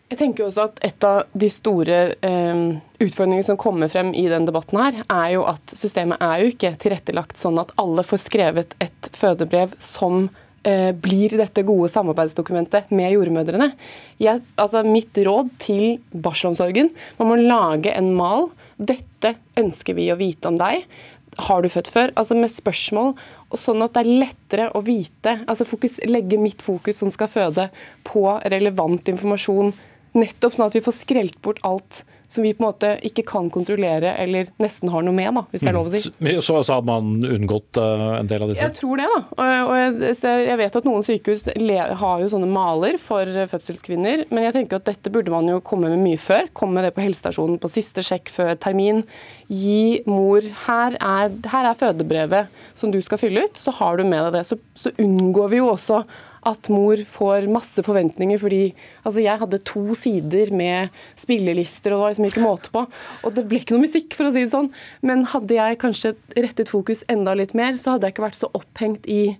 Jeg 0.09 0.17
tenker 0.17 0.47
også 0.47 0.65
at 0.69 0.79
Et 0.85 1.05
av 1.05 1.29
de 1.37 1.49
store 1.53 1.97
eh, 2.25 2.61
utfordringene 2.99 3.45
som 3.45 3.59
kommer 3.61 3.91
frem 3.91 4.11
i 4.17 4.25
den 4.31 4.47
debatten, 4.47 4.79
her, 4.81 5.01
er 5.05 5.33
jo 5.35 5.45
at 5.49 5.73
systemet 5.77 6.21
er 6.23 6.41
jo 6.41 6.53
ikke 6.53 6.73
tilrettelagt 6.81 7.37
sånn 7.39 7.59
at 7.61 7.73
alle 7.81 8.05
får 8.05 8.23
skrevet 8.25 8.73
et 8.81 9.09
fødebrev 9.15 9.75
som 9.83 10.25
eh, 10.65 10.89
blir 10.97 11.35
dette 11.37 11.63
gode 11.67 11.91
samarbeidsdokumentet 11.93 12.89
med 12.95 13.13
jordmødrene. 13.13 13.69
Jeg, 14.21 14.41
altså 14.57 14.81
mitt 14.87 15.17
råd 15.27 15.53
til 15.61 15.99
barselomsorgen 16.09 16.89
man 17.19 17.29
må 17.29 17.37
lage 17.43 17.93
en 17.93 18.09
mal. 18.17 18.49
Dette 18.81 19.35
ønsker 19.59 19.93
vi 19.93 20.09
å 20.09 20.17
vite 20.17 20.49
om 20.49 20.57
deg. 20.57 20.87
Har 21.37 21.61
du 21.61 21.69
født 21.69 21.91
før? 21.93 22.15
Altså 22.17 22.33
Med 22.35 22.49
spørsmål, 22.49 23.13
og 23.53 23.61
sånn 23.61 23.85
at 23.85 23.93
det 23.93 24.01
er 24.01 24.23
lettere 24.25 24.65
å 24.73 24.81
vite. 24.81 25.37
altså 25.45 25.69
fokus, 25.69 25.99
Legge 26.09 26.41
mitt 26.41 26.65
fokus 26.65 26.97
som 27.03 27.13
skal 27.13 27.29
føde, 27.29 27.69
på 28.09 28.25
relevant 28.49 29.13
informasjon 29.13 29.71
Nettopp 30.17 30.55
sånn 30.55 30.69
at 30.69 30.77
vi 30.77 30.85
får 30.85 30.95
skrelt 31.03 31.41
bort 31.45 31.61
alt 31.67 32.03
som 32.29 32.43
vi 32.43 32.51
på 32.53 32.61
en 32.61 32.67
måte 32.67 32.89
ikke 33.07 33.23
kan 33.25 33.47
kontrollere 33.49 34.11
eller 34.21 34.51
nesten 34.61 34.91
har 34.93 35.01
noe 35.01 35.15
med, 35.17 35.31
da, 35.33 35.41
hvis 35.49 35.63
det 35.63 35.71
er 35.71 35.75
lov 35.75 35.87
å 35.89 35.93
si. 35.95 36.01
Mm. 36.21 36.27
Så, 36.45 36.59
så 36.61 36.75
hadde 36.77 36.85
man 36.85 37.25
unngått 37.25 37.79
uh, 37.81 38.19
en 38.19 38.29
del 38.29 38.45
av 38.45 38.51
disse? 38.51 38.67
Jeg 38.67 38.75
tror 38.77 39.01
det, 39.01 39.07
da. 39.09 39.21
Og, 39.33 39.71
og 39.71 40.03
jeg, 40.05 40.43
jeg 40.45 40.59
vet 40.61 40.77
at 40.77 40.85
noen 40.85 41.07
sykehus 41.07 41.47
le, 41.57 41.79
har 42.03 42.21
jo 42.21 42.29
sånne 42.29 42.51
maler 42.53 42.99
for 43.01 43.33
fødselskvinner, 43.49 44.27
men 44.29 44.45
jeg 44.45 44.57
tenker 44.59 44.77
at 44.77 44.91
dette 44.91 45.13
burde 45.13 45.33
man 45.33 45.49
jo 45.49 45.57
komme 45.65 45.89
med 45.89 46.05
mye 46.05 46.21
før. 46.21 46.51
Komme 46.53 46.77
med 46.77 46.85
det 46.85 46.93
på 46.99 47.05
helsestasjonen 47.07 47.57
på 47.61 47.73
siste 47.73 48.05
sjekk 48.05 48.29
før 48.35 48.53
termin. 48.61 49.01
Gi 49.49 50.05
mor 50.05 50.45
her 50.67 51.01
er, 51.01 51.33
her 51.49 51.71
er 51.71 51.81
fødebrevet 51.81 52.61
som 52.77 52.93
du 52.93 53.01
skal 53.01 53.25
fylle 53.25 53.49
ut, 53.49 53.57
så 53.57 53.73
har 53.81 53.97
du 53.97 54.05
med 54.05 54.27
deg 54.27 54.37
det. 54.37 54.45
Så, 54.45 54.61
så 54.77 54.93
unngår 55.01 55.55
vi 55.55 55.63
jo 55.63 55.73
også 55.73 56.03
at 56.49 56.69
mor 56.73 56.99
får 57.07 57.47
masse 57.51 57.83
forventninger. 57.85 58.39
fordi 58.41 58.73
altså 59.03 59.23
Jeg 59.23 59.39
hadde 59.39 59.61
to 59.65 59.95
sider 59.95 60.51
med 60.55 60.89
spillelister, 61.19 61.93
og 61.93 61.99
det 61.99 62.01
var 62.01 62.13
liksom 62.13 62.29
ikke 62.29 62.45
måte 62.45 62.73
på. 62.73 62.85
Og 63.23 63.35
det 63.35 63.45
ble 63.49 63.61
ikke 63.61 63.77
noe 63.77 63.85
musikk, 63.85 64.13
for 64.17 64.29
å 64.29 64.33
si 64.33 64.43
det 64.43 64.53
sånn. 64.53 64.71
Men 65.05 65.25
hadde 65.29 65.55
jeg 65.57 65.79
kanskje 65.81 66.15
rettet 66.35 66.71
fokus 66.73 67.05
enda 67.07 67.35
litt 67.37 67.55
mer, 67.57 67.77
så 67.77 67.95
hadde 67.95 68.09
jeg 68.09 68.17
ikke 68.17 68.27
vært 68.27 68.41
så 68.41 68.51
opphengt 68.57 69.07
i 69.09 69.37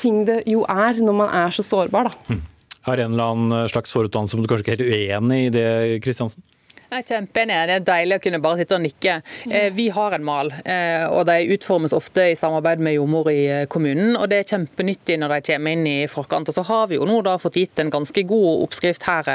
ting 0.00 0.24
det 0.28 0.42
jo 0.50 0.64
er 0.68 0.98
når 1.00 1.16
man 1.16 1.32
er 1.32 1.54
så 1.56 1.64
sårbar, 1.64 2.10
da. 2.10 2.40
Har 2.86 3.00
en 3.02 3.16
eller 3.16 3.32
annen 3.32 3.70
slags 3.72 3.94
forutdannelse, 3.96 4.36
som 4.36 4.42
du 4.42 4.46
er 4.46 4.52
kanskje 4.52 4.66
ikke 4.66 4.76
helt 4.76 4.92
uenig 4.92 5.40
i 5.46 5.54
det, 5.54 5.70
Kristiansen? 6.04 6.44
Jeg 6.86 7.02
er 7.02 7.06
kjempeenig. 7.08 7.54
Det 7.66 7.76
er 7.76 7.86
deilig 7.86 8.16
å 8.16 8.22
kunne 8.22 8.38
bare 8.42 8.60
sitte 8.60 8.76
og 8.76 8.84
nikke. 8.84 9.14
Eh, 9.50 9.70
vi 9.74 9.88
har 9.90 10.14
en 10.14 10.26
mal, 10.26 10.52
eh, 10.62 11.02
og 11.10 11.24
de 11.26 11.48
utformes 11.56 11.94
ofte 11.96 12.28
i 12.30 12.36
samarbeid 12.38 12.82
med 12.82 12.94
jordmor 12.94 13.30
i 13.32 13.40
eh, 13.50 13.64
kommunen. 13.66 14.14
og 14.14 14.28
Det 14.30 14.38
er 14.38 14.50
kjempenyttig 14.52 15.16
når 15.18 15.34
de 15.34 15.40
kommer 15.48 15.74
inn 15.74 15.88
i 15.90 15.96
forkant. 16.10 16.52
Og 16.52 16.54
så 16.54 16.62
har 16.68 16.86
vi 16.86 17.00
jo 17.00 17.08
nå 17.08 17.18
da 17.26 17.34
fått 17.42 17.58
gitt 17.58 17.82
en 17.82 17.90
ganske 17.90 18.22
god 18.28 18.62
oppskrift 18.68 19.08
her 19.08 19.26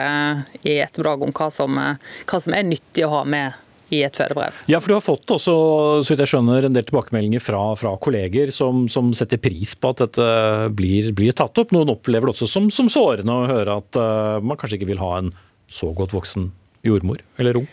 i 0.64 0.78
ettermiddag 0.80 1.26
om 1.28 1.36
hva 1.36 1.50
som, 1.52 1.76
hva 1.76 2.40
som 2.40 2.56
er 2.56 2.64
nyttig 2.70 3.04
å 3.08 3.12
ha 3.18 3.26
med 3.28 3.60
i 3.92 4.00
et 4.08 4.16
fødebrev. 4.16 4.62
Ja, 4.72 4.80
for 4.80 4.94
Du 4.94 4.96
har 4.96 5.04
fått 5.04 5.34
også, 5.36 5.56
så 6.06 6.14
vidt 6.14 6.24
jeg 6.24 6.32
skjønner, 6.32 6.64
en 6.64 6.78
del 6.78 6.88
tilbakemeldinger 6.88 7.44
fra, 7.44 7.66
fra 7.76 7.92
kolleger 8.00 8.54
som, 8.56 8.86
som, 8.88 9.12
setter 9.18 9.42
pris 9.44 9.76
på 9.76 9.92
at 9.92 10.06
dette 10.06 10.30
blir, 10.72 11.12
blir, 11.18 11.36
tatt 11.36 11.60
opp. 11.60 11.76
Noen 11.76 11.92
opplever 11.92 12.32
det 12.32 12.38
også 12.38 12.48
som, 12.48 12.72
som 12.72 12.88
sårende 12.92 13.36
å 13.36 13.52
høre 13.52 13.82
at 13.84 14.02
man 14.40 14.56
kanskje 14.56 14.80
ikke 14.80 14.94
vil 14.94 15.04
ha 15.04 15.18
en 15.20 15.36
så 15.72 15.92
godt 15.96 16.16
voksen 16.16 16.48
jordmor 16.88 17.24
eller 17.38 17.64
ung? 17.64 17.70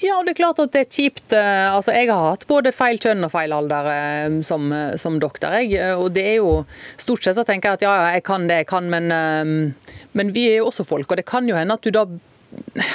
Ja, 0.00 0.20
det 0.22 0.36
er 0.36 0.38
klart 0.38 0.60
at 0.62 0.74
det 0.74 0.84
er 0.84 0.90
kjipt. 0.92 1.32
Eh, 1.34 1.64
altså, 1.74 1.92
jeg 1.96 2.10
har 2.10 2.30
hatt 2.30 2.46
både 2.50 2.72
feil 2.74 3.00
kjønn 3.02 3.26
og 3.26 3.32
feil 3.32 3.54
alder 3.54 3.90
eh, 3.90 4.38
som, 4.46 4.70
eh, 4.72 4.94
som 5.00 5.18
doktor. 5.18 5.58
Jeg. 5.58 5.96
Og 5.98 6.12
det 6.14 6.24
er 6.34 6.38
jo 6.38 6.52
Stort 6.98 7.24
sett 7.24 7.38
så 7.38 7.44
tenker 7.46 7.72
jeg 7.72 7.80
at 7.80 7.86
ja, 7.86 7.94
jeg 8.14 8.24
kan 8.26 8.46
det 8.48 8.62
jeg 8.62 8.68
kan, 8.70 8.88
men, 8.90 9.10
men 10.18 10.32
vi 10.34 10.48
er 10.50 10.58
jo 10.60 10.68
også 10.70 10.86
folk. 10.86 11.10
Og 11.10 11.18
det 11.18 11.26
kan 11.28 11.48
jo 11.48 11.56
hende 11.58 11.74
at 11.74 11.84
du 11.84 11.94
da 11.94 12.04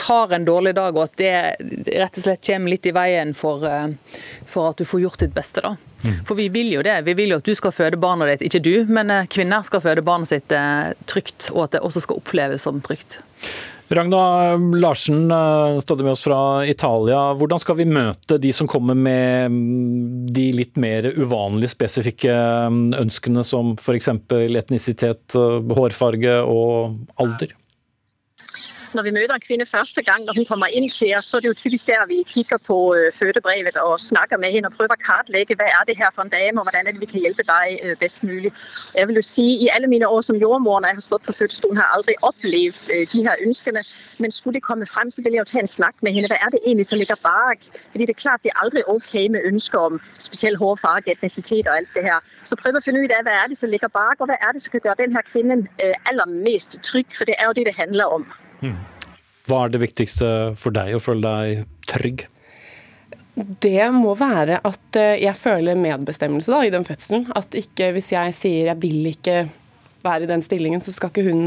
har 0.07 0.33
en 0.33 0.45
dårlig 0.47 0.73
dag, 0.75 0.95
og 0.97 1.03
at 1.05 1.17
det 1.19 1.97
rett 1.99 2.15
og 2.17 2.23
slett 2.23 2.45
kommer 2.47 2.73
litt 2.73 2.87
i 2.89 2.93
veien 2.95 3.35
for, 3.37 3.63
for 4.49 4.71
at 4.71 4.81
du 4.81 4.87
får 4.87 5.03
gjort 5.03 5.25
ditt 5.25 5.35
beste. 5.35 5.61
da. 5.61 5.75
Mm. 6.03 6.17
For 6.27 6.39
vi 6.39 6.47
vil 6.51 6.71
jo 6.73 6.81
det. 6.85 6.97
Vi 7.07 7.15
vil 7.19 7.35
jo 7.35 7.39
at 7.41 7.47
du 7.47 7.53
skal 7.55 7.75
føde 7.75 7.99
barnet 8.01 8.33
ditt, 8.33 8.47
ikke 8.49 8.63
du, 8.65 8.73
men 8.89 9.13
kvinner 9.33 9.65
skal 9.67 9.83
føde 9.83 10.05
barnet 10.05 10.31
sitt 10.33 10.55
trygt, 11.09 11.51
og 11.53 11.67
at 11.67 11.77
det 11.77 11.83
også 11.85 12.03
skal 12.07 12.23
oppleves 12.23 12.65
som 12.65 12.81
trygt. 12.83 13.21
Ragna 13.89 14.55
Larsen, 14.57 15.31
eh, 15.31 15.79
stadig 15.79 16.03
med 16.03 16.11
oss 16.11 16.23
fra 16.23 16.65
Italia. 16.65 17.33
Hvordan 17.37 17.59
skal 17.61 17.77
vi 17.77 17.85
møte 17.85 18.39
de 18.41 18.53
som 18.55 18.67
kommer 18.67 18.95
med 18.97 19.51
mm, 19.51 20.29
de 20.33 20.47
litt 20.55 20.79
mer 20.81 21.09
uvanlige 21.17 21.73
spesifikke 21.75 22.33
mm, 22.73 22.93
ønskene 23.01 23.43
som 23.45 23.75
f.eks. 23.77 24.09
etnisitet, 24.63 25.35
eh, 25.37 25.75
hårfarge 25.77 26.39
og 26.47 26.95
alder? 27.21 27.53
Når 28.93 29.03
vi 29.03 29.11
møter 29.11 29.35
en 29.35 29.41
kvinde 29.47 29.65
første 29.65 30.01
gang, 30.03 30.25
når 30.25 30.33
hun 30.37 30.45
kommer 30.45 30.67
inn 30.77 30.89
til 30.89 31.13
os, 31.17 31.25
så 31.25 31.37
er 31.37 31.41
det 31.41 31.47
jo 31.47 31.53
typisk 31.53 31.87
der, 31.87 32.05
vi 32.07 32.23
kigger 32.27 32.57
på 32.57 32.77
øh, 32.95 33.11
fødebrevet 33.19 33.77
og 33.77 33.99
snakker 33.99 34.37
med 34.37 34.51
hende 34.51 34.69
og 34.69 34.75
prøver 34.77 34.95
å 34.95 35.03
kartlægge, 35.07 35.57
hva 35.59 35.67
er 35.77 35.83
det 35.87 35.97
her 35.97 36.11
for 36.15 36.25
en 36.25 36.33
dame, 36.33 36.59
og 36.59 36.67
hvordan 36.67 36.87
er 36.87 36.91
det, 36.91 37.01
vi 37.01 37.09
kan 37.13 37.23
hjelpe 37.25 37.45
deg 37.49 37.79
øh, 37.83 37.95
bedst 37.99 38.23
mulig. 38.23 38.51
Jeg 38.97 39.07
vil 39.07 39.19
jo 39.19 39.25
si, 39.25 39.47
i 39.65 39.69
alle 39.75 39.87
mine 39.87 40.07
år 40.07 40.21
som 40.21 40.37
jordmor, 40.43 40.79
når 40.79 40.93
jeg 40.93 40.99
har 40.99 41.07
stått 41.07 41.25
på 41.29 41.37
fødestolen, 41.39 41.77
har 41.77 41.87
jeg 41.87 41.97
aldri 41.97 42.15
opplevd 42.29 42.93
øh, 42.95 43.07
de 43.13 43.23
her 43.27 43.35
ønskene, 43.47 43.83
men 44.17 44.31
skulle 44.31 44.59
det 44.59 44.63
komme 44.69 44.85
frem, 44.85 45.11
så 45.11 45.21
vil 45.25 45.33
jeg 45.33 45.45
jo 45.45 45.49
ta 45.53 45.59
en 45.63 45.73
snakk 45.77 45.97
med 46.05 46.13
henne. 46.17 46.29
Hva 46.29 46.39
er 46.45 46.53
det 46.53 46.61
egentlig 46.65 46.87
som 46.91 47.01
ligger 47.01 47.19
bak? 47.23 47.65
Fordi 47.91 48.05
det 48.05 48.15
er 48.15 48.21
klart, 48.25 48.43
det 48.43 48.53
er 48.53 48.61
aldri 48.65 48.85
ok 48.95 49.13
med 49.33 49.49
ønsker 49.51 49.79
om 49.79 50.01
spesielt 50.19 50.57
hårfarge, 50.61 51.11
etnisitet 51.11 51.67
og 51.67 51.77
alt 51.77 51.97
det 51.97 52.05
her. 52.09 52.21
Så 52.43 52.59
prøv 52.61 52.77
å 52.77 52.85
finne 52.85 53.03
ut 53.05 53.15
av, 53.17 53.25
hva 53.25 53.41
er 53.41 53.49
det 53.49 53.57
som 53.57 53.73
ligger 53.73 53.89
bak, 53.93 54.21
og 54.21 54.29
hva 54.29 54.37
er 54.37 54.53
det 54.53 54.61
som 54.63 54.75
kan 54.75 54.85
gjøre 54.85 55.01
denne 55.01 55.27
kvinnen 55.27 55.67
aller 55.81 56.39
mest 56.45 56.77
trygg, 56.83 57.09
for 57.17 57.29
det 57.29 57.39
er 57.39 57.49
jo 57.49 57.57
det 57.57 57.69
det 57.71 57.77
handler 57.79 58.17
om. 58.19 58.25
Hva 59.49 59.65
er 59.65 59.73
det 59.73 59.81
viktigste 59.83 60.27
for 60.59 60.75
deg 60.75 60.95
å 60.95 61.01
føle 61.03 61.23
deg 61.27 61.65
trygg? 61.89 62.27
Det 63.33 63.87
må 63.95 64.13
være 64.15 64.59
at 64.61 64.99
eh, 64.99 65.17
jeg 65.23 65.33
føler 65.39 65.79
medbestemmelse 65.79 66.53
da, 66.53 66.61
i 66.63 66.71
den 66.73 66.85
fødselen. 66.85 67.25
At 67.35 67.55
ikke 67.57 67.89
hvis 67.95 68.11
jeg 68.13 68.35
sier 68.37 68.69
jeg 68.69 68.79
vil 68.83 69.09
ikke 69.09 69.47
være 70.05 70.27
i 70.27 70.29
den 70.29 70.43
stillingen, 70.45 70.83
så 70.85 70.93
skal 70.93 71.09
ikke 71.09 71.25
hun 71.25 71.43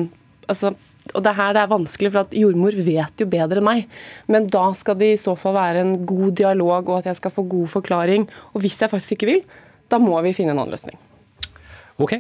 altså, 0.51 0.75
og 1.14 1.23
det 1.23 1.31
er 1.31 1.39
her 1.39 1.55
det 1.55 1.62
er 1.62 1.71
vanskelig, 1.71 2.11
for 2.12 2.27
at 2.27 2.35
jordmor 2.35 2.77
vet 2.87 3.23
jo 3.23 3.29
bedre 3.31 3.62
enn 3.62 3.69
meg. 3.69 3.87
Men 4.33 4.49
da 4.51 4.67
skal 4.75 4.99
det 4.99 5.12
i 5.14 5.21
så 5.21 5.37
fall 5.39 5.55
være 5.57 5.85
en 5.85 5.95
god 6.09 6.35
dialog, 6.43 6.91
og 6.91 7.01
at 7.01 7.12
jeg 7.12 7.21
skal 7.21 7.35
få 7.35 7.47
god 7.51 7.71
forklaring. 7.79 8.27
Og 8.55 8.64
hvis 8.64 8.81
jeg 8.83 8.93
faktisk 8.93 9.17
ikke 9.17 9.31
vil, 9.31 9.45
da 9.93 10.03
må 10.03 10.19
vi 10.27 10.35
finne 10.35 10.57
en 10.57 10.64
annen 10.64 10.75
løsning. 10.75 10.99
Ok. 11.97 12.13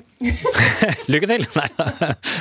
Lykke 1.12 1.28
til! 1.28 1.42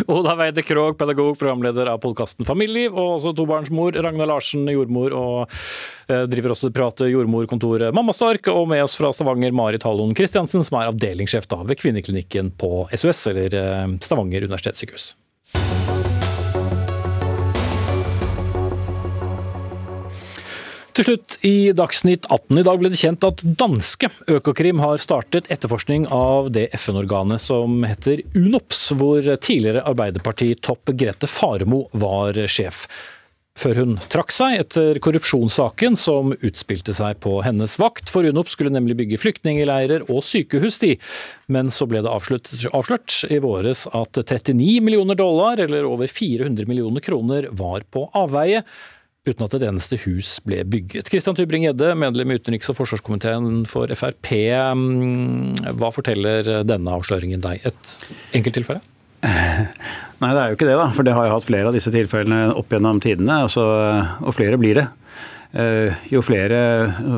Oda 0.08 0.36
Weide 0.40 0.64
Krogh, 0.64 0.96
pedagog, 1.00 1.34
programleder 1.40 1.90
av 1.92 2.00
podkasten 2.04 2.48
Familieliv, 2.48 2.96
og 2.96 3.18
også 3.18 3.34
tobarnsmor 3.36 3.98
Ragna 4.06 4.28
Larsen, 4.30 4.64
jordmor, 4.72 5.12
og 5.12 5.58
eh, 6.08 6.24
driver 6.32 6.56
også 6.56 6.70
det 6.70 6.78
private 6.78 7.10
jordmorkontoret 7.12 7.96
Mammastork. 7.96 8.48
Og 8.54 8.70
med 8.72 8.86
oss 8.86 8.96
fra 9.02 9.12
Stavanger, 9.16 9.52
Marit 9.56 9.84
Hallon 9.84 10.16
Christiansen, 10.16 10.64
som 10.64 10.80
er 10.80 10.94
avdelingssjef 10.94 11.50
ved 11.52 11.76
kvinneklinikken 11.82 12.56
på 12.56 12.88
SOS, 12.96 13.28
eller 13.34 13.60
eh, 13.60 13.86
Stavanger 14.06 14.48
universitetssykehus. 14.48 15.12
Til 20.96 21.04
slutt, 21.04 21.34
i 21.43 21.74
Dagsnytt 21.76 22.24
18 22.32 22.62
i 22.62 22.64
dag 22.64 22.78
ble 22.80 22.88
det 22.88 23.00
kjent 23.02 23.26
at 23.28 23.41
danske 23.60 24.08
Økokrim 24.32 24.80
har 24.80 25.02
startet 25.04 25.50
etterforskning 25.52 26.06
av 26.08 26.48
det 26.56 26.70
FN-organet 26.78 27.43
som 27.43 27.84
heter 27.84 28.22
UNOPS, 28.32 28.86
hvor 28.96 29.28
tidligere 29.36 29.84
Arbeiderparti-topp 29.91 30.93
Grete 30.96 31.28
Faremo 31.28 31.82
var 32.00 32.39
sjef. 32.48 32.86
Før 33.60 33.82
hun 33.82 34.00
trakk 34.12 34.32
seg 34.36 34.56
etter 34.62 35.02
korrupsjonssaken 35.04 36.00
som 36.00 36.32
utspilte 36.39 36.96
seg 36.96 37.20
på 37.24 37.41
hennes 37.43 37.76
vakt. 37.80 38.08
For 38.12 38.24
UNOPS 38.24 38.56
skulle 38.56 38.72
nemlig 38.72 38.96
bygge 39.04 39.20
flyktningleirer 39.20 40.08
og 40.08 40.24
sykehus, 40.24 40.80
de. 40.80 40.96
Men 41.52 41.76
så 41.76 41.91
ble 41.91 42.06
det 42.08 42.12
avslørt, 42.12 42.52
avslørt 42.72 43.20
i 43.28 43.43
våres 43.43 43.84
at 43.91 44.16
39 44.24 44.80
millioner 44.84 45.20
dollar, 45.20 45.60
eller 45.60 45.91
over 45.91 46.08
400 46.08 46.72
millioner 46.72 47.04
kroner, 47.04 47.52
var 47.52 47.84
på 47.91 48.08
avveie 48.16 48.64
uten 49.26 49.45
at 49.45 49.55
et 49.57 49.67
eneste 49.67 49.99
hus 50.05 50.36
ble 50.45 50.61
bygget. 50.69 51.09
Kristian 51.11 51.38
Tybring-Gjedde, 51.38 51.93
medlem 51.99 52.34
i 52.34 52.39
utenriks- 52.39 52.69
og 52.71 52.80
forsvarskomiteen 52.80 53.63
for 53.69 53.91
Frp. 53.97 54.32
Mm, 54.78 55.55
hva 55.80 55.91
forteller 55.95 56.63
denne 56.67 56.97
avsløringen 56.97 57.43
deg? 57.43 57.65
Et 57.65 57.95
enkelttilfelle? 58.38 58.84
Nei, 60.21 60.30
det 60.30 60.41
er 60.41 60.51
jo 60.51 60.59
ikke 60.59 60.69
det, 60.69 60.78
da. 60.78 60.91
For 60.93 61.07
det 61.07 61.15
har 61.17 61.28
jeg 61.28 61.36
hatt 61.36 61.49
flere 61.49 61.71
av 61.71 61.78
disse 61.78 61.93
tilfellene 61.93 62.53
opp 62.53 62.71
gjennom 62.73 63.01
tidene. 63.03 63.41
Altså, 63.47 63.65
og 64.21 64.38
flere 64.38 64.61
blir 64.61 64.82
det. 64.82 64.88
Eh, 65.55 65.93
jo, 66.11 66.19
flere, 66.26 66.57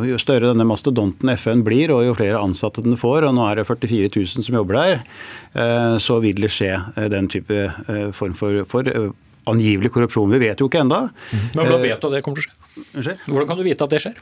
jo 0.05 0.17
større 0.21 0.51
denne 0.51 0.65
mastodonten 0.69 1.31
FN 1.33 1.63
blir, 1.65 1.89
og 1.95 2.03
jo 2.05 2.17
flere 2.17 2.41
ansatte 2.41 2.83
den 2.85 2.97
får, 2.99 3.25
og 3.25 3.33
nå 3.33 3.47
er 3.49 3.57
det 3.57 3.65
44 3.65 4.11
000 4.13 4.45
som 4.45 4.57
jobber 4.59 4.77
der, 4.77 4.99
eh, 5.57 5.95
så 6.03 6.19
vil 6.21 6.43
det 6.43 6.51
skje 6.53 6.75
eh, 6.75 7.07
den 7.09 7.31
type 7.33 7.65
form 8.13 8.37
for, 8.37 8.61
for 8.69 8.85
angivelig 9.51 9.91
korrupsjon. 9.95 10.33
Vi 10.35 10.41
vet 10.45 10.59
jo 10.61 10.67
ikke 10.69 10.83
enda. 10.83 11.07
Men 11.55 11.63
hvordan 11.63 11.83
vet 11.85 12.01
du 12.01 12.09
at 12.09 12.17
det 12.17 12.23
kommer 12.25 12.43
til 12.43 12.51
å 12.99 13.05
skje? 13.05 13.17
Hvordan 13.27 13.49
kan 13.51 13.59
du 13.61 13.65
vite 13.67 13.87
at 13.87 13.95
det 13.95 14.03
skjer? 14.03 14.21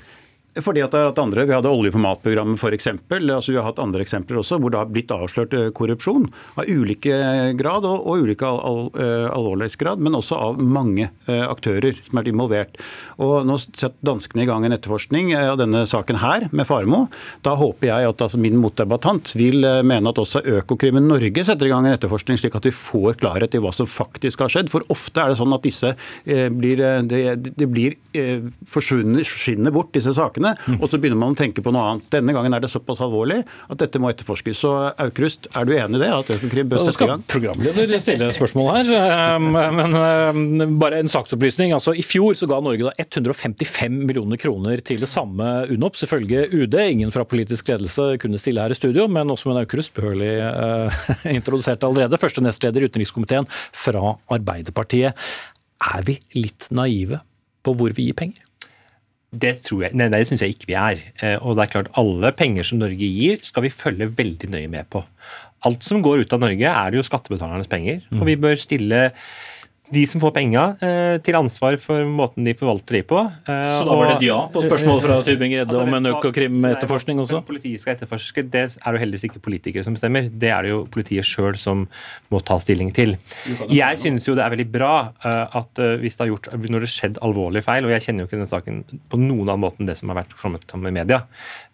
Fordi 0.63 0.83
at 0.85 0.93
det 0.93 1.01
er 1.01 1.09
at 1.09 1.19
andre, 1.19 1.43
Vi 1.45 1.55
hadde 1.55 1.71
oljeformatprogrammet 1.71 2.61
f.eks. 2.61 2.87
Altså 3.11 3.51
vi 3.51 3.59
har 3.59 3.67
hatt 3.67 3.81
andre 3.81 4.05
eksempler 4.05 4.39
også 4.39 4.59
hvor 4.61 4.71
det 4.71 4.79
har 4.79 4.91
blitt 4.91 5.11
avslørt 5.11 5.53
eh, 5.55 5.71
korrupsjon 5.75 6.29
av 6.55 6.69
ulike 6.69 7.15
grad 7.59 7.87
og, 7.87 8.05
og 8.07 8.23
ulike 8.23 8.47
al 8.47 8.61
al 8.65 8.79
eh, 9.01 9.25
alvorlighetsgrad, 9.35 9.99
men 10.01 10.15
også 10.17 10.37
av 10.39 10.59
mange 10.61 11.09
uh, 11.27 11.45
aktører 11.49 11.97
som 12.05 12.19
er 12.19 12.29
involvert. 12.29 12.77
Og 13.21 13.45
Nå 13.47 13.57
setter 13.61 13.97
danskene 14.05 14.45
i 14.45 14.47
gang 14.47 14.65
en 14.65 14.75
etterforskning 14.75 15.33
av 15.37 15.59
denne 15.59 15.83
saken 15.89 16.19
her 16.21 16.47
med 16.55 16.67
Faremo. 16.69 17.05
Da 17.45 17.55
håper 17.59 17.89
jeg 17.89 18.09
at 18.09 18.23
altså, 18.25 18.39
min 18.41 18.57
motdebattant 18.61 19.33
vil 19.37 19.65
mene 19.85 20.11
at 20.11 20.21
også 20.21 20.43
Økokrim 20.55 20.99
Norge 21.03 21.45
setter 21.45 21.67
i 21.67 21.73
gang 21.73 21.87
en 21.87 21.95
etterforskning, 21.97 22.39
slik 22.39 22.55
at 22.57 22.67
vi 22.67 22.73
får 22.75 23.19
klarhet 23.21 23.55
i 23.57 23.61
hva 23.63 23.73
som 23.75 23.89
faktisk 23.89 24.45
har 24.45 24.53
skjedd. 24.53 24.71
For 24.73 24.85
ofte 24.93 25.21
er 25.21 25.33
det 25.33 25.39
sånn 25.41 25.55
at 25.55 25.65
disse 25.65 25.93
eh, 25.93 26.47
blir, 26.53 26.81
det, 27.09 27.23
det 27.57 27.69
blir 27.71 27.97
eh, 28.15 28.47
forsvinner 28.69 29.75
bort, 29.75 29.93
disse 29.95 30.13
sakene 30.15 30.44
sakene, 30.45 30.79
og 30.79 30.89
så 30.89 30.99
begynner 31.01 31.19
man 31.19 31.33
å 31.33 31.37
tenke 31.37 31.63
på 31.63 31.73
noe 31.73 31.83
annet. 31.89 32.07
Denne 32.13 32.35
gangen 32.35 32.53
er 32.53 32.63
det 32.63 32.71
såpass 32.71 33.01
alvorlig 33.03 33.41
at 33.43 33.79
dette 33.81 34.01
må 34.01 34.11
etterforskes. 34.11 34.61
Så 34.65 34.73
Aukrust, 35.01 35.49
er 35.55 35.67
du 35.67 35.73
enig 35.75 35.99
i 35.99 36.03
det? 36.03 36.11
At 36.13 36.31
Økokrim 36.35 36.69
bør 36.71 36.83
sette 36.85 37.05
i 37.05 37.09
gang? 37.09 37.23
Programleder 37.31 38.01
stille 38.01 38.29
spørsmål 38.35 38.71
her, 38.75 38.91
um, 39.35 39.49
men 39.79 39.97
um, 39.97 40.77
bare 40.81 41.01
en 41.01 41.11
saksopplysning. 41.11 41.73
Altså, 41.75 41.95
I 41.95 42.05
fjor 42.05 42.37
så 42.37 42.49
ga 42.49 42.61
Norge 42.63 42.87
da 42.87 42.93
155 43.01 43.99
millioner 44.05 44.41
kroner 44.41 44.83
til 44.85 45.03
det 45.03 45.11
samme 45.11 45.49
UNOPS, 45.71 46.05
ifølge 46.07 46.47
UD. 46.53 46.79
Ingen 46.85 47.13
fra 47.15 47.25
politisk 47.27 47.71
ledelse 47.71 48.15
kunne 48.21 48.41
stille 48.41 48.63
her 48.63 48.73
i 48.73 48.77
studio, 48.77 49.07
men 49.11 49.31
også 49.33 49.51
med 49.51 49.63
Aukrust 49.63 49.95
behørig 49.97 50.33
uh, 50.45 51.03
introdusert 51.31 51.83
allerede. 51.87 52.19
Første 52.21 52.43
nestleder 52.45 52.83
i 52.83 52.91
utenrikskomiteen 52.91 53.49
fra 53.75 54.15
Arbeiderpartiet. 54.33 55.27
Er 55.85 56.03
vi 56.07 56.17
litt 56.37 56.69
naive 56.73 57.19
på 57.65 57.73
hvor 57.75 57.93
vi 57.95 58.09
gir 58.09 58.17
penger? 58.17 58.44
Det 59.35 59.55
tror 59.65 59.85
jeg, 59.85 59.97
nei, 59.99 60.07
det 60.13 60.21
syns 60.29 60.43
jeg 60.45 60.55
ikke 60.55 60.69
vi 60.69 60.77
er. 60.79 61.01
Eh, 61.19 61.35
og 61.41 61.57
det 61.57 61.65
er 61.65 61.73
klart 61.73 61.91
Alle 61.99 62.31
penger 62.35 62.67
som 62.67 62.79
Norge 62.81 63.09
gir, 63.09 63.41
skal 63.43 63.65
vi 63.65 63.73
følge 63.73 64.11
veldig 64.15 64.51
nøye 64.53 64.71
med 64.71 64.87
på. 64.93 65.03
Alt 65.65 65.85
som 65.85 66.03
går 66.05 66.23
ut 66.23 66.35
av 66.35 66.43
Norge, 66.43 66.71
er 66.71 66.93
det 66.93 66.99
jo 66.99 67.07
skattebetalernes 67.07 67.69
penger. 67.71 68.03
Og 68.19 68.25
vi 68.29 68.37
bør 68.39 68.57
stille 68.59 69.09
de 69.93 70.01
som 70.09 70.21
får 70.21 70.31
penga, 70.33 70.63
eh, 70.81 71.17
til 71.21 71.37
ansvar 71.37 71.77
for 71.81 72.05
måten 72.09 72.45
de 72.45 72.53
forvalter 72.57 72.97
de 72.97 73.01
på. 73.05 73.19
Eh, 73.21 73.63
Så 73.63 73.85
da 73.85 73.95
var 73.95 74.07
det 74.07 74.15
et 74.17 74.27
ja 74.27 74.39
på 74.49 74.63
spørsmålet 74.65 75.05
fra 75.05 75.17
Tybing-Gredde 75.27 75.77
om 75.77 75.93
en 75.93 76.09
Økokrim-etterforskning 76.09 77.21
også? 77.21 77.39
Hvem 77.39 77.47
Politiet 77.49 77.83
skal 77.83 77.95
etterforske, 77.95 78.43
det 78.49 78.63
er 78.73 78.97
jo 78.97 79.01
heldigvis 79.03 79.27
ikke 79.29 79.43
politikere 79.45 79.85
som 79.85 79.93
bestemmer. 79.97 80.29
Det 80.31 80.49
er 80.49 80.65
det 80.65 80.71
jo 80.73 80.85
politiet 80.91 81.27
sjøl 81.27 81.57
som 81.61 81.85
må 82.33 82.41
ta 82.43 82.57
stilling 82.63 82.91
til. 82.95 83.17
Jeg 83.69 84.01
synes 84.01 84.25
jo 84.25 84.35
det 84.37 84.45
er 84.45 84.55
veldig 84.55 84.69
bra 84.73 84.93
eh, 85.23 85.57
at 85.61 85.83
hvis 86.01 86.17
det 86.17 86.25
har 86.25 86.33
gjort, 86.33 86.49
når 86.55 86.81
det 86.81 86.89
har 86.89 86.95
skjedd 86.95 87.21
alvorlige 87.21 87.65
feil, 87.67 87.85
og 87.85 87.93
jeg 87.93 88.07
kjenner 88.07 88.25
jo 88.25 88.29
ikke 88.29 88.39
denne 88.39 88.51
saken 88.51 88.81
på 89.11 89.21
noen 89.21 89.45
annen 89.45 89.63
måte 89.67 89.83
enn 89.83 89.91
det 89.91 89.99
som 89.99 90.09
har 90.09 90.23
vært 90.23 90.35
kommet 90.39 90.65
fram 90.69 90.87
i 90.89 90.95
media, 90.95 91.23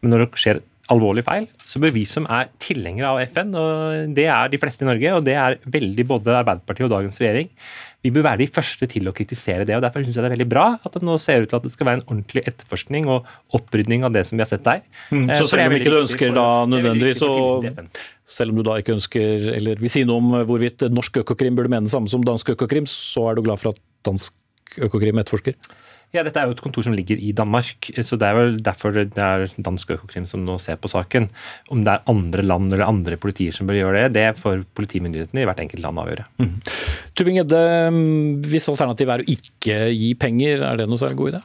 men 0.02 0.14
når 0.14 0.26
det 0.26 0.42
skjer 0.42 0.62
alvorlige 0.92 1.28
feil, 1.28 1.46
så 1.68 1.80
bør 1.84 1.94
vi 1.96 2.06
som 2.10 2.26
er 2.32 2.50
tilhengere 2.62 3.14
av 3.14 3.22
FN, 3.30 3.54
og 3.56 4.16
det 4.18 4.26
er 4.32 4.50
de 4.52 4.60
fleste 4.60 4.86
i 4.86 4.90
Norge, 4.90 5.14
og 5.16 5.24
det 5.28 5.38
er 5.38 5.60
veldig 5.64 6.08
både 6.10 6.36
Arbeiderpartiet 6.42 6.88
og 6.88 6.94
dagens 6.96 7.20
regjering, 7.22 7.52
vi 8.02 8.10
bør 8.10 8.26
være 8.26 8.42
de 8.42 8.48
første 8.50 8.88
til 8.90 9.10
å 9.10 9.14
kritisere 9.14 9.66
det. 9.68 9.76
og 9.78 9.84
Derfor 9.86 10.02
syns 10.02 10.16
jeg 10.18 10.26
det 10.26 10.32
er 10.32 10.34
veldig 10.34 10.50
bra 10.50 10.66
at 10.82 10.96
det 10.96 11.04
nå 11.06 11.20
ser 11.22 11.44
ut 11.44 11.52
til 11.52 11.60
at 11.60 11.68
det 11.68 11.74
skal 11.74 11.86
være 11.86 12.00
en 12.00 12.08
ordentlig 12.08 12.42
etterforskning 12.50 13.10
og 13.14 13.30
opprydning 13.58 14.08
av 14.08 14.16
det 14.16 14.24
som 14.26 14.40
vi 14.40 14.42
har 14.42 14.50
sett 14.50 14.66
der. 14.66 14.82
Mm, 15.12 15.28
Eh, 15.32 15.38
så 15.38 15.46
er 15.46 15.52
selv 15.52 15.68
om 15.68 15.78
ikke 15.78 15.94
du 15.94 16.00
ønsker 16.00 16.34
da 16.36 16.48
nødvendigvis 16.70 17.22
å. 17.28 17.32
Selv 18.32 18.54
om 18.54 18.62
du 18.62 18.64
da 18.64 18.78
ikke 18.80 18.96
ønsker, 18.96 19.48
eller 19.58 19.82
vil 19.82 19.92
si 19.92 20.06
noe 20.08 20.22
om 20.22 20.34
hvorvidt 20.48 20.86
norsk 20.90 21.22
Økokrim 21.22 21.58
burde 21.58 21.72
mene 21.74 21.90
det 21.90 21.94
samme 21.94 22.10
som 22.12 22.24
dansk 22.24 22.54
Økokrim, 22.56 22.88
så 22.88 23.28
er 23.30 23.38
du 23.38 23.44
glad 23.46 23.60
for 23.60 23.76
at 23.76 23.82
dansk 24.08 24.34
Økokrim 24.88 25.20
etterforsker? 25.20 25.58
Ja, 26.12 26.26
Dette 26.28 26.42
er 26.42 26.50
jo 26.50 26.56
et 26.58 26.64
kontor 26.64 26.84
som 26.84 26.96
ligger 26.96 27.20
i 27.24 27.32
Danmark, 27.36 27.88
så 28.04 28.18
det 28.20 28.28
er 28.28 28.36
vel 28.36 28.58
derfor 28.64 28.92
det 28.96 29.16
er 29.16 29.46
dansk 29.64 29.94
Økokrim 29.96 30.26
som 30.28 30.44
nå 30.44 30.58
ser 30.60 30.76
på 30.82 30.92
saken. 30.92 31.30
Om 31.72 31.86
det 31.86 31.94
er 31.94 32.12
andre 32.12 32.44
land 32.44 32.68
eller 32.72 32.90
andre 32.90 33.16
politier 33.22 33.56
som 33.56 33.70
bør 33.70 33.80
gjøre 33.80 34.02
det, 34.10 34.18
det 34.18 34.42
får 34.42 34.66
politimyndighetene 34.76 35.46
i 35.46 35.48
hvert 35.48 35.64
enkelt 35.64 35.86
land 35.86 36.04
avgjøre. 36.04 36.28
Mm. 36.44 36.54
Tubing-Edde, 37.16 37.64
hvis 38.52 38.68
alternativet 38.74 39.16
er 39.16 39.24
å 39.24 39.32
ikke 39.38 39.80
gi 39.96 40.12
penger, 40.20 40.68
er 40.68 40.82
det 40.82 40.90
noe 40.92 41.00
særlig 41.00 41.22
god 41.22 41.34
idé? 41.36 41.44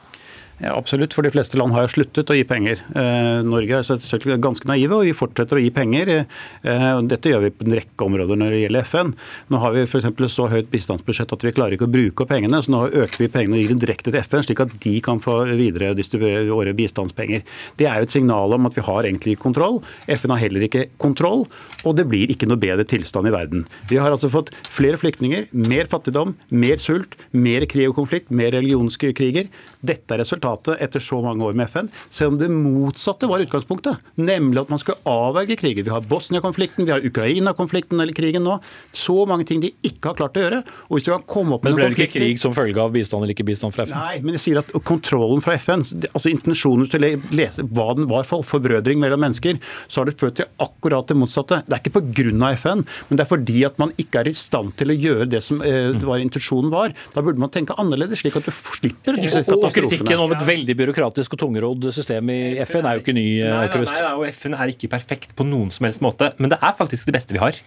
Ja, 0.57 0.71
Absolutt, 0.73 1.13
for 1.13 1.21
de 1.21 1.29
fleste 1.29 1.57
land 1.59 1.75
har 1.75 1.83
jo 1.85 1.91
sluttet 1.93 2.31
å 2.33 2.33
gi 2.33 2.41
penger. 2.49 2.79
Eh, 2.97 3.43
Norge 3.45 3.77
er 3.77 3.85
selvfølgelig 3.85 4.41
ganske 4.41 4.65
naive, 4.65 4.95
og 4.97 5.05
vi 5.05 5.13
fortsetter 5.13 5.59
å 5.59 5.61
gi 5.61 5.69
penger. 5.69 6.09
Eh, 6.17 6.85
dette 7.05 7.29
gjør 7.29 7.43
vi 7.43 7.51
på 7.53 7.67
en 7.67 7.75
rekke 7.77 8.05
områder 8.07 8.39
når 8.41 8.55
det 8.55 8.61
gjelder 8.63 8.87
FN. 8.89 9.11
Nå 9.53 9.59
har 9.61 9.75
vi 9.75 9.83
f.eks. 9.85 10.07
så 10.33 10.47
høyt 10.49 10.71
bistandsbudsjett 10.71 11.35
at 11.35 11.45
vi 11.45 11.51
klarer 11.53 11.77
ikke 11.77 11.85
å 11.85 11.93
bruke 11.93 12.25
opp 12.25 12.31
pengene, 12.33 12.61
så 12.65 12.73
nå 12.73 12.79
øker 12.89 13.21
vi 13.21 13.27
pengene 13.35 13.53
og 13.53 13.61
gir 13.61 13.73
dem 13.75 13.83
direkte 13.83 14.09
til 14.09 14.17
FN, 14.25 14.47
slik 14.47 14.63
at 14.65 14.73
de 14.81 14.95
kan 15.05 15.21
få 15.21 15.35
videre 15.59 15.91
distribuere 15.97 16.47
våre 16.49 16.73
bistandspenger. 16.77 17.45
Det 17.77 17.85
er 17.85 18.01
jo 18.01 18.09
et 18.09 18.15
signal 18.17 18.57
om 18.57 18.65
at 18.65 18.79
vi 18.79 18.87
har 18.89 19.05
egentlig 19.05 19.37
kontroll. 19.43 19.83
FN 20.09 20.33
har 20.33 20.41
heller 20.41 20.65
ikke 20.65 20.87
kontroll, 20.97 21.45
og 21.83 21.97
det 22.01 22.07
blir 22.09 22.33
ikke 22.33 22.49
noe 22.49 22.57
bedre 22.57 22.87
tilstand 22.89 23.29
i 23.29 23.35
verden. 23.35 23.67
Vi 23.93 24.01
har 24.01 24.09
altså 24.09 24.33
fått 24.33 24.49
flere 24.73 24.97
flyktninger, 24.97 25.51
mer 25.69 25.85
fattigdom, 25.93 26.33
mer 26.49 26.81
sult, 26.81 27.13
mer 27.29 27.69
krig 27.69 27.91
og 27.93 27.99
konflikt, 28.01 28.33
mer 28.33 28.55
religionskriger. 28.57 29.53
Dette 29.85 30.17
er 30.17 30.25
resultatet 30.25 30.46
etter 30.55 31.03
så 31.03 31.19
mange 31.23 31.45
år 31.45 31.57
med 31.57 31.69
FN, 31.71 31.89
selv 32.09 32.35
om 32.35 32.39
det 32.41 32.49
motsatte 32.51 33.29
var 33.29 33.43
utgangspunktet, 33.43 34.01
nemlig 34.19 34.63
at 34.63 34.71
man 34.73 34.81
skulle 34.81 34.99
avverge 35.07 35.57
kriger. 35.59 35.85
Vi 35.85 35.93
har 35.93 36.05
Bosnia-konflikten, 36.07 36.87
vi 36.87 36.93
har 36.95 37.05
Ukraina-konflikten 37.05 37.99
eller 38.01 38.15
krigen 38.17 38.45
nå. 38.47 38.57
Så 38.95 39.25
mange 39.29 39.47
ting 39.47 39.61
de 39.63 39.73
ikke 39.85 40.11
har 40.11 40.19
klart 40.19 40.37
å 40.37 40.43
gjøre. 40.43 40.61
Og 40.87 40.97
hvis 40.97 41.07
du 41.07 41.11
kan 41.13 41.25
komme 41.27 41.57
opp 41.57 41.65
med 41.65 41.75
Men 41.75 41.79
ble 41.81 41.89
det 41.91 41.97
ikke 41.99 42.19
krig 42.19 42.41
som 42.41 42.55
følge 42.55 42.81
av 42.81 42.93
bistand 42.95 43.23
eller 43.23 43.35
ikke 43.35 43.47
bistand 43.47 43.75
fra 43.75 43.87
FN? 43.87 43.97
Nei, 43.97 44.21
men 44.23 44.37
jeg 44.37 44.45
sier 44.47 44.61
at 44.61 44.73
kontrollen 44.87 45.43
fra 45.43 45.57
FN, 45.59 45.85
altså 46.11 46.31
intensjonen 46.31 46.89
til 46.91 47.05
å 47.07 47.13
lese 47.35 47.65
hva 47.67 47.89
den 47.97 48.09
var 48.11 48.27
for 48.27 48.45
forbrødring 48.45 49.01
mellom 49.01 49.23
mennesker, 49.25 49.59
så 49.87 50.01
har 50.01 50.09
det 50.09 50.17
ført 50.19 50.39
til 50.41 50.49
akkurat 50.63 51.09
det 51.09 51.17
motsatte. 51.19 51.61
Det 51.67 51.77
er 51.77 51.83
ikke 51.83 51.97
pga. 51.99 52.15
FN, 52.57 52.81
men 53.09 53.19
det 53.19 53.23
er 53.23 53.29
fordi 53.29 53.61
at 53.67 53.77
man 53.81 53.91
ikke 54.01 54.21
er 54.21 54.29
i 54.31 54.35
stand 54.35 54.73
til 54.79 54.91
å 54.91 54.95
gjøre 54.95 55.27
det 55.29 55.41
som 55.45 55.61
eh, 55.65 55.93
var 56.07 56.21
intensjonen 56.23 56.71
var. 56.73 56.93
Da 57.13 57.23
burde 57.25 57.41
man 57.41 57.51
tenke 57.53 57.75
annerledes, 57.79 58.23
slik 58.23 58.37
at 58.39 58.47
du 58.47 58.53
slipper 58.53 59.19
disse 59.19 59.43
katastrofene. 59.43 59.67
og 59.67 59.75
kritikken 59.75 60.07
katastrofene. 60.07 60.36
Et 60.37 60.47
veldig 60.47 60.75
byråkratisk 60.79 61.33
og 61.35 61.41
tungrodd 61.45 61.89
system 61.95 62.29
i 62.33 62.39
FN 62.67 62.85
er 62.87 62.97
jo 62.99 63.03
ikke 63.05 63.17
ny, 63.17 63.25
Nei, 63.41 63.49
nei, 63.51 63.63
Aukrust. 63.67 63.97
nei, 63.97 64.13
og 64.17 64.27
FN 64.33 64.55
er 64.57 64.73
ikke 64.75 64.91
perfekt 64.93 65.35
på 65.37 65.45
noen 65.47 65.73
som 65.73 65.89
helst 65.89 66.03
måte, 66.05 66.31
men 66.37 66.53
det 66.53 66.61
er 66.61 66.77
faktisk 66.77 67.09
det 67.09 67.17
beste 67.19 67.35
vi 67.35 67.43
har. 67.43 67.57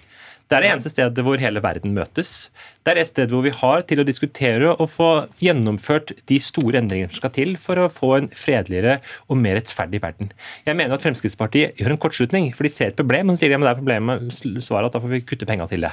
Det 0.51 0.57
er 0.59 0.65
det 0.65 0.71
eneste 0.73 0.91
stedet 0.91 1.23
hvor 1.23 1.39
hele 1.39 1.61
verden 1.63 1.93
møtes. 1.95 2.49
Det 2.83 2.91
er 2.91 2.99
det 2.99 3.05
stedet 3.07 3.31
hvor 3.31 3.45
vi 3.45 3.53
har 3.55 3.85
til 3.87 4.01
å 4.03 4.05
diskutere 4.09 4.73
og 4.73 4.89
få 4.91 5.11
gjennomført 5.39 6.11
de 6.27 6.41
store 6.43 6.81
endringene 6.81 7.13
som 7.13 7.21
skal 7.21 7.31
til 7.37 7.53
for 7.63 7.79
å 7.79 7.85
få 7.87 8.09
en 8.17 8.27
fredeligere 8.35 8.97
og 9.31 9.39
mer 9.39 9.61
rettferdig 9.61 10.01
verden. 10.03 10.33
Jeg 10.67 10.75
mener 10.75 10.97
at 10.99 11.07
Fremskrittspartiet 11.07 11.79
gjør 11.79 11.95
en 11.95 12.01
kortslutning, 12.03 12.51
for 12.57 12.67
de 12.67 12.73
ser 12.75 12.91
et 12.91 12.99
problem 12.99 13.31
og 13.31 13.39
så 13.39 13.45
sier 13.45 13.55
de 13.55 13.61
at 13.61 13.69
det 13.69 13.71
er 13.77 13.79
problemet 13.79 14.41
svaret 14.67 14.91
at 14.91 14.99
da 14.99 15.05
får 15.05 15.15
vi 15.15 15.23
kutte 15.31 15.47
penger 15.47 15.71
til 15.71 15.87
det. 15.87 15.93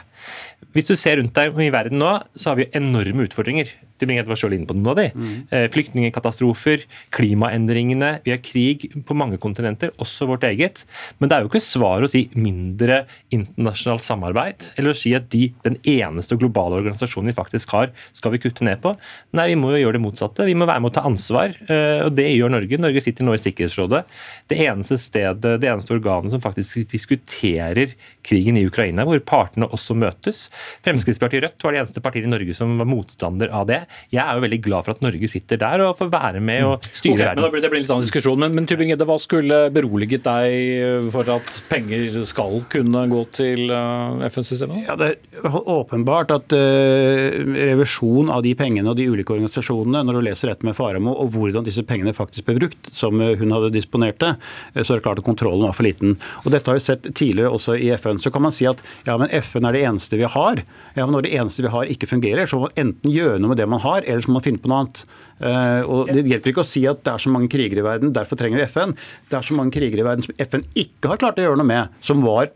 Hvis 0.74 0.90
du 0.90 0.96
ser 0.98 1.22
rundt 1.22 1.38
deg 1.38 1.62
i 1.68 1.70
verden 1.78 2.02
nå, 2.02 2.16
så 2.34 2.56
har 2.56 2.58
vi 2.64 2.72
enorme 2.82 3.30
utfordringer. 3.30 3.70
Du 3.98 4.08
var 4.08 4.40
selv 4.40 4.58
inne 4.58 4.68
på 4.70 4.76
noen 4.78 4.92
av 4.94 5.00
de. 5.00 5.08
Mm. 5.14 5.70
Flyktningkatastrofer, 5.74 6.84
klimaendringene, 7.16 8.12
vi 8.26 8.34
har 8.34 8.42
krig 8.44 8.88
på 9.08 9.18
mange 9.18 9.40
kontinenter, 9.42 9.94
også 10.02 10.28
vårt 10.30 10.46
eget. 10.48 10.84
Men 11.18 11.30
det 11.30 11.38
er 11.38 11.46
jo 11.46 11.52
ikke 11.52 11.64
svar 11.64 12.04
å 12.04 12.10
si 12.12 12.26
mindre 12.38 13.04
internasjonalt 13.34 14.06
samarbeid, 14.06 14.72
eller 14.78 14.94
å 14.94 14.98
si 14.98 15.14
at 15.18 15.30
de, 15.34 15.48
den 15.66 15.78
eneste 15.88 16.38
globale 16.40 16.80
organisasjonen 16.82 17.32
vi 17.32 17.38
faktisk 17.38 17.74
har, 17.76 17.92
skal 18.16 18.34
vi 18.34 18.42
kutte 18.44 18.68
ned 18.68 18.82
på. 18.84 18.94
Nei, 19.38 19.50
vi 19.54 19.60
må 19.60 19.74
jo 19.74 19.82
gjøre 19.82 19.98
det 19.98 20.04
motsatte. 20.04 20.48
Vi 20.48 20.56
må 20.58 20.68
være 20.70 20.84
med 20.84 20.92
å 20.92 20.98
ta 20.98 21.06
ansvar, 21.10 21.56
eh, 21.68 22.04
og 22.06 22.14
det 22.18 22.30
gjør 22.32 22.54
Norge. 22.54 22.82
Norge 22.82 23.04
sitter 23.04 23.28
nå 23.28 23.36
i 23.38 23.42
Sikkerhetsrådet. 23.42 24.04
Det 24.52 24.60
eneste 24.68 25.00
stedet, 25.02 25.58
det 25.62 25.72
eneste 25.72 25.96
organet 25.96 26.34
som 26.34 26.44
faktisk 26.44 26.86
diskuterer 26.94 27.96
krigen 28.28 28.60
i 28.60 28.66
Ukraina, 28.68 29.06
hvor 29.08 29.22
partene 29.24 29.70
også 29.74 29.96
møtes. 29.98 30.48
Fremskrittspartiet 30.86 31.46
Rødt 31.46 31.64
var 31.64 31.76
det 31.76 31.84
eneste 31.84 32.04
partiet 32.04 32.28
i 32.28 32.32
Norge 32.32 32.56
som 32.58 32.76
var 32.80 32.90
motstander 32.90 33.52
av 33.56 33.68
det. 33.70 33.82
Jeg 34.14 34.24
er 34.24 34.38
jo 34.38 34.46
veldig 34.46 34.62
glad 34.66 34.88
for 34.88 34.98
at 34.98 35.04
Norge 35.06 35.30
sitter 35.32 35.62
der 35.62 35.84
og 35.86 35.98
får 36.00 36.12
være 36.14 36.42
med 36.44 36.66
og 36.68 36.88
styre 36.92 37.20
verden. 37.22 37.42
men 37.42 37.48
da 37.48 37.52
blir 37.54 37.66
det 37.66 37.72
blir 37.72 37.82
en 37.82 37.86
litt 37.86 37.94
annen 37.96 38.08
diskusjon. 38.08 38.40
Men, 38.42 38.56
men 38.58 38.70
Tybing-Gjedde, 38.70 39.08
hva 39.10 39.18
skulle 39.22 39.62
beroliget 39.74 40.26
deg 40.28 41.10
for 41.14 41.30
at 41.38 41.62
penger 41.70 42.22
skal 42.28 42.62
kunne 42.72 43.06
gå 43.12 43.24
til 43.36 43.74
uh, 43.74 44.24
FN-systemet? 44.30 44.86
Ja, 44.88 44.98
Det 45.00 45.12
er 45.42 45.60
åpenbart 45.78 46.34
at 46.36 46.56
uh, 46.56 47.38
revisjon 47.58 48.32
av 48.34 48.44
de 48.46 48.54
pengene 48.58 48.92
og 48.92 48.98
de 49.00 49.08
ulike 49.12 49.36
organisasjonene, 49.36 50.04
når 50.08 50.18
du 50.18 50.26
leser 50.30 50.52
dette 50.52 50.68
med 50.68 50.76
Faramo 50.78 51.14
og 51.18 51.34
hvordan 51.36 51.66
disse 51.66 51.84
pengene 51.88 52.14
faktisk 52.16 52.48
ble 52.48 52.58
brukt, 52.62 52.90
som 52.94 53.22
eh, 53.22 53.36
hun 53.40 53.54
hadde 53.56 53.74
disponert 53.76 54.20
det, 54.24 54.34
eh, 54.74 54.84
så 54.84 54.94
er 54.94 55.00
det 55.00 55.06
klart 55.08 55.22
at 55.22 55.28
kontrollen 55.28 55.66
var 55.68 55.76
for 55.78 55.88
liten. 55.88 56.16
Og 56.44 56.52
Dette 56.54 56.72
har 56.72 56.80
vi 56.80 56.86
sett 56.86 57.08
tidligere 57.18 57.54
også 57.54 57.78
i 57.78 57.92
FN. 57.98 58.22
Så 58.22 58.32
kan 58.34 58.46
man 58.46 58.56
si 58.56 58.68
at 58.70 58.82
ja, 59.08 59.18
men 59.20 59.32
FN 59.42 59.68
er 59.68 59.78
det 59.78 59.84
eneste 59.88 60.20
vi 60.20 60.30
har. 60.38 60.64
Ja, 60.96 61.06
men 61.06 61.16
Når 61.18 61.28
det 61.28 61.34
eneste 61.38 61.66
vi 61.66 61.74
har 61.74 61.92
ikke 61.94 62.10
fungerer, 62.10 62.50
så 62.50 62.60
må 62.60 62.68
man 62.68 62.80
enten 62.88 63.14
gjøre 63.14 63.42
noe 63.42 63.54
med 63.54 63.62
det 63.62 63.70
man 63.70 63.77
har, 63.84 64.06
eller 64.06 64.24
så 64.24 64.32
må 64.32 64.40
man 64.40 64.48
finne 64.48 64.62
på 64.64 64.72
noe 64.72 64.84
annet. 64.84 65.04
Eh, 65.38 65.82
og 65.86 66.10
Det 66.14 66.24
hjelper 66.26 66.54
ikke 66.54 66.64
å 66.64 66.68
si 66.68 66.84
at 66.90 67.04
det 67.06 67.14
er 67.14 67.24
så 67.24 67.34
mange 67.34 67.50
krigere 67.52 67.84
i 67.84 67.86
verden, 67.86 68.14
derfor 68.16 68.40
trenger 68.40 68.62
vi 68.62 68.66
FN. 68.72 68.96
Det 69.30 69.38
er 69.40 69.46
så 69.46 69.58
mange 69.58 69.76
krigere 69.76 70.04
i 70.04 70.08
verden 70.08 70.26
som 70.26 70.38
FN 70.48 70.66
ikke 70.74 71.14
har 71.14 71.22
klart 71.22 71.42
å 71.42 71.46
gjøre 71.46 71.62
noe 71.62 71.70
med, 71.70 71.94
som 72.02 72.24
var 72.26 72.50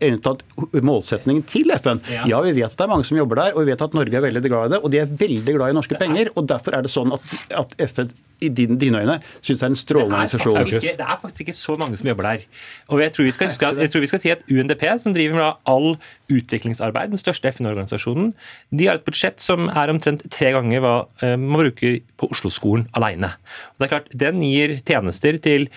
målsetningen 0.82 1.46
til 1.50 1.72
FN. 1.78 2.02
Ja. 2.10 2.42
Vi 2.42 2.56
vet 2.58 2.72
at 2.72 2.78
det 2.78 2.86
er 2.86 2.92
mange 2.92 3.06
som 3.08 3.20
jobber 3.20 3.42
der, 3.42 3.54
og 3.54 3.64
vi 3.64 3.72
vet 3.72 3.86
at 3.86 3.96
Norge 3.96 4.18
er 4.18 4.26
veldig 4.26 4.44
glad 4.48 4.68
i 4.68 4.74
det. 4.74 4.82
Og 4.82 4.92
de 4.92 5.02
er 5.02 5.16
veldig 5.22 5.56
glad 5.58 5.72
i 5.72 5.78
norske 5.78 5.98
penger, 6.00 6.32
og 6.34 6.50
derfor 6.50 6.78
er 6.78 6.84
det 6.84 6.92
sånn 6.92 7.14
at, 7.14 7.40
at 7.62 7.78
FN 7.92 8.12
i 8.42 8.48
din, 8.50 8.78
dine 8.80 9.02
øyne 9.02 9.18
syns 9.40 9.60
det 9.60 9.66
er 9.66 9.70
en 9.70 9.78
strålende 9.78 10.16
er, 10.16 10.26
organisasjon. 10.26 10.80
det 10.82 11.06
er 11.06 11.18
faktisk 11.22 11.44
ikke 11.44 11.54
så 11.54 11.76
mange 11.78 11.98
som 12.00 12.08
jobber 12.10 12.26
der. 12.26 12.46
Og 12.88 13.02
jeg 13.02 13.14
tror 13.14 13.28
vi 13.28 13.34
skal, 13.36 13.52
at, 13.52 13.92
tror 13.92 14.02
vi 14.02 14.10
skal 14.10 14.22
si 14.22 14.32
at 14.34 14.42
UNDP, 14.50 14.84
som 14.98 15.14
driver 15.14 15.38
med 15.38 15.60
all 15.70 15.88
utviklingsarbeid, 16.32 17.12
den 17.14 17.22
største 17.22 17.52
FN-organisasjonen, 17.52 18.32
de 18.70 18.88
har 18.88 18.98
et 18.98 19.06
budsjett 19.06 19.42
som 19.42 19.68
er 19.70 19.92
omtrent 19.92 20.24
tre 20.32 20.52
ganger 20.56 20.82
hva 20.82 20.94
eh, 21.22 21.36
man 21.38 21.62
bruker 21.62 22.00
på 22.18 22.30
Oslo-skolen 22.34 22.71
alene. 22.98 23.32
Og 23.74 23.78
det 23.78 23.88
er 23.88 23.94
klart, 23.96 24.10
Den 24.22 24.40
gir 24.44 24.78
tjenester 24.84 25.38
til 25.42 25.68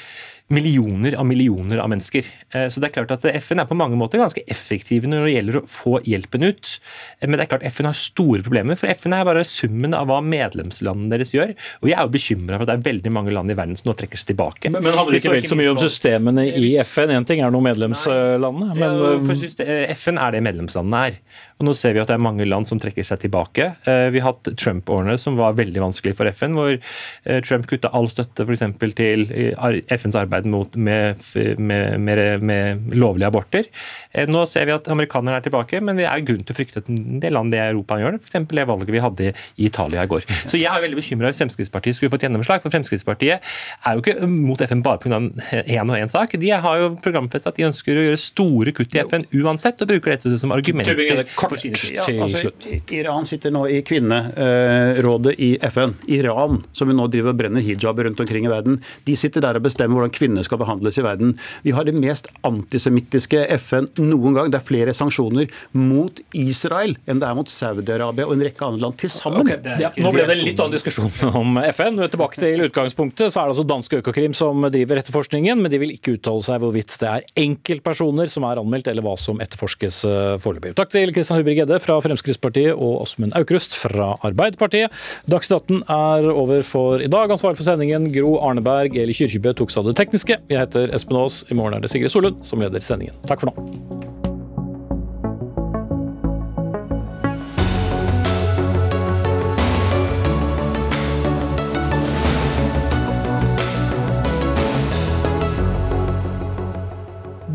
millioner 0.54 1.16
av 1.18 1.26
millioner 1.26 1.80
av 1.82 1.90
mennesker. 1.90 2.26
Eh, 2.54 2.68
Så 2.70 2.78
det 2.80 2.92
er 2.92 2.94
klart 3.04 3.12
at 3.16 3.26
FN 3.42 3.60
er 3.64 3.66
på 3.66 3.74
mange 3.78 3.98
måter 3.98 4.22
ganske 4.22 4.44
effektive 4.48 5.10
når 5.10 5.24
det 5.26 5.32
gjelder 5.34 5.56
å 5.58 5.64
få 5.70 5.94
hjelpen 6.06 6.46
ut. 6.46 6.80
Eh, 7.20 7.28
Men 7.28 7.40
det 7.40 7.48
er 7.48 7.58
klart 7.58 7.66
FN 7.72 7.88
har 7.90 7.98
store 7.98 8.44
problemer, 8.46 8.78
for 8.78 8.88
FN 8.94 9.14
er 9.18 9.26
bare 9.26 9.42
summen 9.44 9.96
av 9.98 10.06
hva 10.12 10.20
medlemslandene 10.22 11.10
deres 11.16 11.34
gjør. 11.34 11.56
Og 11.82 11.90
jeg 11.90 11.98
er 11.98 12.06
jo 12.06 12.14
bekymra 12.14 12.60
for 12.60 12.66
at 12.68 12.70
det 12.70 12.78
er 12.78 12.92
veldig 12.94 13.12
mange 13.18 13.34
land 13.34 13.50
i 13.50 13.58
verden 13.58 13.76
som 13.80 13.90
nå 13.90 13.98
trekker 13.98 14.22
seg 14.22 14.36
tilbake. 14.36 14.70
Men, 14.70 14.84
men 14.86 14.94
handler 14.94 15.18
det 15.18 15.24
ikke 15.24 15.34
vel 15.34 15.50
så 15.50 15.58
mye 15.58 15.74
om 15.74 15.82
systemene 15.82 16.46
i 16.54 16.76
FN? 16.86 17.10
Én 17.18 17.26
ting 17.26 17.42
er 17.42 17.50
noe 17.50 17.66
medlemslandene, 17.66 18.70
men 18.78 19.02
Ja, 19.02 19.18
for 19.26 19.66
eh, 19.66 19.96
FN 19.98 20.22
er 20.22 20.38
det 20.38 20.46
medlemslandene 20.46 21.02
er. 21.10 21.20
Og 21.56 21.70
Nå 21.70 21.74
ser 21.78 21.94
vi 21.96 22.02
at 22.02 22.10
det 22.12 22.18
er 22.18 22.24
mange 22.24 22.44
land 22.48 22.68
som 22.68 22.80
trekker 22.84 23.06
seg 23.08 23.22
tilbake. 23.24 23.70
Eh, 23.88 24.10
Vi 24.12 24.20
har 24.20 24.34
hatt 24.34 24.50
Trump-årene 24.60 25.16
som 25.20 25.38
var 25.40 25.56
veldig 25.56 25.80
vanskelig 25.80 26.16
for 26.18 26.28
FN, 26.28 26.56
hvor 26.58 26.74
eh, 26.76 27.40
Trump 27.48 27.68
kutta 27.70 27.92
all 27.96 28.10
støtte 28.12 28.44
f.eks. 28.44 28.66
til 28.98 29.24
eh, 29.32 29.78
FNs 29.96 30.18
arbeid 30.20 30.50
mot, 30.52 30.76
med, 30.76 31.22
med, 31.58 31.96
med, 32.04 32.44
med 32.44 32.92
lovlige 32.96 33.30
aborter. 33.32 33.70
Nå 34.28 34.44
ser 34.52 34.68
vi 34.68 34.76
at 34.76 34.90
amerikanerne 34.92 35.40
er 35.40 35.46
tilbake, 35.46 35.80
men 35.80 36.00
det 36.00 36.10
er 36.10 36.26
grunn 36.28 36.44
til 36.44 36.56
å 36.56 36.58
frykte 36.58 36.84
at 36.84 36.92
en 36.92 37.22
del 37.24 37.36
land 37.38 37.56
i 37.56 37.62
Europa 37.64 38.02
gjør 38.02 38.18
det. 38.18 38.22
F.eks. 38.26 38.50
det 38.52 38.68
valget 38.68 38.92
vi 38.92 39.04
hadde 39.06 39.32
i 39.32 39.70
Italia 39.70 40.04
i 40.04 40.12
går. 40.12 40.28
Så 40.52 40.60
jeg 40.60 40.68
er 40.72 40.84
veldig 40.84 41.00
bekymra 41.00 41.32
hvis 41.32 41.40
Fremskrittspartiet 41.40 41.98
skulle 41.98 42.12
fått 42.14 42.28
gjennomslag. 42.28 42.64
For 42.66 42.76
Fremskrittspartiet 42.76 43.40
er 43.86 43.96
jo 43.96 44.04
ikke 44.04 44.28
mot 44.28 44.60
FN 44.68 44.84
bare 44.86 45.00
pga. 45.04 45.22
én 45.64 45.88
og 45.88 45.96
én 45.96 46.12
sak. 46.12 46.36
De 46.42 46.52
har 46.52 46.84
jo 46.84 46.92
programfestet 47.00 47.54
at 47.54 47.60
de 47.60 47.68
ønsker 47.70 47.96
å 47.96 48.06
gjøre 48.10 48.20
store 48.22 48.76
kutt 48.76 48.96
i 48.96 49.04
FN 49.08 49.24
uansett, 49.40 49.80
og 49.80 49.92
bruker 49.94 50.16
det 50.20 50.40
som 50.44 50.52
argument. 50.56 50.92
Ja, 51.96 52.06
til 52.06 52.22
altså, 52.26 52.42
slutt. 52.46 52.68
Iran 52.96 53.28
sitter 53.28 53.54
nå 53.54 53.66
i 53.72 53.82
kvinnerådet 53.86 55.36
i 55.42 55.52
FN. 55.70 55.96
Iran, 56.12 56.62
som 56.76 56.92
nå 56.92 57.08
driver 57.12 57.34
og 57.34 57.40
brenner 57.40 57.64
hijaber 57.66 58.10
rundt 58.10 58.22
omkring 58.24 58.48
i 58.48 58.52
verden, 58.52 58.80
de 59.08 59.18
sitter 59.20 59.44
der 59.44 59.60
og 59.60 59.66
bestemmer 59.66 60.00
hvordan 60.00 60.14
kvinner 60.16 60.46
skal 60.48 60.62
behandles 60.62 61.00
i 61.02 61.06
verden. 61.06 61.36
Vi 61.66 61.74
har 61.76 61.88
det 61.88 61.96
mest 61.98 62.30
antisemittiske 62.48 63.46
FN 63.66 63.90
noen 64.02 64.38
gang. 64.38 64.52
Det 64.54 64.62
er 64.62 64.68
flere 64.68 64.96
sanksjoner 64.96 65.50
mot 65.78 66.22
Israel 66.36 66.96
enn 67.06 67.22
det 67.22 67.30
er 67.30 67.38
mot 67.38 67.50
Saudi-Arabia 67.52 68.28
og 68.28 68.36
en 68.36 68.46
rekke 68.48 68.68
andre 68.68 68.86
land 68.86 69.00
til 69.02 69.12
sammen. 69.12 69.46
Okay, 69.46 69.80
ja, 69.82 69.92
nå 70.02 70.12
ble 70.14 70.26
det 70.28 70.38
en 70.38 70.46
litt 70.48 70.62
annen 70.62 70.76
diskusjon 70.78 71.12
om 71.32 71.60
FN. 71.72 72.02
Tilbake 72.16 72.40
til 72.42 72.66
utgangspunktet, 72.68 73.34
så 73.34 73.42
er 73.42 73.50
det 73.50 73.56
altså 73.56 73.68
danske 73.68 74.02
Økokrim 74.02 74.36
som 74.38 74.66
driver 74.72 75.02
etterforskningen, 75.02 75.62
men 75.62 75.72
de 75.72 75.80
vil 75.82 75.94
ikke 75.96 76.16
uttale 76.18 76.44
seg 76.46 76.62
hvorvidt 76.64 76.96
det 77.02 77.12
er 77.12 77.26
enkeltpersoner 77.46 78.32
som 78.32 78.46
er 78.48 78.62
anmeldt, 78.62 78.90
eller 78.92 79.06
hva 79.06 79.16
som 79.20 79.42
etterforskes 79.44 80.02
eh, 80.08 80.36
foreløpig. 80.42 80.76
Takk 80.78 80.94
til 80.94 81.14
Kristian 81.16 81.35
Hubrig-Gedde 81.40 81.80
fra 81.84 81.98
Fremskrittspartiet 82.04 82.74
og 82.74 83.04
Åsmund 83.06 83.36
Aukrust 83.38 83.76
fra 83.78 84.14
Arbeiderpartiet. 84.26 84.94
Dagsnytt 85.32 85.70
18 85.70 85.84
er 85.96 86.30
over 86.32 86.66
for 86.68 87.04
i 87.04 87.12
dag. 87.12 87.32
Ansvarlig 87.32 87.60
for 87.62 87.68
sendingen 87.68 88.10
Gro 88.16 88.38
Arneberg, 88.44 88.98
Eli 88.98 89.16
Kyrkjebø 89.18 89.56
tok 89.58 89.74
seg 89.74 89.84
av 89.84 89.92
det 89.92 90.00
tekniske. 90.02 90.40
Jeg 90.52 90.64
heter 90.64 90.96
Espen 90.96 91.20
Aas. 91.20 91.44
I 91.50 91.58
morgen 91.58 91.78
er 91.78 91.86
det 91.86 91.94
Sigrid 91.94 92.14
Solund 92.14 92.44
som 92.48 92.64
leder 92.64 92.84
sendingen. 92.84 93.16
Takk 93.30 93.44
for 93.44 93.52
nå. 93.54 94.06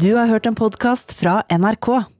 Du 0.01 0.15
har 0.17 0.27
hørt 0.27 0.47
en 0.47 0.55
podkast 0.57 1.13
fra 1.13 1.43
NRK. 1.53 2.20